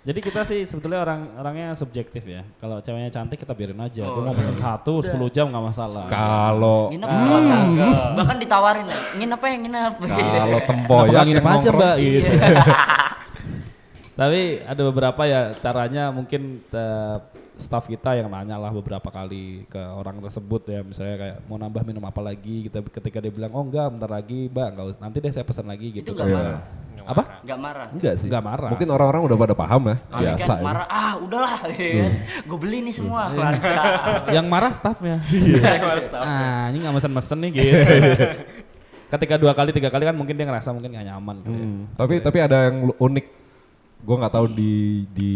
Jadi 0.00 0.16
kita 0.24 0.48
sih 0.48 0.64
sebetulnya 0.64 1.04
orang 1.04 1.20
orangnya 1.36 1.76
subjektif 1.76 2.24
ya. 2.24 2.40
Kalau 2.56 2.80
ceweknya 2.80 3.12
cantik 3.12 3.36
kita 3.36 3.52
biarin 3.52 3.76
aja. 3.78 4.08
Oh, 4.08 4.16
Gua 4.18 4.32
mau 4.32 4.34
pesen 4.34 4.56
satu, 4.56 5.04
10 5.04 5.12
jam 5.28 5.52
nggak 5.52 5.64
masalah. 5.70 6.08
Kalau 6.08 6.88
Nginep 6.88 7.04
kalau 7.06 7.40
cakep. 7.44 7.96
Bahkan 8.16 8.36
ditawarin, 8.40 8.86
nginep 9.20 9.40
ya 9.44 9.56
nginep. 9.60 9.92
kalau 10.00 10.58
tempoyak 10.64 11.04
nggak 11.12 11.26
nginep 11.28 11.44
aja 11.46 11.68
mbak 11.70 11.94
gitu. 12.00 12.30
Tapi 14.16 14.40
ada 14.64 14.82
beberapa 14.84 15.22
ya 15.24 15.40
caranya 15.60 16.12
mungkin 16.12 16.60
eh, 16.68 17.16
staff 17.60 17.84
kita 17.84 18.16
yang 18.16 18.26
nanya 18.26 18.56
lah 18.56 18.72
beberapa 18.72 19.06
kali 19.06 19.68
ke 19.68 19.78
orang 19.78 20.18
tersebut 20.18 20.62
ya 20.66 20.80
misalnya 20.80 21.16
kayak 21.16 21.36
mau 21.44 21.54
nambah 21.54 21.82
minum 21.82 22.02
apa 22.02 22.18
lagi 22.18 22.66
kita 22.66 22.80
ketika 22.82 23.20
dia 23.20 23.30
bilang 23.30 23.52
oh 23.52 23.62
enggak 23.62 23.86
bentar 23.86 24.10
lagi 24.10 24.48
mbak 24.48 24.66
enggak 24.72 24.84
usah 24.88 25.00
nanti 25.00 25.16
deh 25.18 25.30
saya 25.30 25.44
pesan 25.44 25.68
lagi 25.68 25.86
gitu. 25.92 26.10
Itu 26.10 26.12
nggak 26.12 26.26
Iya. 26.26 26.36
marah. 26.36 26.60
Apa? 27.00 27.22
Nggak 27.42 27.58
marah. 27.58 27.86
Enggak 27.90 28.14
sih. 28.16 28.28
Nggak 28.28 28.44
marah. 28.44 28.70
Mungkin 28.70 28.88
orang-orang 28.88 29.22
udah 29.24 29.36
pada 29.38 29.54
paham 29.54 29.82
ya. 29.84 29.96
Kali 30.04 30.24
biasa 30.26 30.44
kan 30.44 30.56
ya. 30.56 30.62
marah, 30.62 30.86
ah 30.86 31.12
udahlah, 31.16 31.52
gue 32.48 32.58
beli 32.60 32.78
nih 32.84 32.94
semua. 32.94 33.22
Mantap. 33.30 33.84
Yang 34.36 34.46
marah 34.46 34.72
staffnya. 34.72 35.16
Harus 35.80 36.06
tahu. 36.06 36.22
ah 36.22 36.64
ini 36.68 36.76
nggak 36.80 36.94
mesen-mesen 36.94 37.38
nih 37.40 37.50
gitu. 37.52 37.72
ketika 39.10 39.34
dua 39.34 39.50
kali 39.50 39.74
tiga 39.74 39.90
kali 39.90 40.06
kan 40.06 40.14
mungkin 40.14 40.38
dia 40.38 40.46
ngerasa 40.46 40.70
mungkin 40.70 40.94
nggak 40.94 41.06
nyaman. 41.08 41.36
gitu 41.42 41.50
ya. 41.50 41.58
Hmm, 41.58 41.80
Tapi 41.98 42.14
tapi 42.22 42.38
ada 42.38 42.56
yang 42.70 42.94
unik. 42.94 43.26
Gue 44.00 44.16
nggak 44.16 44.32
tahu 44.32 44.46
di 44.48 44.72
di 45.10 45.32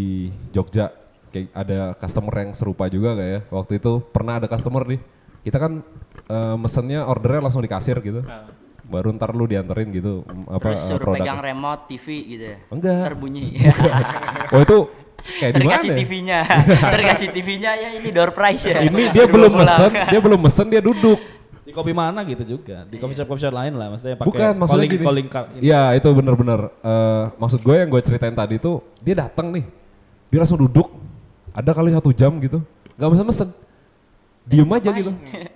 Jogja 0.51 0.89
kayak 1.35 1.49
ada 1.51 1.79
customer 1.99 2.35
yang 2.39 2.51
serupa 2.55 2.87
juga 2.87 3.19
kayak 3.19 3.31
ya. 3.35 3.41
Waktu 3.51 3.83
itu 3.83 3.93
pernah 4.09 4.39
ada 4.39 4.47
customer 4.47 4.87
nih. 4.87 5.01
Kita 5.43 5.59
kan 5.59 5.83
eh, 6.31 6.55
mesennya 6.55 7.03
ordernya 7.05 7.43
langsung 7.43 7.61
di 7.61 7.69
kasir 7.69 7.99
gitu. 7.99 8.23
Ah. 8.23 8.47
Baru 8.85 9.11
ntar 9.17 9.33
lu 9.33 9.49
dianterin 9.49 9.91
gitu 9.91 10.23
mm, 10.23 10.55
apa 10.55 10.71
Terus 10.71 10.79
eh, 10.79 10.87
suruh 10.87 11.01
produknya. 11.03 11.25
pegang 11.27 11.41
remote 11.43 11.83
TV 11.91 12.07
gitu 12.31 12.45
ya. 12.47 12.59
Enggak. 12.71 13.03
Terbunyi. 13.11 13.45
Oh 14.55 14.61
itu 14.61 14.77
kayak 15.41 15.53
di 15.57 15.65
mana? 15.65 15.73
Terkasih 15.75 15.89
ya? 15.91 15.97
TV-nya. 15.99 16.41
Terkasih 16.95 17.29
TV-nya 17.33 17.71
ya 17.75 17.89
ini 17.97 18.09
door 18.13 18.31
prize 18.31 18.63
ya. 18.63 18.85
Ini 18.85 19.03
dia 19.17 19.25
belum 19.27 19.51
pulang. 19.51 19.81
mesen, 19.81 19.91
dia 20.07 20.21
belum 20.21 20.41
mesen 20.41 20.67
dia 20.71 20.83
duduk. 20.85 21.19
Di 21.65 21.73
kopi 21.73 21.97
mana 21.97 22.21
gitu 22.29 22.45
juga. 22.45 22.85
Di 22.85 23.01
coffee 23.01 23.17
shop 23.17 23.27
coffee 23.27 23.49
shop 23.49 23.57
lain 23.57 23.73
lah 23.73 23.89
maksudnya 23.89 24.21
pakai 24.21 24.29
Bukan 24.29 24.53
maksudnya 24.55 24.85
calling 24.85 24.93
gini. 24.93 25.05
calling 25.09 25.29
card. 25.33 25.47
gitu. 25.57 25.63
Iya 25.65 25.83
itu 25.97 26.09
bener-bener. 26.13 26.61
Eh, 26.71 27.23
maksud 27.41 27.61
gue 27.65 27.75
yang 27.75 27.89
gue 27.89 28.01
ceritain 28.05 28.37
tadi 28.37 28.61
tuh 28.61 28.85
dia 29.01 29.15
datang 29.17 29.49
nih, 29.49 29.65
dia 30.29 30.39
langsung 30.39 30.61
duduk. 30.61 30.93
Ada 31.55 31.71
kali 31.71 31.95
satu 31.95 32.11
jam 32.11 32.35
gitu, 32.43 32.59
nggak 32.99 33.09
mesen 33.15 33.27
mesen. 33.31 33.49
Diem 34.45 34.69
aja 34.69 34.93
gitu, 34.93 35.09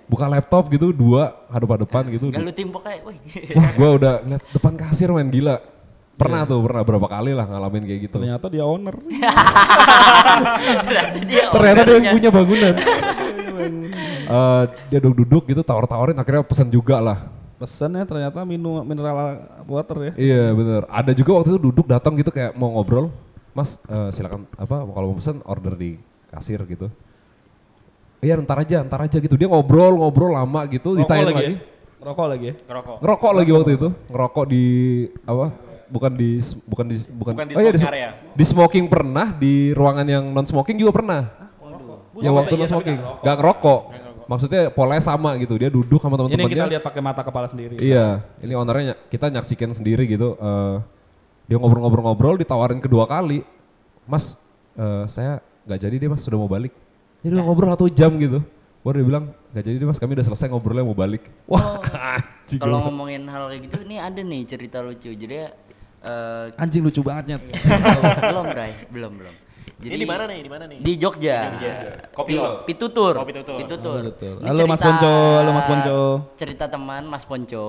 buka 0.09 0.25
laptop 0.25 0.65
gitu, 0.73 0.89
dua 0.89 1.45
hadap-hadapan 1.53 2.09
gitu. 2.17 2.33
Gak 2.33 2.41
lu 2.41 2.49
timpok 2.49 2.81
kayak, 2.87 3.05
woi. 3.05 3.21
Wah 3.53 3.69
gue 3.69 3.89
udah 4.01 4.13
liat 4.25 4.43
depan 4.49 4.73
kasir 4.73 5.13
main 5.13 5.29
gila. 5.29 5.61
Pernah 6.17 6.43
tuh, 6.49 6.59
pernah 6.65 6.81
berapa 6.81 7.07
kali 7.07 7.31
lah 7.37 7.45
ngalamin 7.45 7.85
kayak 7.85 7.99
gitu. 8.09 8.17
Ternyata 8.17 8.49
dia 8.49 8.65
owner. 8.65 8.91
Ternyata 10.83 11.17
dia 11.21 11.43
Ternyata 11.53 11.81
dia 11.85 11.95
yang 11.95 12.15
punya 12.17 12.29
bangunan. 12.33 12.73
Eh, 14.29 14.63
dia 14.93 14.99
duduk-duduk 15.01 15.43
gitu, 15.53 15.61
tawar-tawarin 15.65 16.17
akhirnya 16.17 16.41
pesen 16.45 16.69
juga 16.69 16.97
lah. 17.01 17.17
Pesannya 17.59 18.07
ternyata 18.07 18.47
minum 18.47 18.79
mineral 18.87 19.43
water 19.67 19.97
ya. 19.99 20.13
Iya 20.15 20.43
bener. 20.55 20.81
Ada 20.87 21.11
juga 21.11 21.35
waktu 21.35 21.53
itu 21.53 21.59
duduk 21.59 21.85
datang 21.91 22.15
gitu 22.15 22.31
kayak 22.31 22.55
mau 22.55 22.71
ngobrol. 22.71 23.11
Mas 23.51 23.79
eh, 23.83 24.09
silakan 24.11 24.45
apa 24.55 24.75
kalau 24.85 25.11
mau 25.11 25.17
pesen 25.17 25.41
order 25.43 25.73
di 25.73 25.97
kasir 26.29 26.61
gitu. 26.65 26.87
Iya 28.19 28.35
ntar 28.43 28.59
aja, 28.59 28.83
ntar 28.83 28.99
aja 28.99 29.17
gitu. 29.17 29.39
Dia 29.39 29.47
ngobrol 29.47 29.95
ngobrol 29.95 30.35
lama 30.35 30.67
gitu. 30.67 30.99
Ditanya 30.99 31.31
lagi 31.31 31.35
lagi. 31.39 31.55
ya. 31.55 31.59
Rokok 31.99 32.27
lagi 32.27 32.45
ya. 32.47 32.55
Ngerokok. 32.55 32.95
Ngerokok 33.03 33.31
lagi 33.35 33.51
waktu 33.51 33.71
itu. 33.75 33.87
Ngerokok 34.11 34.45
di 34.47 34.65
apa? 35.23 35.45
Bukan 35.89 36.11
di 36.13 36.29
bukan 36.69 36.85
di 36.85 36.95
bukan, 37.09 37.33
Bukan 37.33 37.47
di 37.49 37.53
oh 37.57 37.61
iya, 37.63 37.71
smoking 37.73 37.89
area. 37.89 38.09
Di 38.37 38.43
smoking 38.45 38.85
pernah, 38.85 39.27
di 39.33 39.53
ruangan 39.73 40.05
yang 40.05 40.23
non 40.29 40.45
smoking 40.45 40.77
juga 40.77 41.01
pernah. 41.01 41.21
yang 42.19 42.35
waktu 42.35 42.53
non 42.55 42.67
smoking. 42.67 42.97
Gak 43.23 43.35
ngerokok. 43.39 43.79
Nggak 43.89 44.01
ngerokok. 44.03 44.27
maksudnya 44.29 44.61
polanya 44.69 45.01
sama 45.01 45.33
gitu. 45.41 45.57
Dia 45.57 45.73
duduk 45.73 45.97
sama 45.97 46.13
Ini 46.13 46.21
yang 46.21 46.29
kita 46.29 46.37
teman-temannya. 46.37 46.71
lihat 46.77 46.83
pakai 46.85 47.01
mata 47.01 47.21
kepala 47.25 47.47
sendiri. 47.49 47.81
Iya, 47.81 48.21
ini 48.45 48.53
ownernya 48.53 48.93
ny- 48.93 48.99
kita 49.09 49.25
nyaksikan 49.33 49.73
sendiri 49.73 50.05
gitu. 50.05 50.37
eh, 50.37 50.75
dia 51.49 51.57
ngobrol-ngobrol-ngobrol, 51.57 52.37
ditawarin 52.37 52.77
kedua 52.77 53.09
kali, 53.09 53.41
Mas, 54.05 54.37
eh, 54.77 55.09
saya 55.09 55.41
nggak 55.65 55.79
jadi 55.81 55.95
deh 55.97 56.09
Mas, 56.13 56.21
sudah 56.21 56.37
mau 56.37 56.45
balik. 56.45 56.69
Jadi 57.25 57.33
udah 57.33 57.45
ngobrol 57.49 57.73
satu 57.73 57.89
jam 57.89 58.13
gitu. 58.21 58.45
Baru 58.85 59.01
dia 59.01 59.07
bilang 59.09 59.25
nggak 59.49 59.63
jadi 59.65 59.75
deh 59.81 59.87
Mas, 59.89 59.97
kami 59.97 60.13
udah 60.13 60.25
selesai 60.29 60.45
ngobrolnya 60.53 60.85
mau 60.85 60.93
balik. 60.93 61.25
Wah, 61.49 61.81
anjing. 62.21 62.61
Kalau 62.61 62.85
ngomongin 62.85 63.25
hal 63.25 63.49
kayak 63.49 63.65
gitu, 63.65 63.81
ini 63.81 63.97
ada 63.97 64.21
nih 64.21 64.41
cerita 64.45 64.77
lucu. 64.85 65.09
Jadi 65.09 65.33
ya, 65.33 65.49
eh, 66.05 66.61
Anjing 66.61 66.85
lucu 66.85 67.01
banget 67.01 67.33
Nyet. 67.33 67.41
belum, 68.29 68.45
Bray, 68.53 68.71
belum 68.93 69.13
belum. 69.17 69.35
Ini 69.79 69.95
di 69.95 70.07
mana 70.07 70.23
nih? 70.29 70.39
Di 70.43 70.51
mana 70.51 70.63
nih? 70.69 70.77
Di 70.85 70.93
Jogja. 71.01 71.55
Jogja. 71.55 71.71
Kopi 72.13 72.33
Kopi 72.33 72.33
lo? 72.35 72.51
Pitutur. 72.67 73.13
Oh, 73.15 73.25
Pitutur. 73.25 73.57
Pitutur. 73.57 74.01
Oh, 74.37 74.45
Halo, 74.45 74.63
Mas 74.67 74.81
Ponco. 74.83 75.15
Halo, 75.39 75.51
Mas 75.55 75.65
Ponco. 75.65 75.99
Cerita 76.35 76.65
teman 76.69 77.03
Mas 77.07 77.23
Ponco. 77.23 77.65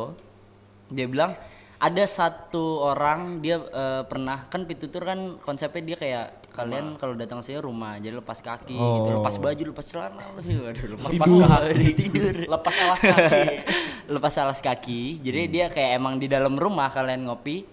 Dia 0.90 1.06
bilang 1.06 1.38
ada 1.80 2.04
satu 2.04 2.84
orang 2.84 3.40
dia 3.40 3.56
eh, 3.58 4.02
pernah 4.04 4.44
kan 4.46 4.62
Pitutur 4.62 5.00
kan 5.00 5.16
konsepnya 5.38 5.82
dia 5.82 5.96
kayak 5.96 6.26
kalian 6.50 6.94
kalau 6.94 7.14
datang 7.14 7.40
sini 7.40 7.56
rumah 7.56 7.96
jadi 7.96 8.12
lepas 8.12 8.38
kaki 8.38 8.74
gitu, 8.74 9.08
Oh. 9.08 9.16
lepas 9.16 9.34
baju, 9.34 9.62
lepas 9.66 9.86
celana, 9.86 10.24
waduh, 10.66 10.86
lepas 10.92 11.10
Tidur. 11.10 11.40
kaki, 11.40 11.88
tidur. 11.94 12.34
Lepas 12.44 12.74
alas 12.76 13.00
kaki. 13.00 13.42
lepas 14.12 14.34
alas 14.36 14.58
kaki. 14.60 15.02
Jadi 15.20 15.42
dia 15.48 15.66
kayak 15.66 15.90
emang 15.94 16.18
di 16.18 16.26
dalam 16.26 16.52
rumah 16.54 16.90
kalian 16.90 17.24
ngopi. 17.24 17.64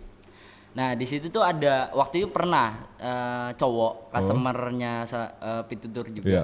Nah 0.72 0.94
di 0.94 1.04
situ 1.04 1.28
tuh 1.28 1.42
ada 1.42 1.90
waktu 1.92 2.22
itu 2.22 2.30
pernah 2.30 2.88
eh, 2.96 3.50
cowok 3.54 4.14
customernya 4.14 5.04
sa- 5.04 5.36
eh, 5.36 5.64
Pitutur 5.66 6.08
juga. 6.08 6.30
Iya. 6.30 6.44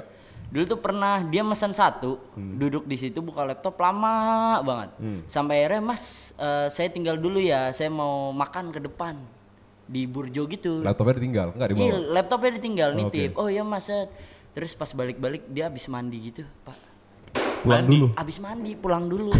Dulu 0.53 0.63
tuh 0.69 0.77
pernah 0.77 1.25
dia 1.25 1.41
mesen 1.41 1.73
satu, 1.73 2.21
duduk 2.37 2.85
di 2.85 2.93
situ 2.93 3.25
buka 3.25 3.41
laptop 3.41 3.73
lama 3.81 4.61
banget. 4.61 4.89
Sampai 5.25 5.65
akhirnya 5.65 5.81
Mas 5.81 6.29
eh, 6.37 6.69
saya 6.69 6.93
tinggal 6.93 7.17
dulu 7.17 7.41
ya, 7.41 7.73
saya 7.73 7.89
mau 7.89 8.29
makan 8.29 8.69
ke 8.69 8.77
depan 8.85 9.17
di 9.89 10.05
Burjo 10.05 10.45
gitu. 10.45 10.85
Laptopnya 10.85 11.17
ditinggal, 11.17 11.47
nggak 11.57 11.69
dibawa. 11.73 11.85
Iya, 11.89 11.97
laptopnya 12.13 12.51
ditinggal 12.61 12.89
Oke. 12.93 12.99
nitip. 13.01 13.31
Oh 13.33 13.49
iya 13.49 13.65
Mas. 13.65 13.89
Terus 14.53 14.77
pas 14.77 14.93
balik-balik 14.93 15.49
dia 15.49 15.65
habis 15.65 15.89
mandi 15.89 16.29
gitu, 16.29 16.45
Pak. 16.61 16.77
Pulang 17.63 17.87
dulu. 17.87 18.07
Abis 18.19 18.37
mandi 18.43 18.71
pulang 18.75 19.07
dulu 19.07 19.31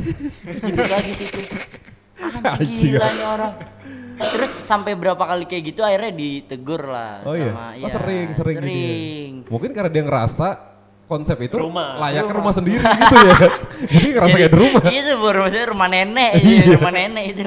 tidur 0.64 0.88
lagi 0.88 1.12
situ 1.12 1.44
Anjing 2.24 2.96
gila 2.96 3.04
nih 3.04 3.28
orang 3.28 3.54
Terus 4.16 4.52
sampai 4.64 4.96
berapa 4.96 5.20
kali 5.20 5.44
kayak 5.44 5.64
gitu 5.76 5.82
akhirnya 5.84 6.14
ditegur 6.16 6.88
lah 6.88 7.20
Oh 7.28 7.36
iya, 7.36 7.52
sama 7.52 7.68
oh, 7.84 7.92
sering, 7.92 8.28
sering, 8.32 8.56
gini 8.56 8.64
ya. 8.64 8.64
sering. 8.64 9.32
Mungkin 9.52 9.70
karena 9.76 9.90
dia 9.92 10.04
ngerasa 10.08 10.48
konsep 11.04 11.38
itu 11.40 11.56
Rumah. 11.60 12.00
layaknya 12.00 12.24
Rumah. 12.26 12.38
rumah 12.40 12.54
sendiri 12.56 12.82
gitu 12.82 13.16
ya. 13.20 13.36
Jadi 13.92 14.08
ngerasa 14.16 14.36
kayak 14.36 14.52
di 14.52 14.58
rumah. 14.58 14.82
Itu 14.88 15.12
bro, 15.20 15.40
maksudnya 15.44 15.68
rumah 15.68 15.88
nenek 15.88 16.32
iya, 16.40 16.64
rumah 16.80 16.94
nenek 16.94 17.24
itu 17.30 17.42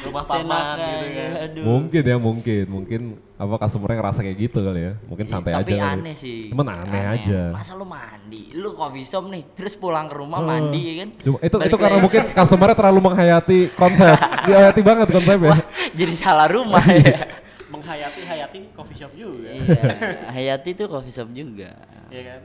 Rumah 0.00 0.22
paman 0.24 0.64
gitu 0.80 1.08
kan. 1.12 1.30
aduh. 1.44 1.64
Mungkin 1.66 2.02
ya, 2.02 2.16
mungkin, 2.16 2.64
mungkin 2.70 3.00
apa 3.36 3.54
customernya 3.58 3.96
ngerasa 4.00 4.20
kayak 4.22 4.38
gitu 4.38 4.58
kali 4.62 4.80
ya. 4.80 4.92
Mungkin 5.04 5.26
santai 5.26 5.52
Tapi 5.52 5.72
aja. 5.72 5.82
kali. 5.82 5.92
aneh 6.00 6.14
sih 6.14 6.38
Cuman 6.48 6.66
aneh, 6.70 7.04
aja. 7.20 7.40
Masa 7.52 7.72
lu 7.74 7.84
mandi, 7.84 8.42
lu 8.54 8.72
coffee 8.72 9.04
shop 9.04 9.24
nih 9.28 9.42
Terus 9.52 9.74
pulang 9.74 10.06
ke 10.06 10.14
rumah 10.16 10.40
mandi 10.40 10.80
ya 10.80 10.94
kan 11.04 11.08
Cuma 11.20 11.36
itu 11.40 11.56
Balik 11.56 11.68
itu 11.68 11.76
karena 11.76 11.98
mungkin 12.00 12.22
customernya 12.30 12.76
terlalu 12.78 13.00
menghayati 13.02 13.58
konsep. 13.74 14.16
Dihayati 14.48 14.80
banget 14.80 15.06
konsepnya. 15.10 15.50
Wah, 15.52 15.60
jadi 15.92 16.12
salah 16.14 16.48
rumah 16.48 16.84
ya 16.86 17.28
Menghayati 17.70 18.20
hayati 18.24 18.58
coffee 18.72 18.98
shop 18.98 19.12
juga. 19.14 19.46
Iya, 19.46 19.82
Hayati 20.32 20.70
tuh 20.74 20.86
coffee 20.88 21.12
shop 21.12 21.28
juga 21.30 21.70
Iya 22.08 22.22
kan? 22.26 22.40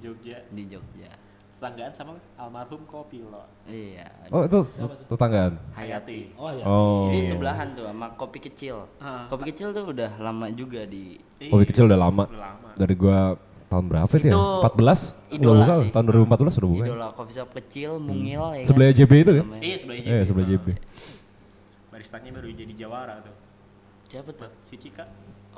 Di 0.00 0.08
Jogja. 0.08 0.36
di 0.48 0.62
Jogja. 0.64 1.12
Tetanggaan 1.60 1.92
sama 1.92 2.16
almarhum 2.40 2.80
kopi 2.88 3.20
lo. 3.20 3.44
Iya. 3.68 4.08
Oh, 4.32 4.48
itu 4.48 4.64
tetanggaan. 5.12 5.60
Hayati. 5.76 6.32
Oh 6.40 6.48
iya. 6.48 6.64
Oh. 6.64 7.12
Itu 7.12 7.36
sebelahan 7.36 7.76
tuh 7.76 7.84
sama 7.84 8.16
kopi 8.16 8.40
kecil. 8.40 8.88
Ah. 8.96 9.28
Kopi 9.28 9.52
kecil 9.52 9.76
tuh 9.76 9.92
udah 9.92 10.16
lama 10.16 10.48
juga 10.48 10.88
di 10.88 11.20
Kopi 11.36 11.68
kecil 11.68 11.84
udah 11.84 12.00
lama. 12.00 12.24
Udah 12.32 12.40
lama. 12.40 12.70
Dari 12.80 12.94
gua 12.96 13.36
tahun 13.68 13.84
berapa 13.92 14.12
itu 14.16 14.26
ya? 14.26 14.32
Itu 14.32 14.42
14? 14.64 15.36
idola 15.36 15.64
buka, 15.68 15.74
sih. 15.84 15.88
Tahun 15.92 16.04
2014 16.08 16.58
udah 16.58 16.70
buka. 16.72 16.80
ya? 16.80 16.86
idola 16.88 17.06
coffee 17.12 17.36
shop 17.36 17.50
kecil, 17.52 17.90
mungil 18.00 18.42
ya 18.56 18.64
kan? 18.64 18.68
Sebelah 18.72 18.88
JB 18.96 19.12
itu 19.20 19.32
kan? 19.36 19.46
Iya 19.60 19.76
sebelah 19.76 19.96
JB. 20.00 20.08
Eh, 20.08 20.22
sebelah 20.24 20.46
JB. 20.48 20.66
Baristanya 21.92 22.30
baru 22.32 22.48
jadi 22.56 22.72
jawara 22.72 23.14
tuh. 23.20 23.36
Siapa 24.08 24.32
tuh? 24.32 24.48
Si 24.64 24.74
Cika. 24.80 25.04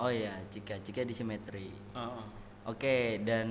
Oh 0.03 0.11
iya, 0.11 0.35
Cika. 0.51 0.83
Cika 0.83 1.07
di 1.07 1.15
Simetri. 1.15 1.71
Heeh. 1.71 2.42
Oke, 2.63 3.19
dan 3.27 3.49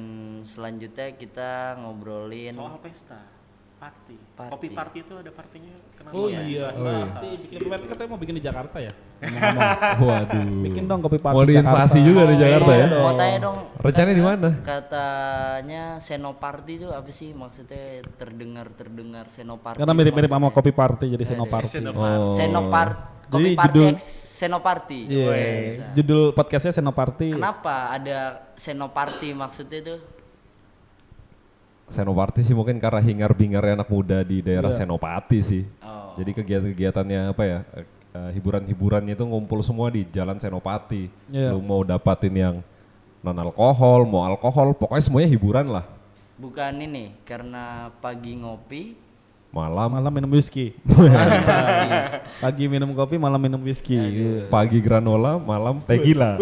selanjutnya 0.47 1.11
kita 1.19 1.75
ngobrolin 1.83 2.55
Soal 2.55 2.79
pesta. 2.79 3.19
Party. 3.81 4.13
Party. 4.37 4.51
Kopi 4.53 4.67
party 4.77 4.97
itu 5.01 5.13
ada 5.17 5.31
partinya 5.33 5.73
kenapa? 5.97 6.13
Oh 6.13 6.29
ya? 6.29 6.45
iya. 6.45 6.69
Mas 6.69 6.77
Oh 6.77 6.85
iya. 6.85 7.33
Bikin 7.33 7.65
party 7.65 7.85
katanya 7.89 8.09
mau 8.13 8.19
bikin 8.21 8.35
di 8.37 8.43
Jakarta 8.45 8.77
ya. 8.77 8.93
Waduh. 10.05 10.45
bikin 10.69 10.83
dong 10.85 11.01
kopi 11.01 11.17
party 11.17 11.33
Mau 11.33 11.45
diinvasi 11.49 11.99
juga 12.05 12.29
di 12.29 12.37
Jakarta 12.37 12.71
ya? 12.77 12.87
Mau 12.93 13.13
tanya 13.17 13.37
dong. 13.41 13.57
Rencananya 13.81 14.15
di 14.15 14.25
mana? 14.29 14.49
Katanya 14.61 15.83
Senoparty 15.97 16.73
itu 16.77 16.87
apa 16.93 17.09
sih 17.09 17.33
maksudnya 17.33 18.05
terdengar-terdengar 18.21 19.33
Senoparty. 19.33 19.81
Karena 19.81 19.93
itu 19.97 19.99
mirip-mirip 20.05 20.29
sama 20.29 20.47
kopi 20.53 20.71
party 20.71 21.05
jadi 21.17 21.23
Seno 21.25 21.45
party. 21.49 21.81
Senoparty. 22.37 23.20
Senopart 23.31 23.39
Jadi 23.39 23.47
Kopi 23.47 23.55
Party 23.55 23.71
judul- 23.79 23.93
X 23.95 24.01
Senoparty. 24.41 24.99
Iya. 25.07 25.27
Weh. 25.29 25.65
Judul 25.95 26.23
podcastnya 26.33 26.73
Seno 26.73 26.91
Party. 26.91 27.29
Kenapa 27.31 27.95
ada 27.95 28.19
Senoparty 28.57 29.29
maksudnya 29.31 29.79
itu? 29.79 29.95
Senopati 31.91 32.39
sih 32.39 32.55
mungkin 32.55 32.79
karena 32.79 33.03
hingar-bingar 33.03 33.63
anak 33.67 33.91
muda 33.91 34.23
di 34.23 34.39
daerah 34.39 34.71
Iya. 34.71 34.79
Senopati 34.83 35.39
sih. 35.43 35.63
Oh. 35.83 36.15
Jadi 36.15 36.31
kegiatan-kegiatannya 36.33 37.21
apa 37.31 37.43
ya? 37.43 37.59
eh, 38.11 38.29
hiburan-hiburannya 38.35 39.15
itu 39.15 39.23
ngumpul 39.23 39.63
semua 39.63 39.87
di 39.87 40.03
Jalan 40.07 40.35
Senopati. 40.35 41.07
Iya. 41.31 41.55
Lu 41.55 41.63
mau 41.63 41.83
dapatin 41.83 42.31
yang 42.31 42.55
non 43.21 43.37
alkohol, 43.37 44.03
mau 44.03 44.23
alkohol, 44.23 44.75
pokoknya 44.75 45.03
semuanya 45.03 45.29
hiburan 45.31 45.67
lah. 45.71 45.85
Bukan 46.35 46.73
ini 46.81 47.15
karena 47.23 47.87
pagi 48.01 48.35
ngopi. 48.35 49.10
Malam, 49.51 49.99
Malam 49.99 50.11
minum 50.15 50.31
whisky. 50.31 50.71
Pagi 52.43 52.71
minum 52.71 52.95
kopi, 52.95 53.19
malam 53.19 53.35
minum 53.35 53.59
whisky. 53.59 53.99
Iya. 53.99 54.47
pagi 54.47 54.79
granola, 54.79 55.35
malam 55.35 55.83
tequila. 55.83 56.39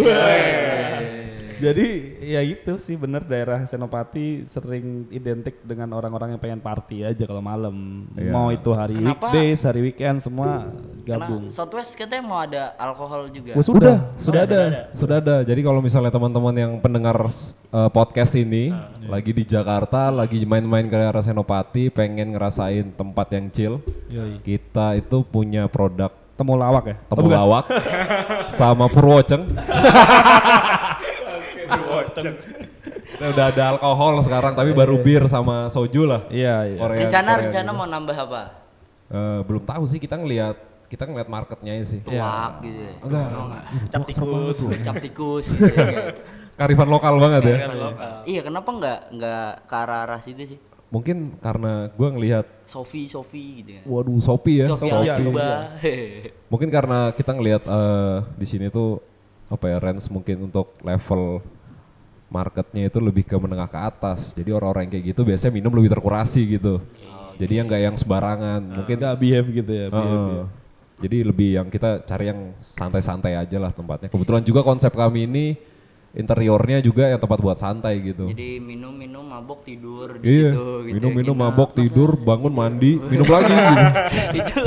Jadi 1.60 1.88
ya 2.24 2.40
itu 2.40 2.80
sih 2.80 2.96
bener 2.96 3.28
daerah 3.28 3.68
Senopati 3.68 4.48
sering 4.48 5.12
identik 5.12 5.60
dengan 5.68 5.92
orang-orang 5.92 6.36
yang 6.36 6.42
pengen 6.42 6.64
party 6.64 7.04
aja 7.04 7.24
kalau 7.28 7.44
malam. 7.44 8.08
Iya. 8.16 8.32
Mau 8.32 8.48
itu 8.50 8.72
hari 8.72 8.96
Kenapa? 8.96 9.28
weekdays, 9.28 9.60
hari 9.68 9.82
weekend 9.84 10.24
semua 10.24 10.72
Karena 11.04 11.28
gabung. 11.28 11.44
Southwest 11.52 12.00
katanya 12.00 12.24
mau 12.24 12.40
ada 12.40 12.74
alkohol 12.80 13.28
juga. 13.30 13.60
Oh, 13.60 13.64
sudah, 13.64 14.16
sudah 14.18 14.42
ada, 14.48 14.62
sudah 14.96 15.18
ada. 15.20 15.36
Jadi 15.44 15.62
kalau 15.62 15.84
misalnya 15.84 16.12
teman-teman 16.16 16.56
yang 16.56 16.72
pendengar 16.80 17.20
eh, 17.28 17.90
podcast 17.92 18.34
ini 18.40 18.72
lagi 19.06 19.36
di 19.36 19.44
Jakarta, 19.44 20.08
lagi 20.10 20.42
main-main 20.48 20.88
ke 20.88 20.96
daerah 20.96 21.22
Senopati, 21.22 21.92
pengen 21.92 22.32
ngerasain 22.34 22.96
tempat 22.96 23.28
yang 23.36 23.46
chill, 23.52 23.76
Yoi. 24.08 24.40
kita 24.42 24.96
itu 24.96 25.28
punya 25.28 25.68
produk 25.68 26.16
Temu 26.40 26.56
lawak 26.56 26.88
ya? 26.88 26.96
Oh, 27.12 27.20
bukan. 27.20 27.36
temulawak 27.36 27.66
sama 28.56 28.88
purwoceng. 28.88 29.44
Nah, 33.20 33.34
udah 33.34 33.46
ada 33.50 33.64
alkohol 33.74 34.22
sekarang, 34.22 34.54
tapi 34.54 34.70
baru 34.72 35.02
bir 35.02 35.26
sama 35.26 35.66
soju 35.68 36.06
lah. 36.06 36.30
Iya, 36.30 36.56
iya. 36.68 36.78
Korea- 36.78 37.00
Rencana 37.04 37.32
Korea 37.34 37.44
rencana 37.44 37.66
gitu. 37.66 37.80
mau 37.82 37.88
nambah 37.90 38.18
apa? 38.22 38.42
Eh, 39.10 39.40
belum 39.44 39.64
tahu 39.66 39.84
sih 39.90 39.98
kita 39.98 40.16
ngelihat 40.16 40.56
kita 40.86 41.04
ngeliat 41.04 41.26
marketnya 41.26 41.74
sih. 41.82 42.00
Tuak 42.06 42.62
gitu. 42.62 42.80
ya. 42.80 42.94
Enggak, 43.02 43.26
Cap 43.90 44.02
tikus. 44.06 44.58
Cap 44.80 44.96
tikus 45.02 45.46
gitu 45.52 45.66
ya. 45.66 46.14
karifan 46.54 46.86
lokal 46.86 47.18
banget 47.18 47.42
ya. 47.44 47.56
Kan 47.66 47.72
lokal. 47.74 48.14
Iya, 48.24 48.42
kenapa 48.46 48.70
nggak 48.70 49.00
nggak 49.12 49.48
ke 49.66 49.76
arah 49.76 50.00
arah 50.06 50.20
situ 50.22 50.44
sih? 50.46 50.60
Mungkin 50.90 51.38
karena 51.38 51.90
gua 51.94 52.10
ngelihat 52.10 52.46
Sofi, 52.64 53.06
Sofi 53.06 53.62
gitu 53.62 53.72
ya. 53.78 53.82
waduh 53.86 54.18
Shopee 54.18 54.62
ya. 54.62 54.66
Sofi 54.70 54.86
Sofi, 54.86 55.10
Aljuba. 55.10 55.78
Mungkin 56.54 56.70
karena 56.70 57.10
kita 57.12 57.34
ngelihat 57.34 57.66
eh, 57.66 58.18
di 58.38 58.46
sini 58.46 58.70
tuh 58.70 59.02
apa 59.50 59.66
ya 59.66 59.78
range 59.82 60.06
mungkin 60.10 60.46
untuk 60.46 60.78
level 60.82 61.42
marketnya 62.30 62.88
itu 62.88 63.02
lebih 63.02 63.26
ke 63.26 63.36
menengah 63.36 63.68
ke 63.68 63.80
atas. 63.82 64.32
Jadi 64.38 64.54
orang-orang 64.54 64.88
yang 64.88 64.94
kayak 64.96 65.06
gitu 65.14 65.22
biasanya 65.26 65.54
minum 65.54 65.74
lebih 65.74 65.92
terkurasi 65.92 66.42
gitu. 66.46 66.80
Jadi 67.40 67.54
yang 67.58 67.66
nggak 67.66 67.82
yang 67.84 67.96
sembarangan. 67.98 68.62
Mungkin 68.62 68.96
Nggak 69.02 69.16
behave 69.18 69.48
gitu 69.50 69.72
ya. 69.72 69.88
behave, 69.90 70.14
Heeh. 70.14 70.38
ya. 70.38 70.46
Jadi 71.00 71.18
lebih 71.24 71.50
yang 71.56 71.68
kita 71.72 72.04
cari 72.04 72.26
yang 72.28 72.52
santai-santai 72.76 73.34
aja 73.40 73.58
lah 73.58 73.72
tempatnya. 73.72 74.12
Kebetulan 74.12 74.44
juga 74.44 74.62
konsep 74.68 74.92
kami 74.92 75.26
ini 75.26 75.46
interiornya 76.10 76.82
juga 76.82 77.06
yang 77.06 77.22
tempat 77.22 77.38
buat 77.38 77.54
santai 77.56 78.02
gitu. 78.02 78.26
Jadi 78.26 78.58
minum-minum 78.58 79.22
mabok 79.22 79.62
tidur 79.62 80.18
di 80.18 80.26
Iya, 80.26 80.50
situ 80.50 80.68
gitu. 80.84 80.96
minum-minum 80.98 81.38
nginep. 81.38 81.46
mabok 81.54 81.70
Masa- 81.70 81.80
tidur, 81.80 82.10
bangun 82.18 82.50
mandi, 82.50 82.92
minum 82.98 83.28
lagi. 83.30 83.54
gitu. 84.34 84.62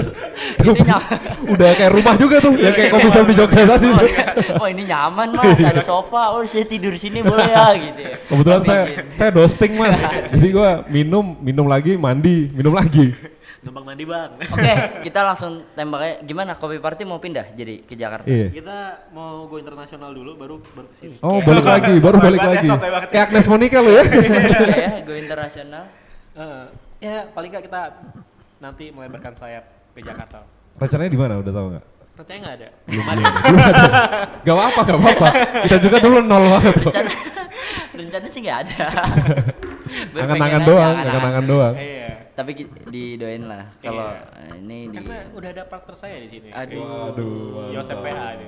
itu 0.63 0.71
itu 0.71 0.83
nyaman. 0.87 1.19
Udah 1.51 1.71
kayak 1.75 1.93
rumah 1.93 2.15
juga 2.15 2.37
tuh, 2.39 2.55
ya 2.55 2.71
kayak 2.71 2.91
kopi 2.91 3.09
shop 3.11 3.27
di 3.27 3.35
Jogja 3.35 3.63
tadi. 3.67 3.89
Oh, 3.91 4.01
iya. 4.01 4.25
oh 4.55 4.69
ini 4.71 4.83
nyaman 4.87 5.29
mas, 5.35 5.59
ada 5.59 5.83
sofa, 5.83 6.31
oh 6.31 6.47
saya 6.47 6.63
tidur 6.63 6.95
sini 6.95 7.19
boleh 7.21 7.45
ya 7.45 7.67
gitu 7.75 8.01
ya. 8.01 8.15
Kebetulan 8.23 8.59
Tapi 8.59 8.69
saya 8.69 8.83
gitu. 8.87 9.03
saya 9.13 9.31
dosting 9.31 9.73
mas, 9.75 9.99
jadi 10.35 10.49
gua 10.49 10.71
minum, 10.87 11.35
minum 11.39 11.67
lagi, 11.67 11.99
mandi, 11.99 12.47
minum 12.51 12.71
lagi. 12.71 13.19
Numpang 13.63 13.87
mandi 13.87 14.03
bang. 14.03 14.31
Oke, 14.43 14.75
kita 15.07 15.23
langsung 15.23 15.63
tembaknya. 15.79 16.19
Gimana? 16.27 16.59
Kopi 16.59 16.83
Party 16.83 17.07
mau 17.07 17.23
pindah 17.23 17.55
jadi 17.55 17.79
ke 17.87 17.95
Jakarta? 17.95 18.27
Iya. 18.27 18.51
Kita 18.51 19.07
mau 19.15 19.47
go 19.47 19.55
internasional 19.55 20.11
dulu, 20.11 20.35
baru 20.35 20.59
baru 20.75 20.91
ke 20.91 20.97
sini. 20.99 21.15
Oh 21.23 21.39
balik 21.39 21.63
lagi, 21.63 21.95
baru 22.03 22.19
balik 22.19 22.43
ya, 22.43 22.49
lagi. 22.51 22.67
ya. 22.67 22.77
Kayak 23.07 23.25
Agnes 23.31 23.47
Monica 23.47 23.79
lu 23.79 23.91
ya. 23.95 24.03
Iya 24.03 24.75
ya, 24.75 24.93
go 25.07 25.15
internasional. 25.15 25.85
Eh, 26.35 26.65
ya 27.07 27.31
paling 27.31 27.51
nggak 27.55 27.65
kita 27.71 27.81
nanti 28.59 28.91
melebarkan 28.91 29.35
sayap 29.39 29.65
ke 29.95 30.03
Jakarta. 30.03 30.43
Rencananya 30.83 31.11
di 31.15 31.21
mana? 31.23 31.35
Udah 31.39 31.53
tahu 31.55 31.67
nggak? 31.79 31.85
Rencananya 32.19 32.41
nggak 32.43 32.57
ada. 32.59 32.69
Gak 34.43 34.55
apa-apa, 34.59 34.81
gak 34.83 34.99
apa-apa. 34.99 35.29
Kita 35.71 35.77
juga 35.79 35.97
dulu 36.03 36.19
nol 36.19 36.45
banget. 36.51 36.75
Rencana, 36.83 37.13
rencana 37.95 38.27
sih 38.27 38.41
nggak 38.43 38.59
ada. 38.67 38.87
Angan-angan 40.27 40.63
doang, 40.67 40.95
angan-angan 40.99 41.45
doang. 41.47 41.75
Iya. 41.79 42.22
Tapi 42.33 42.65
didoain 42.89 43.45
lah 43.45 43.77
kalau 43.77 44.09
Iya. 44.09 44.57
eh, 44.57 44.57
ini 44.65 44.79
di 44.89 44.97
Karena 44.97 45.29
udah 45.37 45.51
ada 45.53 45.63
partner 45.69 45.95
saya 45.95 46.17
di 46.17 46.29
sini. 46.33 46.49
Aduh. 46.49 47.13
Aduh. 47.13 47.69
Yosep 47.77 48.01
PA 48.01 48.41
ini. 48.41 48.47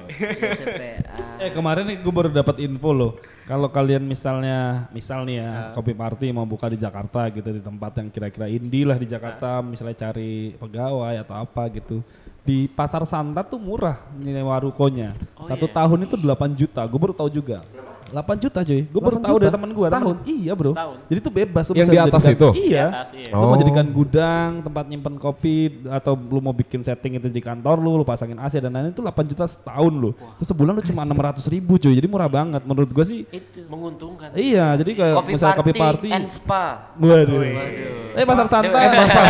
Eh 1.40 1.50
kemarin 1.52 1.84
nih 1.92 1.96
gue 2.00 2.12
baru 2.12 2.32
dapat 2.32 2.64
info 2.64 2.90
loh. 2.96 3.12
Kalau 3.44 3.68
kalian 3.68 4.08
misalnya, 4.08 4.88
misal 4.88 5.28
nih 5.28 5.36
ya, 5.36 5.50
kopi 5.76 5.92
party 5.92 6.32
mau 6.32 6.48
buka 6.48 6.72
di 6.72 6.80
Jakarta 6.80 7.28
gitu 7.28 7.52
di 7.52 7.60
tempat 7.60 8.00
yang 8.00 8.08
kira-kira 8.08 8.48
indie 8.48 8.88
lah 8.88 8.96
di 8.96 9.04
Jakarta, 9.04 9.60
misalnya 9.60 10.00
cari 10.00 10.56
pegawai 10.56 11.20
atau 11.20 11.36
apa 11.36 11.68
gitu. 11.68 12.00
Di 12.40 12.68
pasar 12.68 13.04
Santa 13.04 13.44
tuh 13.44 13.60
murah 13.60 14.00
nyewa 14.16 14.56
rukonya. 14.64 15.12
Satu 15.44 15.68
tahun 15.68 16.08
itu 16.08 16.16
8 16.16 16.56
juta. 16.56 16.80
Gue 16.88 16.96
baru 16.96 17.12
tahu 17.12 17.28
juga. 17.28 17.60
8 18.06 18.16
juta 18.38 18.60
cuy. 18.60 18.80
Gue 18.84 19.00
baru 19.00 19.16
8 19.16 19.24
tahu 19.24 19.36
dari 19.38 19.52
temen 19.52 19.70
gue. 19.70 19.86
Setahun? 19.86 20.16
Iya 20.24 20.52
bro. 20.52 20.70
Setahun. 20.70 20.96
Jadi 21.04 21.18
itu 21.18 21.30
bebas. 21.30 21.64
Yang 21.70 21.88
di 21.88 21.98
atas 21.98 22.22
itu? 22.26 22.48
Iya. 22.54 22.84
Di 22.84 22.92
atas, 22.92 23.08
iya. 23.12 23.30
Lu 23.30 23.42
mau 23.42 23.54
Oh. 23.54 23.58
jadikan 23.58 23.86
gudang, 23.88 24.50
tempat 24.60 24.84
nyimpen 24.84 25.14
kopi, 25.16 25.56
atau 25.86 26.12
lu 26.14 26.38
mau 26.38 26.50
bikin 26.50 26.80
setting 26.80 27.16
itu 27.16 27.26
di 27.26 27.38
kantor 27.38 27.76
lu, 27.76 27.94
lu 27.94 28.04
pasangin 28.04 28.36
AC 28.36 28.58
dan 28.58 28.70
lain-lain 28.70 28.90
itu 28.90 29.00
8 29.00 29.24
juta 29.26 29.44
setahun 29.44 29.90
lu. 29.90 30.10
Terus 30.36 30.48
sebulan 30.48 30.72
lu 30.72 30.82
cuma 30.82 31.02
600 31.02 31.46
ribu 31.48 31.76
cuy, 31.76 31.92
jadi 31.92 32.04
murah 32.04 32.26
banget. 32.26 32.62
Menurut 32.62 32.90
gua 32.90 33.02
sih, 33.02 33.24
Itu. 33.26 33.64
Menguntungkan. 33.66 34.34
iya 34.34 34.74
jadi 34.74 34.90
kayak 34.92 35.14
Kopi 35.16 35.30
misalnya 35.32 35.54
party, 35.54 35.62
kopi 35.64 35.80
party. 35.80 36.08
and 36.10 36.26
spa. 36.28 36.64
Waduh. 36.94 37.40
Waduh. 37.40 38.12
Eh 38.14 38.24
pasar 38.24 38.46
Santa, 38.46 38.76
Eh, 38.76 38.90
pasar, 38.92 39.24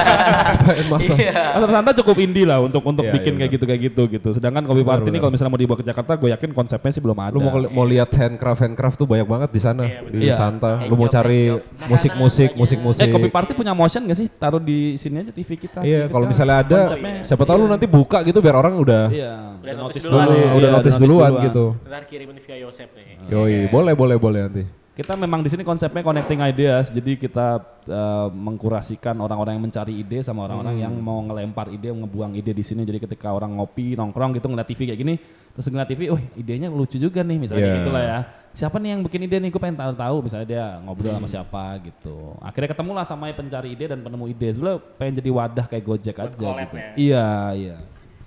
Masain 0.44 0.86
masa. 0.88 1.12
Iya. 1.14 1.40
pasar 1.54 1.70
Santa 1.72 1.90
cukup 1.94 2.16
indie 2.18 2.44
lah 2.44 2.60
untuk 2.60 2.82
untuk 2.82 3.00
Iya, 3.02 3.14
bikin 3.14 3.32
iya, 3.32 3.38
kayak 3.40 3.50
gitu 3.52 3.64
kayak 3.64 3.80
gitu 3.82 4.02
gitu. 4.10 4.28
Sedangkan 4.30 4.62
kopi 4.62 4.82
party 4.82 5.08
ini 5.08 5.18
kalau 5.18 5.32
misalnya 5.32 5.48
mau 5.48 5.60
dibawa 5.60 5.78
ke 5.78 5.86
Jakarta, 5.86 6.12
gue 6.14 6.28
yakin 6.30 6.50
konsepnya 6.52 6.90
sih 6.90 7.00
belum 7.00 7.16
ada. 7.16 7.32
Lu 7.32 7.40
mau 7.40 7.52
mau 7.70 7.84
lihat 7.84 8.12
handcraft 8.12 8.60
handcraft 8.64 8.96
tuh 8.96 9.04
banyak 9.04 9.24
banget 9.24 9.50
di 9.50 9.60
sana 9.60 9.84
Iya, 9.84 10.00
di 10.08 10.18
Iya. 10.24 10.34
Santa. 10.34 10.80
Lu 10.84 10.94
mau 10.94 11.06
cari 11.06 11.52
handjob. 11.52 11.86
musik-musik, 11.86 12.48
Makanan 12.48 12.60
musik-musik. 12.60 13.04
Eh 13.04 13.12
kopi 13.12 13.28
party 13.28 13.52
punya 13.52 13.72
motion 13.72 14.02
gak 14.02 14.16
sih? 14.16 14.26
Taruh 14.26 14.58
di 14.58 14.96
sini 14.96 15.20
aja 15.20 15.30
TV 15.30 15.50
kita. 15.54 15.80
Iya, 15.80 16.04
TV 16.04 16.10
kalau 16.10 16.24
kita. 16.24 16.32
misalnya 16.32 16.56
ada, 16.58 16.80
Konsepnya. 16.88 17.14
siapa 17.22 17.44
tahu 17.44 17.56
lu 17.56 17.68
nanti 17.68 17.86
buka 17.86 18.18
gitu 18.22 18.38
biar 18.38 18.56
orang 18.56 18.74
udah 18.74 19.04
Iya. 19.06 19.34
Udah 19.60 19.74
notice 19.78 20.00
dulu, 20.00 20.10
duluan 20.10 20.26
ya. 20.26 20.34
iya, 20.34 20.50
udah 20.50 20.68
notice 20.72 20.98
duluan 20.98 21.32
gitu. 21.42 21.64
Ntar 21.84 22.02
kirimin 22.04 22.36
via 22.36 22.56
Yosep 22.58 22.88
nih. 22.90 23.06
Yoi, 23.28 23.56
boleh 23.68 23.92
boleh 23.92 24.16
boleh 24.16 24.40
nanti. 24.42 24.64
Kita 24.94 25.18
memang 25.18 25.42
di 25.42 25.50
sini 25.50 25.60
konsepnya 25.60 26.00
connecting 26.00 26.38
ideas, 26.38 26.86
jadi 26.86 27.18
kita 27.18 27.58
uh, 27.84 28.30
mengkurasikan 28.30 29.18
orang-orang 29.18 29.58
yang 29.58 29.64
mencari 29.64 29.90
ide 29.96 30.22
sama 30.22 30.46
orang-orang 30.46 30.78
yang 30.78 30.94
mau 30.94 31.18
ngelempar 31.20 31.66
ide, 31.68 31.90
ngebuang 31.90 32.32
ide 32.32 32.54
di 32.54 32.62
sini. 32.62 32.86
Jadi 32.86 33.02
ketika 33.02 33.28
orang 33.28 33.58
ngopi, 33.58 33.92
nongkrong 33.92 34.38
gitu 34.38 34.46
ngeliat 34.46 34.64
TV 34.64 34.86
kayak 34.86 34.96
gini, 34.96 35.14
terus 35.50 35.66
ngeliat 35.66 35.90
TV, 35.90 36.14
wih 36.14 36.24
idenya 36.36 36.70
lucu 36.70 36.94
juga 36.94 37.20
nih, 37.20 37.36
misalnya 37.36 37.66
Iya. 37.66 37.76
gitu 37.76 37.90
lah 37.90 38.02
ya. 38.02 38.18
Siapa 38.54 38.78
nih 38.78 38.94
yang 38.94 39.02
bikin 39.02 39.26
ide 39.26 39.36
nih? 39.36 39.50
Gue 39.50 39.58
pengen 39.58 39.74
tahu-tahu. 39.74 40.22
Misalnya 40.22 40.46
dia 40.46 40.64
ngobrol 40.86 41.10
sama 41.10 41.26
siapa 41.26 41.62
gitu. 41.82 42.38
Akhirnya 42.38 42.70
ketemu 42.70 42.90
lah 42.94 43.02
sama 43.02 43.26
pencari 43.34 43.74
ide 43.74 43.90
dan 43.90 43.98
penemu 43.98 44.30
ide. 44.30 44.48
Sebenarnya 44.54 44.78
pengen 44.94 45.14
jadi 45.18 45.30
wadah 45.30 45.66
kayak 45.66 45.82
Gojek 45.82 46.16
Buat 46.16 46.30
aja 46.30 46.48
gitu. 46.62 46.76
ya. 46.78 46.86
Iya, 46.94 47.28
iya. 47.52 47.76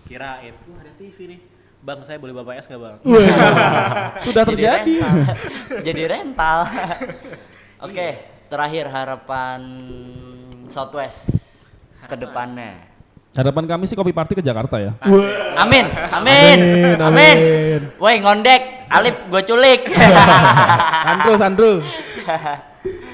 Kirain, 0.03 0.53
wah 0.67 0.79
ada 0.83 0.91
TV 0.95 1.17
nih. 1.27 1.39
Bang, 1.77 2.03
saya 2.03 2.19
boleh 2.19 2.35
bapak 2.35 2.59
es 2.59 2.65
nggak 2.67 2.81
bang? 2.81 2.97
Sudah 4.25 4.43
Jadi 4.43 4.51
terjadi. 4.59 4.93
rental. 4.99 5.15
Jadi 5.87 6.03
rental. 6.03 6.57
Oke, 7.87 8.07
terakhir 8.49 8.85
harapan 8.89 9.59
Southwest 10.67 11.55
ke 12.03 12.15
depannya. 12.17 12.83
Harapan 13.31 13.63
kami 13.69 13.85
sih 13.85 13.93
kopi 13.93 14.11
party 14.11 14.33
ke 14.33 14.43
Jakarta 14.43 14.81
ya. 14.81 14.97
Amin, 14.99 15.23
amin, 15.55 15.85
Amin, 16.11 16.57
amin. 16.97 17.37
amin. 17.37 17.81
Woi 18.01 18.17
ngondek, 18.17 18.61
Alip 18.87 19.15
gue 19.27 19.41
culik. 19.43 19.81
Sandro, 21.05 21.33
Sandro. 21.35 21.71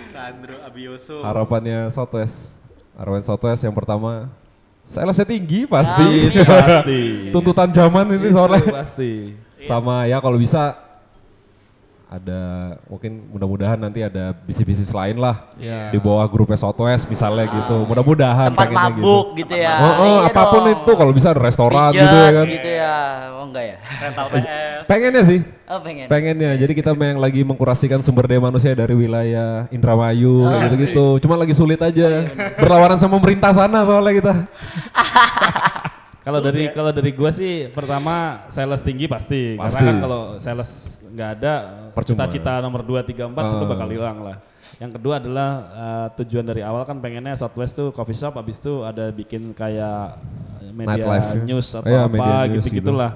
Sandro 0.06 0.56
Abioso. 0.66 1.26
Harapannya 1.26 1.90
Southwest. 1.90 2.54
Harapan 2.94 3.22
Southwest 3.26 3.62
yang 3.66 3.74
pertama, 3.74 4.30
salesnya 4.86 5.26
tinggi 5.26 5.66
pasti. 5.66 6.30
Amin. 6.30 6.46
Pasti. 6.46 7.02
Tuntutan 7.34 7.70
zaman 7.74 8.06
ini 8.14 8.30
soalnya. 8.30 8.62
Pasti. 8.86 9.34
Sama 9.66 10.06
ya 10.06 10.22
kalau 10.22 10.38
bisa 10.38 10.78
ada 12.14 12.41
mungkin 12.86 13.26
mudah-mudahan 13.26 13.74
nanti 13.74 14.05
ada 14.05 14.38
bisnis-bisnis 14.45 14.93
lain 14.93 15.18
lah 15.18 15.49
Iya. 15.57 15.89
di 15.89 15.97
bawah 15.97 16.30
grupnya 16.30 16.53
Southwest 16.53 17.09
misalnya 17.09 17.49
gitu. 17.49 17.89
Mudah-mudahan 17.89 18.53
Tempat 18.53 18.70
pengennya 18.70 18.93
mabuk 18.93 19.26
gitu, 19.34 19.55
ya. 19.57 19.74
Oh, 19.82 19.93
oh, 19.97 20.18
Iya 20.22 20.30
apa 20.30 20.41
pun 20.45 20.61
dong. 20.61 20.74
itu 20.78 20.91
kalau 20.93 21.09
bisa 21.09 21.34
ada 21.34 21.41
restoran 21.41 21.89
Pijat 21.89 22.03
gitu 22.05 22.14
ya 22.16 22.30
kan. 22.30 22.45
gitu 22.45 22.70
ya. 22.70 22.95
Oh 23.34 23.43
enggak 23.49 23.66
ya? 23.66 23.78
Rental 23.97 24.28
PS. 24.30 24.84
Pengennya 24.86 25.24
sih, 25.26 25.39
Oh 25.66 25.80
pengen. 25.82 26.05
pengennya. 26.05 26.51
Jadi 26.53 26.74
kita 26.76 26.93
yang 26.93 27.18
lagi 27.18 27.41
mengkurasikan 27.41 27.99
sumber 27.99 28.30
daya 28.30 28.38
manusia 28.39 28.72
dari 28.72 28.93
wilayah 28.93 29.66
Indramayu 29.74 30.45
Oh, 30.45 30.53
gitu-gitu. 30.70 31.05
Cuma 31.18 31.34
lagi 31.34 31.57
sulit 31.57 31.82
aja. 31.82 32.30
Berlawanan 32.61 33.01
sama 33.01 33.18
pemerintah 33.18 33.49
sana 33.51 33.82
soalnya 33.82 34.14
kita. 34.14 34.34
Kalau 36.24 36.39
dari 36.39 36.72
kalau 36.72 36.95
dari 36.95 37.11
gua 37.11 37.36
sih 37.36 37.68
pertama 37.68 38.47
sales 38.47 38.80
tinggi 38.80 39.11
pasti. 39.11 39.59
Pasti. 39.59 39.76
Karena 39.76 39.91
kan 39.91 39.95
kalau 39.99 40.22
sales 40.39 41.03
nggak 41.14 41.30
ada 41.36 41.53
cita-cita 42.03 42.57
nomor 42.57 42.82
2 42.82 42.99
3 42.99 43.30
4 43.30 43.38
itu 43.38 43.55
Ah. 43.55 43.70
bakal 43.70 43.88
hilang 43.88 44.18
lah. 44.20 44.38
Yang 44.78 44.91
kedua 44.97 45.14
adalah 45.18 45.49
eh, 45.72 46.07
tujuan 46.18 46.41
dari 46.43 46.61
awal 46.61 46.84
kan 46.84 46.97
pengennya 46.97 47.34
Southwest 47.34 47.74
tuh 47.74 47.93
coffee 47.93 48.18
shop 48.18 48.34
habis 48.34 48.57
itu 48.57 48.82
ada 48.82 49.09
bikin 49.09 49.53
kayak 49.53 50.18
eh, 50.59 50.72
media 50.72 50.97
Nightlife 50.97 51.30
ya? 51.30 51.43
news 51.43 51.68
atau 51.72 51.86
Iya, 51.86 52.01
apa 52.03 52.28
gitu-gitulah. 52.49 53.11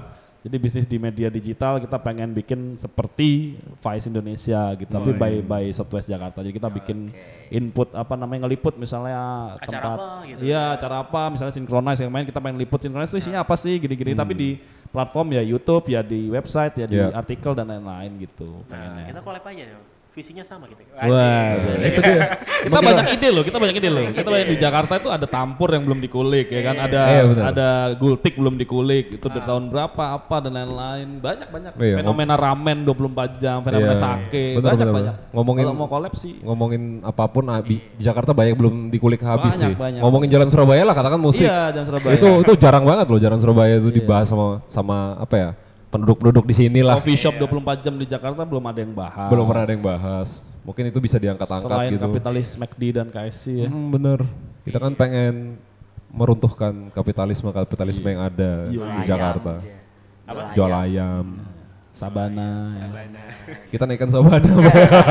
Jadi 0.48 0.56
bisnis 0.56 0.88
di 0.88 0.96
media 0.96 1.28
digital 1.28 1.76
kita 1.76 2.00
pengen 2.00 2.32
bikin 2.32 2.72
seperti 2.74 3.60
Vice 3.78 4.08
Indonesia 4.08 4.72
gitu, 4.74 4.88
tapi 4.88 5.12
by 5.12 5.44
by 5.44 5.68
Southwest 5.68 6.08
Jakarta. 6.08 6.40
Jadi 6.40 6.56
kita 6.56 6.72
bikin 6.72 7.12
input 7.48 7.92
apa 7.92 8.16
namanya 8.16 8.48
ngeliput 8.48 8.80
misalnya 8.80 9.20
Acara 9.54 9.68
tempat 9.68 9.92
apa 9.92 10.08
gitu. 10.24 10.40
Iya, 10.40 10.62
acara 10.72 10.96
apa 11.00 11.28
misalnya 11.28 11.52
synchronize 11.52 12.00
yang 12.00 12.08
main 12.08 12.24
kita 12.24 12.40
pengen 12.40 12.56
liput 12.56 12.80
synchronize 12.80 13.12
itu 13.12 13.20
isinya 13.20 13.44
apa 13.44 13.52
sih 13.54 13.76
gini-gini 13.76 14.16
tapi 14.16 14.32
di 14.32 14.50
platform 14.88 15.36
ya 15.36 15.44
YouTube 15.44 15.84
ya 15.84 16.00
di 16.00 16.32
website 16.32 16.80
ya 16.80 16.86
di 16.88 16.96
Iya. 16.96 17.12
artikel 17.12 17.52
dan 17.52 17.68
lain-lain 17.68 18.16
gitu 18.18 18.64
Nah, 18.64 18.72
pengennya. 18.72 19.04
kita 19.12 19.20
collab 19.20 19.44
aja 19.44 19.64
ya. 19.68 19.78
Visinya 20.18 20.42
sama 20.42 20.66
gitu. 20.66 20.82
Wah, 20.90 21.54
itu 21.78 22.00
dia. 22.02 22.42
kita 22.66 22.78
banyak 22.82 23.06
ide 23.14 23.28
loh, 23.30 23.42
kita 23.46 23.56
banyak 23.56 23.76
ide 23.78 23.86
loh. 23.86 24.02
Kita 24.10 24.26
banyak 24.26 24.48
di 24.50 24.58
Jakarta 24.58 24.98
itu 24.98 25.08
ada 25.08 25.26
tampur 25.30 25.70
yang 25.70 25.86
belum 25.86 26.02
dikulik 26.02 26.50
ya 26.50 26.60
kan, 26.60 26.76
ada 26.76 27.00
Iya, 27.06 27.22
ada 27.46 27.68
gultik 27.94 28.34
belum 28.34 28.58
dikulik, 28.58 29.14
itu 29.14 29.26
dari 29.30 29.46
tahun 29.46 29.70
berapa 29.70 30.02
apa 30.10 30.36
dan 30.42 30.58
lain-lain. 30.58 31.22
Banyak 31.22 31.48
banyak 31.48 31.72
Iya, 31.78 32.02
fenomena 32.02 32.34
ramen 32.34 32.82
24 32.82 33.38
jam, 33.38 33.62
fenomena 33.62 33.94
Iya. 33.94 34.02
sake, 34.02 34.44
Benar, 34.58 34.66
banyak 34.66 34.74
benar, 34.74 34.90
banyak. 34.90 35.14
benar. 35.14 35.30
Ngomongin- 35.30 35.64
Kalau 35.64 35.78
mau 35.78 35.88
collab 35.88 36.12
sih 36.12 36.34
Ngomongin 36.42 36.82
apa 37.00 37.24
pun 37.28 37.44
ah, 37.46 37.62
di 37.62 37.78
di 37.78 38.02
Jakarta 38.02 38.34
banyak 38.34 38.58
belum 38.58 38.74
dikulik 38.90 39.22
habis 39.22 39.54
Banyak, 39.54 39.70
sih. 39.70 39.74
banyak. 39.78 40.00
Ngomongin 40.02 40.28
Jalan 40.28 40.48
Surabaya 40.50 40.82
lah 40.82 40.98
katakan 40.98 41.22
musik. 41.22 41.46
Iya, 41.46 41.70
dan 41.70 41.86
Surabaya. 41.86 42.18
Itu 42.18 42.28
itu 42.42 42.52
jarang 42.58 42.82
banget 42.82 43.06
loh 43.06 43.20
Jalan 43.22 43.38
Surabaya 43.38 43.78
itu 43.78 43.94
dibahas 43.94 44.26
sama 44.26 44.66
sama 44.66 45.14
apa 45.14 45.36
ya? 45.38 45.50
Penduduk-penduduk 45.88 46.44
di 46.44 46.54
sini 46.54 46.80
lah. 46.84 47.00
Coffee 47.00 47.16
shop 47.16 47.40
24 47.40 47.84
jam 47.84 47.94
di 47.96 48.06
Jakarta 48.06 48.44
belum 48.44 48.64
ada 48.68 48.80
yang 48.80 48.92
bahas. 48.92 49.28
Belum 49.32 49.44
pernah 49.48 49.62
ada 49.64 49.72
yang 49.72 49.84
bahas. 49.84 50.28
Mungkin 50.64 50.84
itu 50.92 50.98
bisa 51.00 51.16
diangkat-angkat 51.16 51.64
Selain 51.64 51.92
gitu. 51.96 52.04
kapitalis 52.04 52.48
McD 52.60 52.82
dan 52.92 53.06
KFC 53.08 53.64
ya. 53.64 53.68
Hmm, 53.72 53.88
bener. 53.88 54.20
Kita 54.68 54.76
kan 54.76 54.92
pengen 54.92 55.56
meruntuhkan 56.08 56.92
kapitalisme 56.92 57.48
kapitalisme 57.52 58.04
yang 58.04 58.22
ada 58.28 58.68
di 58.68 59.02
Jakarta. 59.08 59.64
Apa? 60.28 60.52
Jual 60.52 60.72
ayam. 60.72 61.26
Sabana, 61.98 62.70
Kita 63.74 63.82
naikkan 63.82 64.06
sabana. 64.06 64.46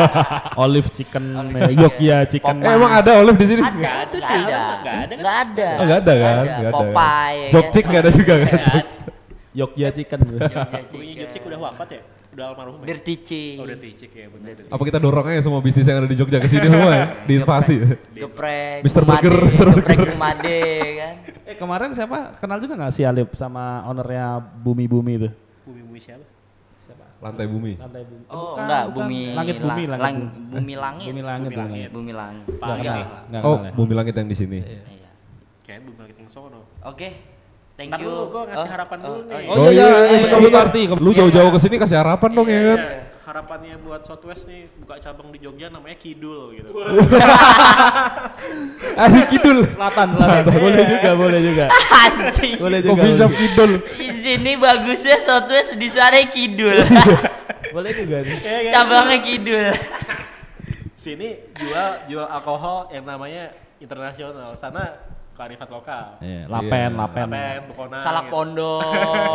olive 0.64 0.88
chicken, 0.88 1.36
chicken. 1.36 1.76
Yogya 1.76 2.18
chicken. 2.32 2.64
eh, 2.64 2.80
emang 2.80 2.96
ada 2.96 3.20
olive 3.20 3.36
di 3.36 3.44
sini? 3.44 3.60
Ada, 3.60 3.76
nggak 3.76 3.96
ada, 4.00 4.16
Nggak 4.16 4.32
ada, 4.32 4.56
nggak 4.80 4.96
ada, 4.96 5.16
nggak 5.20 5.36
ada, 5.36 5.68
Oh, 5.68 5.84
ada 5.84 6.14
kan? 6.16 6.46
Nggak 6.48 6.72
ada. 6.72 6.72
Popeye, 6.72 7.36
ya 7.36 7.52
Jokcik 7.52 7.84
kan? 7.84 7.90
nggak 7.92 8.02
ada 8.08 8.12
juga 8.16 8.34
kan? 8.40 8.58
Yogya 9.58 9.90
chicken. 9.90 10.20
Jogja 10.30 10.62
Punya 10.70 10.82
chicken. 10.86 11.18
Jepcik 11.18 11.42
udah 11.44 11.60
wafat 11.60 11.90
ya? 11.90 12.02
Udah 12.30 12.46
almarhum 12.48 12.78
ya? 12.78 12.86
Dirty 12.88 13.16
Chick. 13.20 13.58
Oh, 13.58 13.66
udah 13.66 13.74
ticik 13.76 14.12
ya 14.14 14.30
bener. 14.30 14.54
Apa 14.70 14.84
kita 14.86 15.00
dorong 15.02 15.26
aja 15.26 15.42
semua 15.42 15.58
bisnis 15.58 15.84
yang 15.84 15.98
ada 15.98 16.06
di 16.06 16.14
Jogja 16.14 16.38
ke 16.38 16.46
sini 16.46 16.70
semua 16.70 16.92
ya? 16.94 17.06
Diinvasi. 17.28 17.76
Geprek. 18.14 18.86
Mr. 18.86 19.02
Burger, 19.02 19.36
Mr. 19.50 19.68
Geprek 19.74 19.98
Gumade 20.06 20.60
kan. 20.94 21.14
Eh 21.44 21.56
kemarin 21.58 21.90
siapa 21.92 22.38
kenal 22.38 22.62
juga 22.62 22.78
nggak 22.78 22.94
si 22.94 23.02
Alip 23.02 23.34
sama 23.34 23.82
ownernya 23.84 24.38
Bumi 24.38 24.86
Bumi 24.86 25.14
itu? 25.18 25.30
Bumi-bumi 25.66 25.98
siapa? 25.98 26.22
Lantai 27.18 27.50
bumi. 27.50 27.74
Lantai 27.74 28.06
Bumi. 28.06 28.24
Oh, 28.30 28.54
Bukan, 28.54 28.62
enggak, 28.62 28.84
bukan. 28.88 28.98
bumi 29.02 29.22
langit 29.34 29.56
la- 29.58 29.66
bumi 29.66 29.84
langit. 29.88 30.04
lang- 30.06 30.18
bumi. 30.22 30.54
bumi 30.54 30.76
langit. 30.78 31.08
Bumi 31.10 31.24
langit, 31.24 31.50
Bumi 31.50 31.50
bumi 31.50 31.58
langit. 31.58 31.58
langit. 31.58 31.90
Bumi 31.90 32.14
langit. 32.14 32.46
Nggak 32.46 32.76
Enggak. 32.78 32.94
kenal, 32.94 33.26
nggak 33.26 33.42
Oh, 33.42 33.58
bumi 33.74 33.94
langit 33.98 34.14
yang 34.14 34.28
di 34.30 34.38
sini. 34.38 34.60
Iya. 34.62 35.10
Kayak 35.66 35.80
bumi 35.82 35.98
langit 35.98 36.16
yang 36.16 36.30
sono. 36.30 36.62
Oke. 36.86 37.10
Thank 37.78 37.94
Ntar 37.94 38.02
you. 38.02 38.10
dulu, 38.10 38.22
gua 38.34 38.44
ngasih 38.50 38.70
harapan 38.74 38.98
dulu 39.06 39.20
nih. 39.30 39.38
iya. 39.38 39.50
Oh, 39.54 39.70
iya, 39.70 39.70
iya, 39.70 39.86
iya, 39.86 40.18
betul 40.26 40.40
iya. 40.42 40.62
betul. 40.66 40.98
Lu 40.98 41.12
jauh-jauh 41.14 41.52
ke 41.54 41.60
sini 41.62 41.76
kasih 41.78 41.98
harapan 42.02 42.30
dong 42.34 42.50
ya 42.50 42.62
kan? 42.74 42.80
Iya, 42.82 42.98
harapannya 43.22 43.76
buat 43.86 44.02
Southwest 44.02 44.50
nih 44.50 44.66
buka 44.82 44.98
cabang 44.98 45.30
di 45.30 45.38
Jogja 45.38 45.70
namanya 45.70 45.94
Kidul 45.94 46.58
gitu. 46.58 46.74
Adik 48.98 49.26
kidul. 49.38 49.60
Selatan, 49.70 50.08
selatan. 50.18 50.44
boleh 50.58 50.84
juga, 50.90 51.10
boleh 51.14 51.40
juga. 51.44 51.66
Anjing. 52.02 52.56
Boleh 52.58 52.80
Kok 52.82 52.88
juga. 52.90 53.04
bisa 53.06 53.26
boleh. 53.30 53.38
kidul? 53.38 53.72
Di 53.94 54.10
sini 54.16 54.52
bagusnya 54.58 55.18
Southwest 55.22 55.70
di 55.78 55.90
sana 55.94 56.18
kidul. 56.26 56.82
Boleh 57.78 57.92
juga 57.94 58.24
nih. 58.24 58.38
Cabangnya 58.74 59.18
kidul. 59.22 59.70
Sini 60.98 61.30
jual 61.54 61.90
jual 62.10 62.26
alkohol 62.26 62.90
yang 62.90 63.06
namanya 63.06 63.54
internasional. 63.78 64.56
Sana 64.58 64.98
kearifan 65.38 65.70
lokal. 65.70 66.06
Iya, 66.18 66.50
lapen, 66.50 66.90
Iya. 66.90 66.98
lapen. 66.98 67.28
Apen, 67.30 67.58
Bukona. 67.70 67.98
Salak 68.02 68.26
gitu. 68.26 68.34
pondok. 68.34 68.82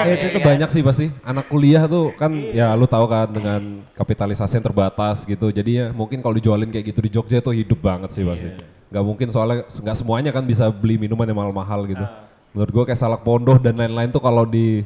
Eh, 0.03 0.12
itu, 0.12 0.26
itu 0.34 0.38
banyak 0.42 0.68
sih 0.68 0.82
pasti. 0.82 1.07
Anak 1.22 1.46
kuliah 1.46 1.86
tuh 1.86 2.11
kan 2.18 2.34
ya 2.34 2.74
lu 2.74 2.84
tahu 2.84 3.07
kan 3.07 3.30
dengan 3.30 3.61
kapitalisasi 3.94 4.59
yang 4.59 4.66
terbatas 4.66 5.22
gitu. 5.22 5.46
Jadi 5.48 5.70
ya 5.78 5.86
mungkin 5.94 6.18
kalau 6.18 6.34
dijualin 6.34 6.68
kayak 6.68 6.90
gitu 6.90 7.00
di 7.00 7.11
Jogja 7.14 7.38
tuh 7.38 7.55
hidup 7.55 7.78
banget 7.78 8.11
sih 8.11 8.26
pasti. 8.26 8.50
Gak 8.92 9.05
mungkin 9.07 9.30
soalnya 9.30 9.62
nggak 9.64 9.96
semuanya 9.96 10.30
kan 10.34 10.42
bisa 10.42 10.66
beli 10.68 10.98
minuman 10.98 11.24
yang 11.24 11.38
mahal-mahal 11.38 11.86
gitu. 11.86 12.03
Menurut 12.53 12.70
gua 12.74 12.84
kayak 12.84 13.00
salak 13.00 13.22
pondoh 13.22 13.57
dan 13.57 13.78
lain-lain 13.78 14.11
tuh 14.11 14.20
kalau 14.20 14.44
di 14.44 14.84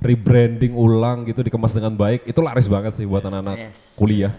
rebranding 0.00 0.72
ulang 0.72 1.22
gitu 1.22 1.42
dikemas 1.42 1.70
dengan 1.70 1.92
baik 1.92 2.24
itu 2.24 2.40
laris 2.40 2.66
banget 2.66 2.96
sih 2.96 3.04
buat 3.04 3.22
anak-anak 3.22 3.56
Yes. 3.58 3.94
kuliah. 3.94 4.32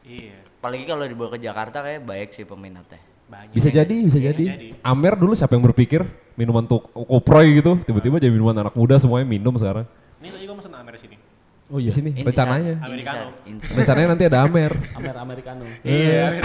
Iya. 0.00 0.38
Apalagi 0.60 0.84
kalau 0.84 1.04
dibawa 1.04 1.34
ke 1.34 1.40
Jakarta 1.40 1.80
kayak 1.80 2.04
baik 2.04 2.28
sih 2.30 2.44
peminatnya. 2.44 3.00
Banyak. 3.30 3.54
Bisa 3.54 3.68
jadi, 3.70 3.94
bisa 4.02 4.18
jadi. 4.18 4.44
jadi. 4.44 4.68
Amer 4.82 5.14
dulu 5.14 5.38
siapa 5.38 5.54
yang 5.54 5.62
berpikir 5.62 6.02
minuman 6.34 6.66
tuh 6.66 6.82
koproy 6.90 7.62
gitu, 7.62 7.78
tiba-tiba 7.86 8.18
jadi 8.18 8.32
minuman 8.34 8.66
anak 8.66 8.74
muda 8.74 8.98
semuanya 8.98 9.26
minum 9.30 9.54
sekarang. 9.54 9.86
Ini 10.18 10.28
tadi 10.34 10.44
gue 10.50 10.56
mesen 10.58 10.74
Amer 10.74 10.94
sini. 10.98 11.16
Oh 11.70 11.78
iya. 11.78 11.94
sini 11.94 12.10
rencananya. 12.10 12.82
Americano. 12.82 13.30
Intisar. 13.46 13.74
Rencananya 13.78 14.08
nanti 14.10 14.24
ada 14.26 14.38
Amer. 14.42 14.72
Amer 14.98 15.14
Americano. 15.22 15.62
Iya. 15.86 16.42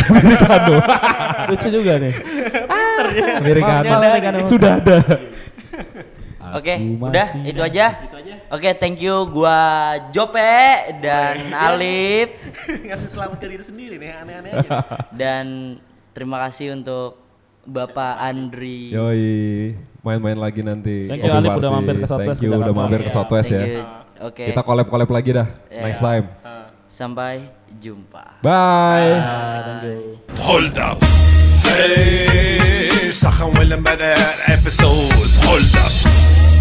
Lucu 1.50 1.68
juga 1.74 1.98
nih. 1.98 2.14
Americano. 3.42 3.90
Americano. 3.90 4.38
Sudah 4.46 4.78
ada. 4.78 4.98
Oke, 6.56 6.78
Aku 6.78 7.10
udah 7.10 7.28
itu 7.42 7.62
aja. 7.66 8.06
Itu 8.06 8.16
aja. 8.22 8.34
Oke, 8.54 8.70
thank 8.78 9.02
you. 9.02 9.26
Gua 9.34 9.98
Jope 10.14 10.94
dan 11.02 11.52
Alip 11.52 12.38
Ngasih 12.88 13.10
selamat 13.10 13.42
ke 13.42 13.50
diri 13.50 13.66
sendiri 13.66 13.96
nih, 13.98 14.14
aneh-aneh 14.22 14.52
aja. 14.62 14.70
dan 15.10 15.46
terima 16.15 16.39
kasih 16.41 16.75
untuk 16.75 17.17
Bapak 17.61 18.17
Andri. 18.19 18.91
Yoi, 18.91 19.77
main-main 20.01 20.35
lagi 20.35 20.61
nanti. 20.61 21.05
Thank 21.07 21.21
you, 21.21 21.29
Kopi 21.29 21.39
Alip, 21.39 21.49
Party. 21.49 21.61
udah 21.61 21.71
mampir 21.71 21.95
ke 21.97 22.07
Southwest 22.07 22.39
Thank 22.41 22.43
you 22.43 22.51
di 22.51 22.57
udah 22.57 22.61
Jakarta. 22.67 22.81
mampir 22.81 23.01
ke 23.01 23.05
Siap, 23.05 23.17
Southwest 23.17 23.49
thank 23.49 23.61
ya. 23.61 23.67
you. 23.69 23.83
Oke. 24.21 24.45
Kita 24.49 24.61
collab-collab 24.61 25.09
lagi 25.09 25.31
dah 25.33 25.47
next 25.71 26.01
Yeah. 26.01 26.09
time. 26.09 26.25
Sampai 26.87 27.35
jumpa. 27.79 28.25
Bye. 28.43 29.17
Hold 30.41 30.77
up. 30.77 30.99
Hey, 31.71 33.09
سخن 33.11 33.55
وين 33.57 33.81
بدا 33.81 34.15
episode 34.51 35.31
Hold 35.47 35.75
up. 35.77 35.93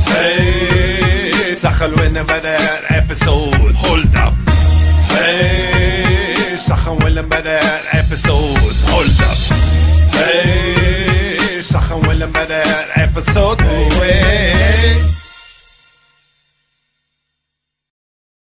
Hey, 0.07 1.53
سخن 1.53 1.91
وين 1.99 2.13
بدا 2.23 2.57
episode 2.95 3.73
Hold 3.83 4.13
up. 4.15 4.33
Hey, 5.11 6.32
Hey, 6.54 6.60
Sachen 6.60 6.98
will 6.98 7.20
better 7.24 7.58
episode. 7.94 8.76
Hold 8.86 9.22
up. 9.22 9.38
Hey, 10.14 11.60
Sachen 11.60 12.00
will 12.02 12.30
better 12.30 12.62
episode. 12.94 13.60
Hey. 13.60 15.23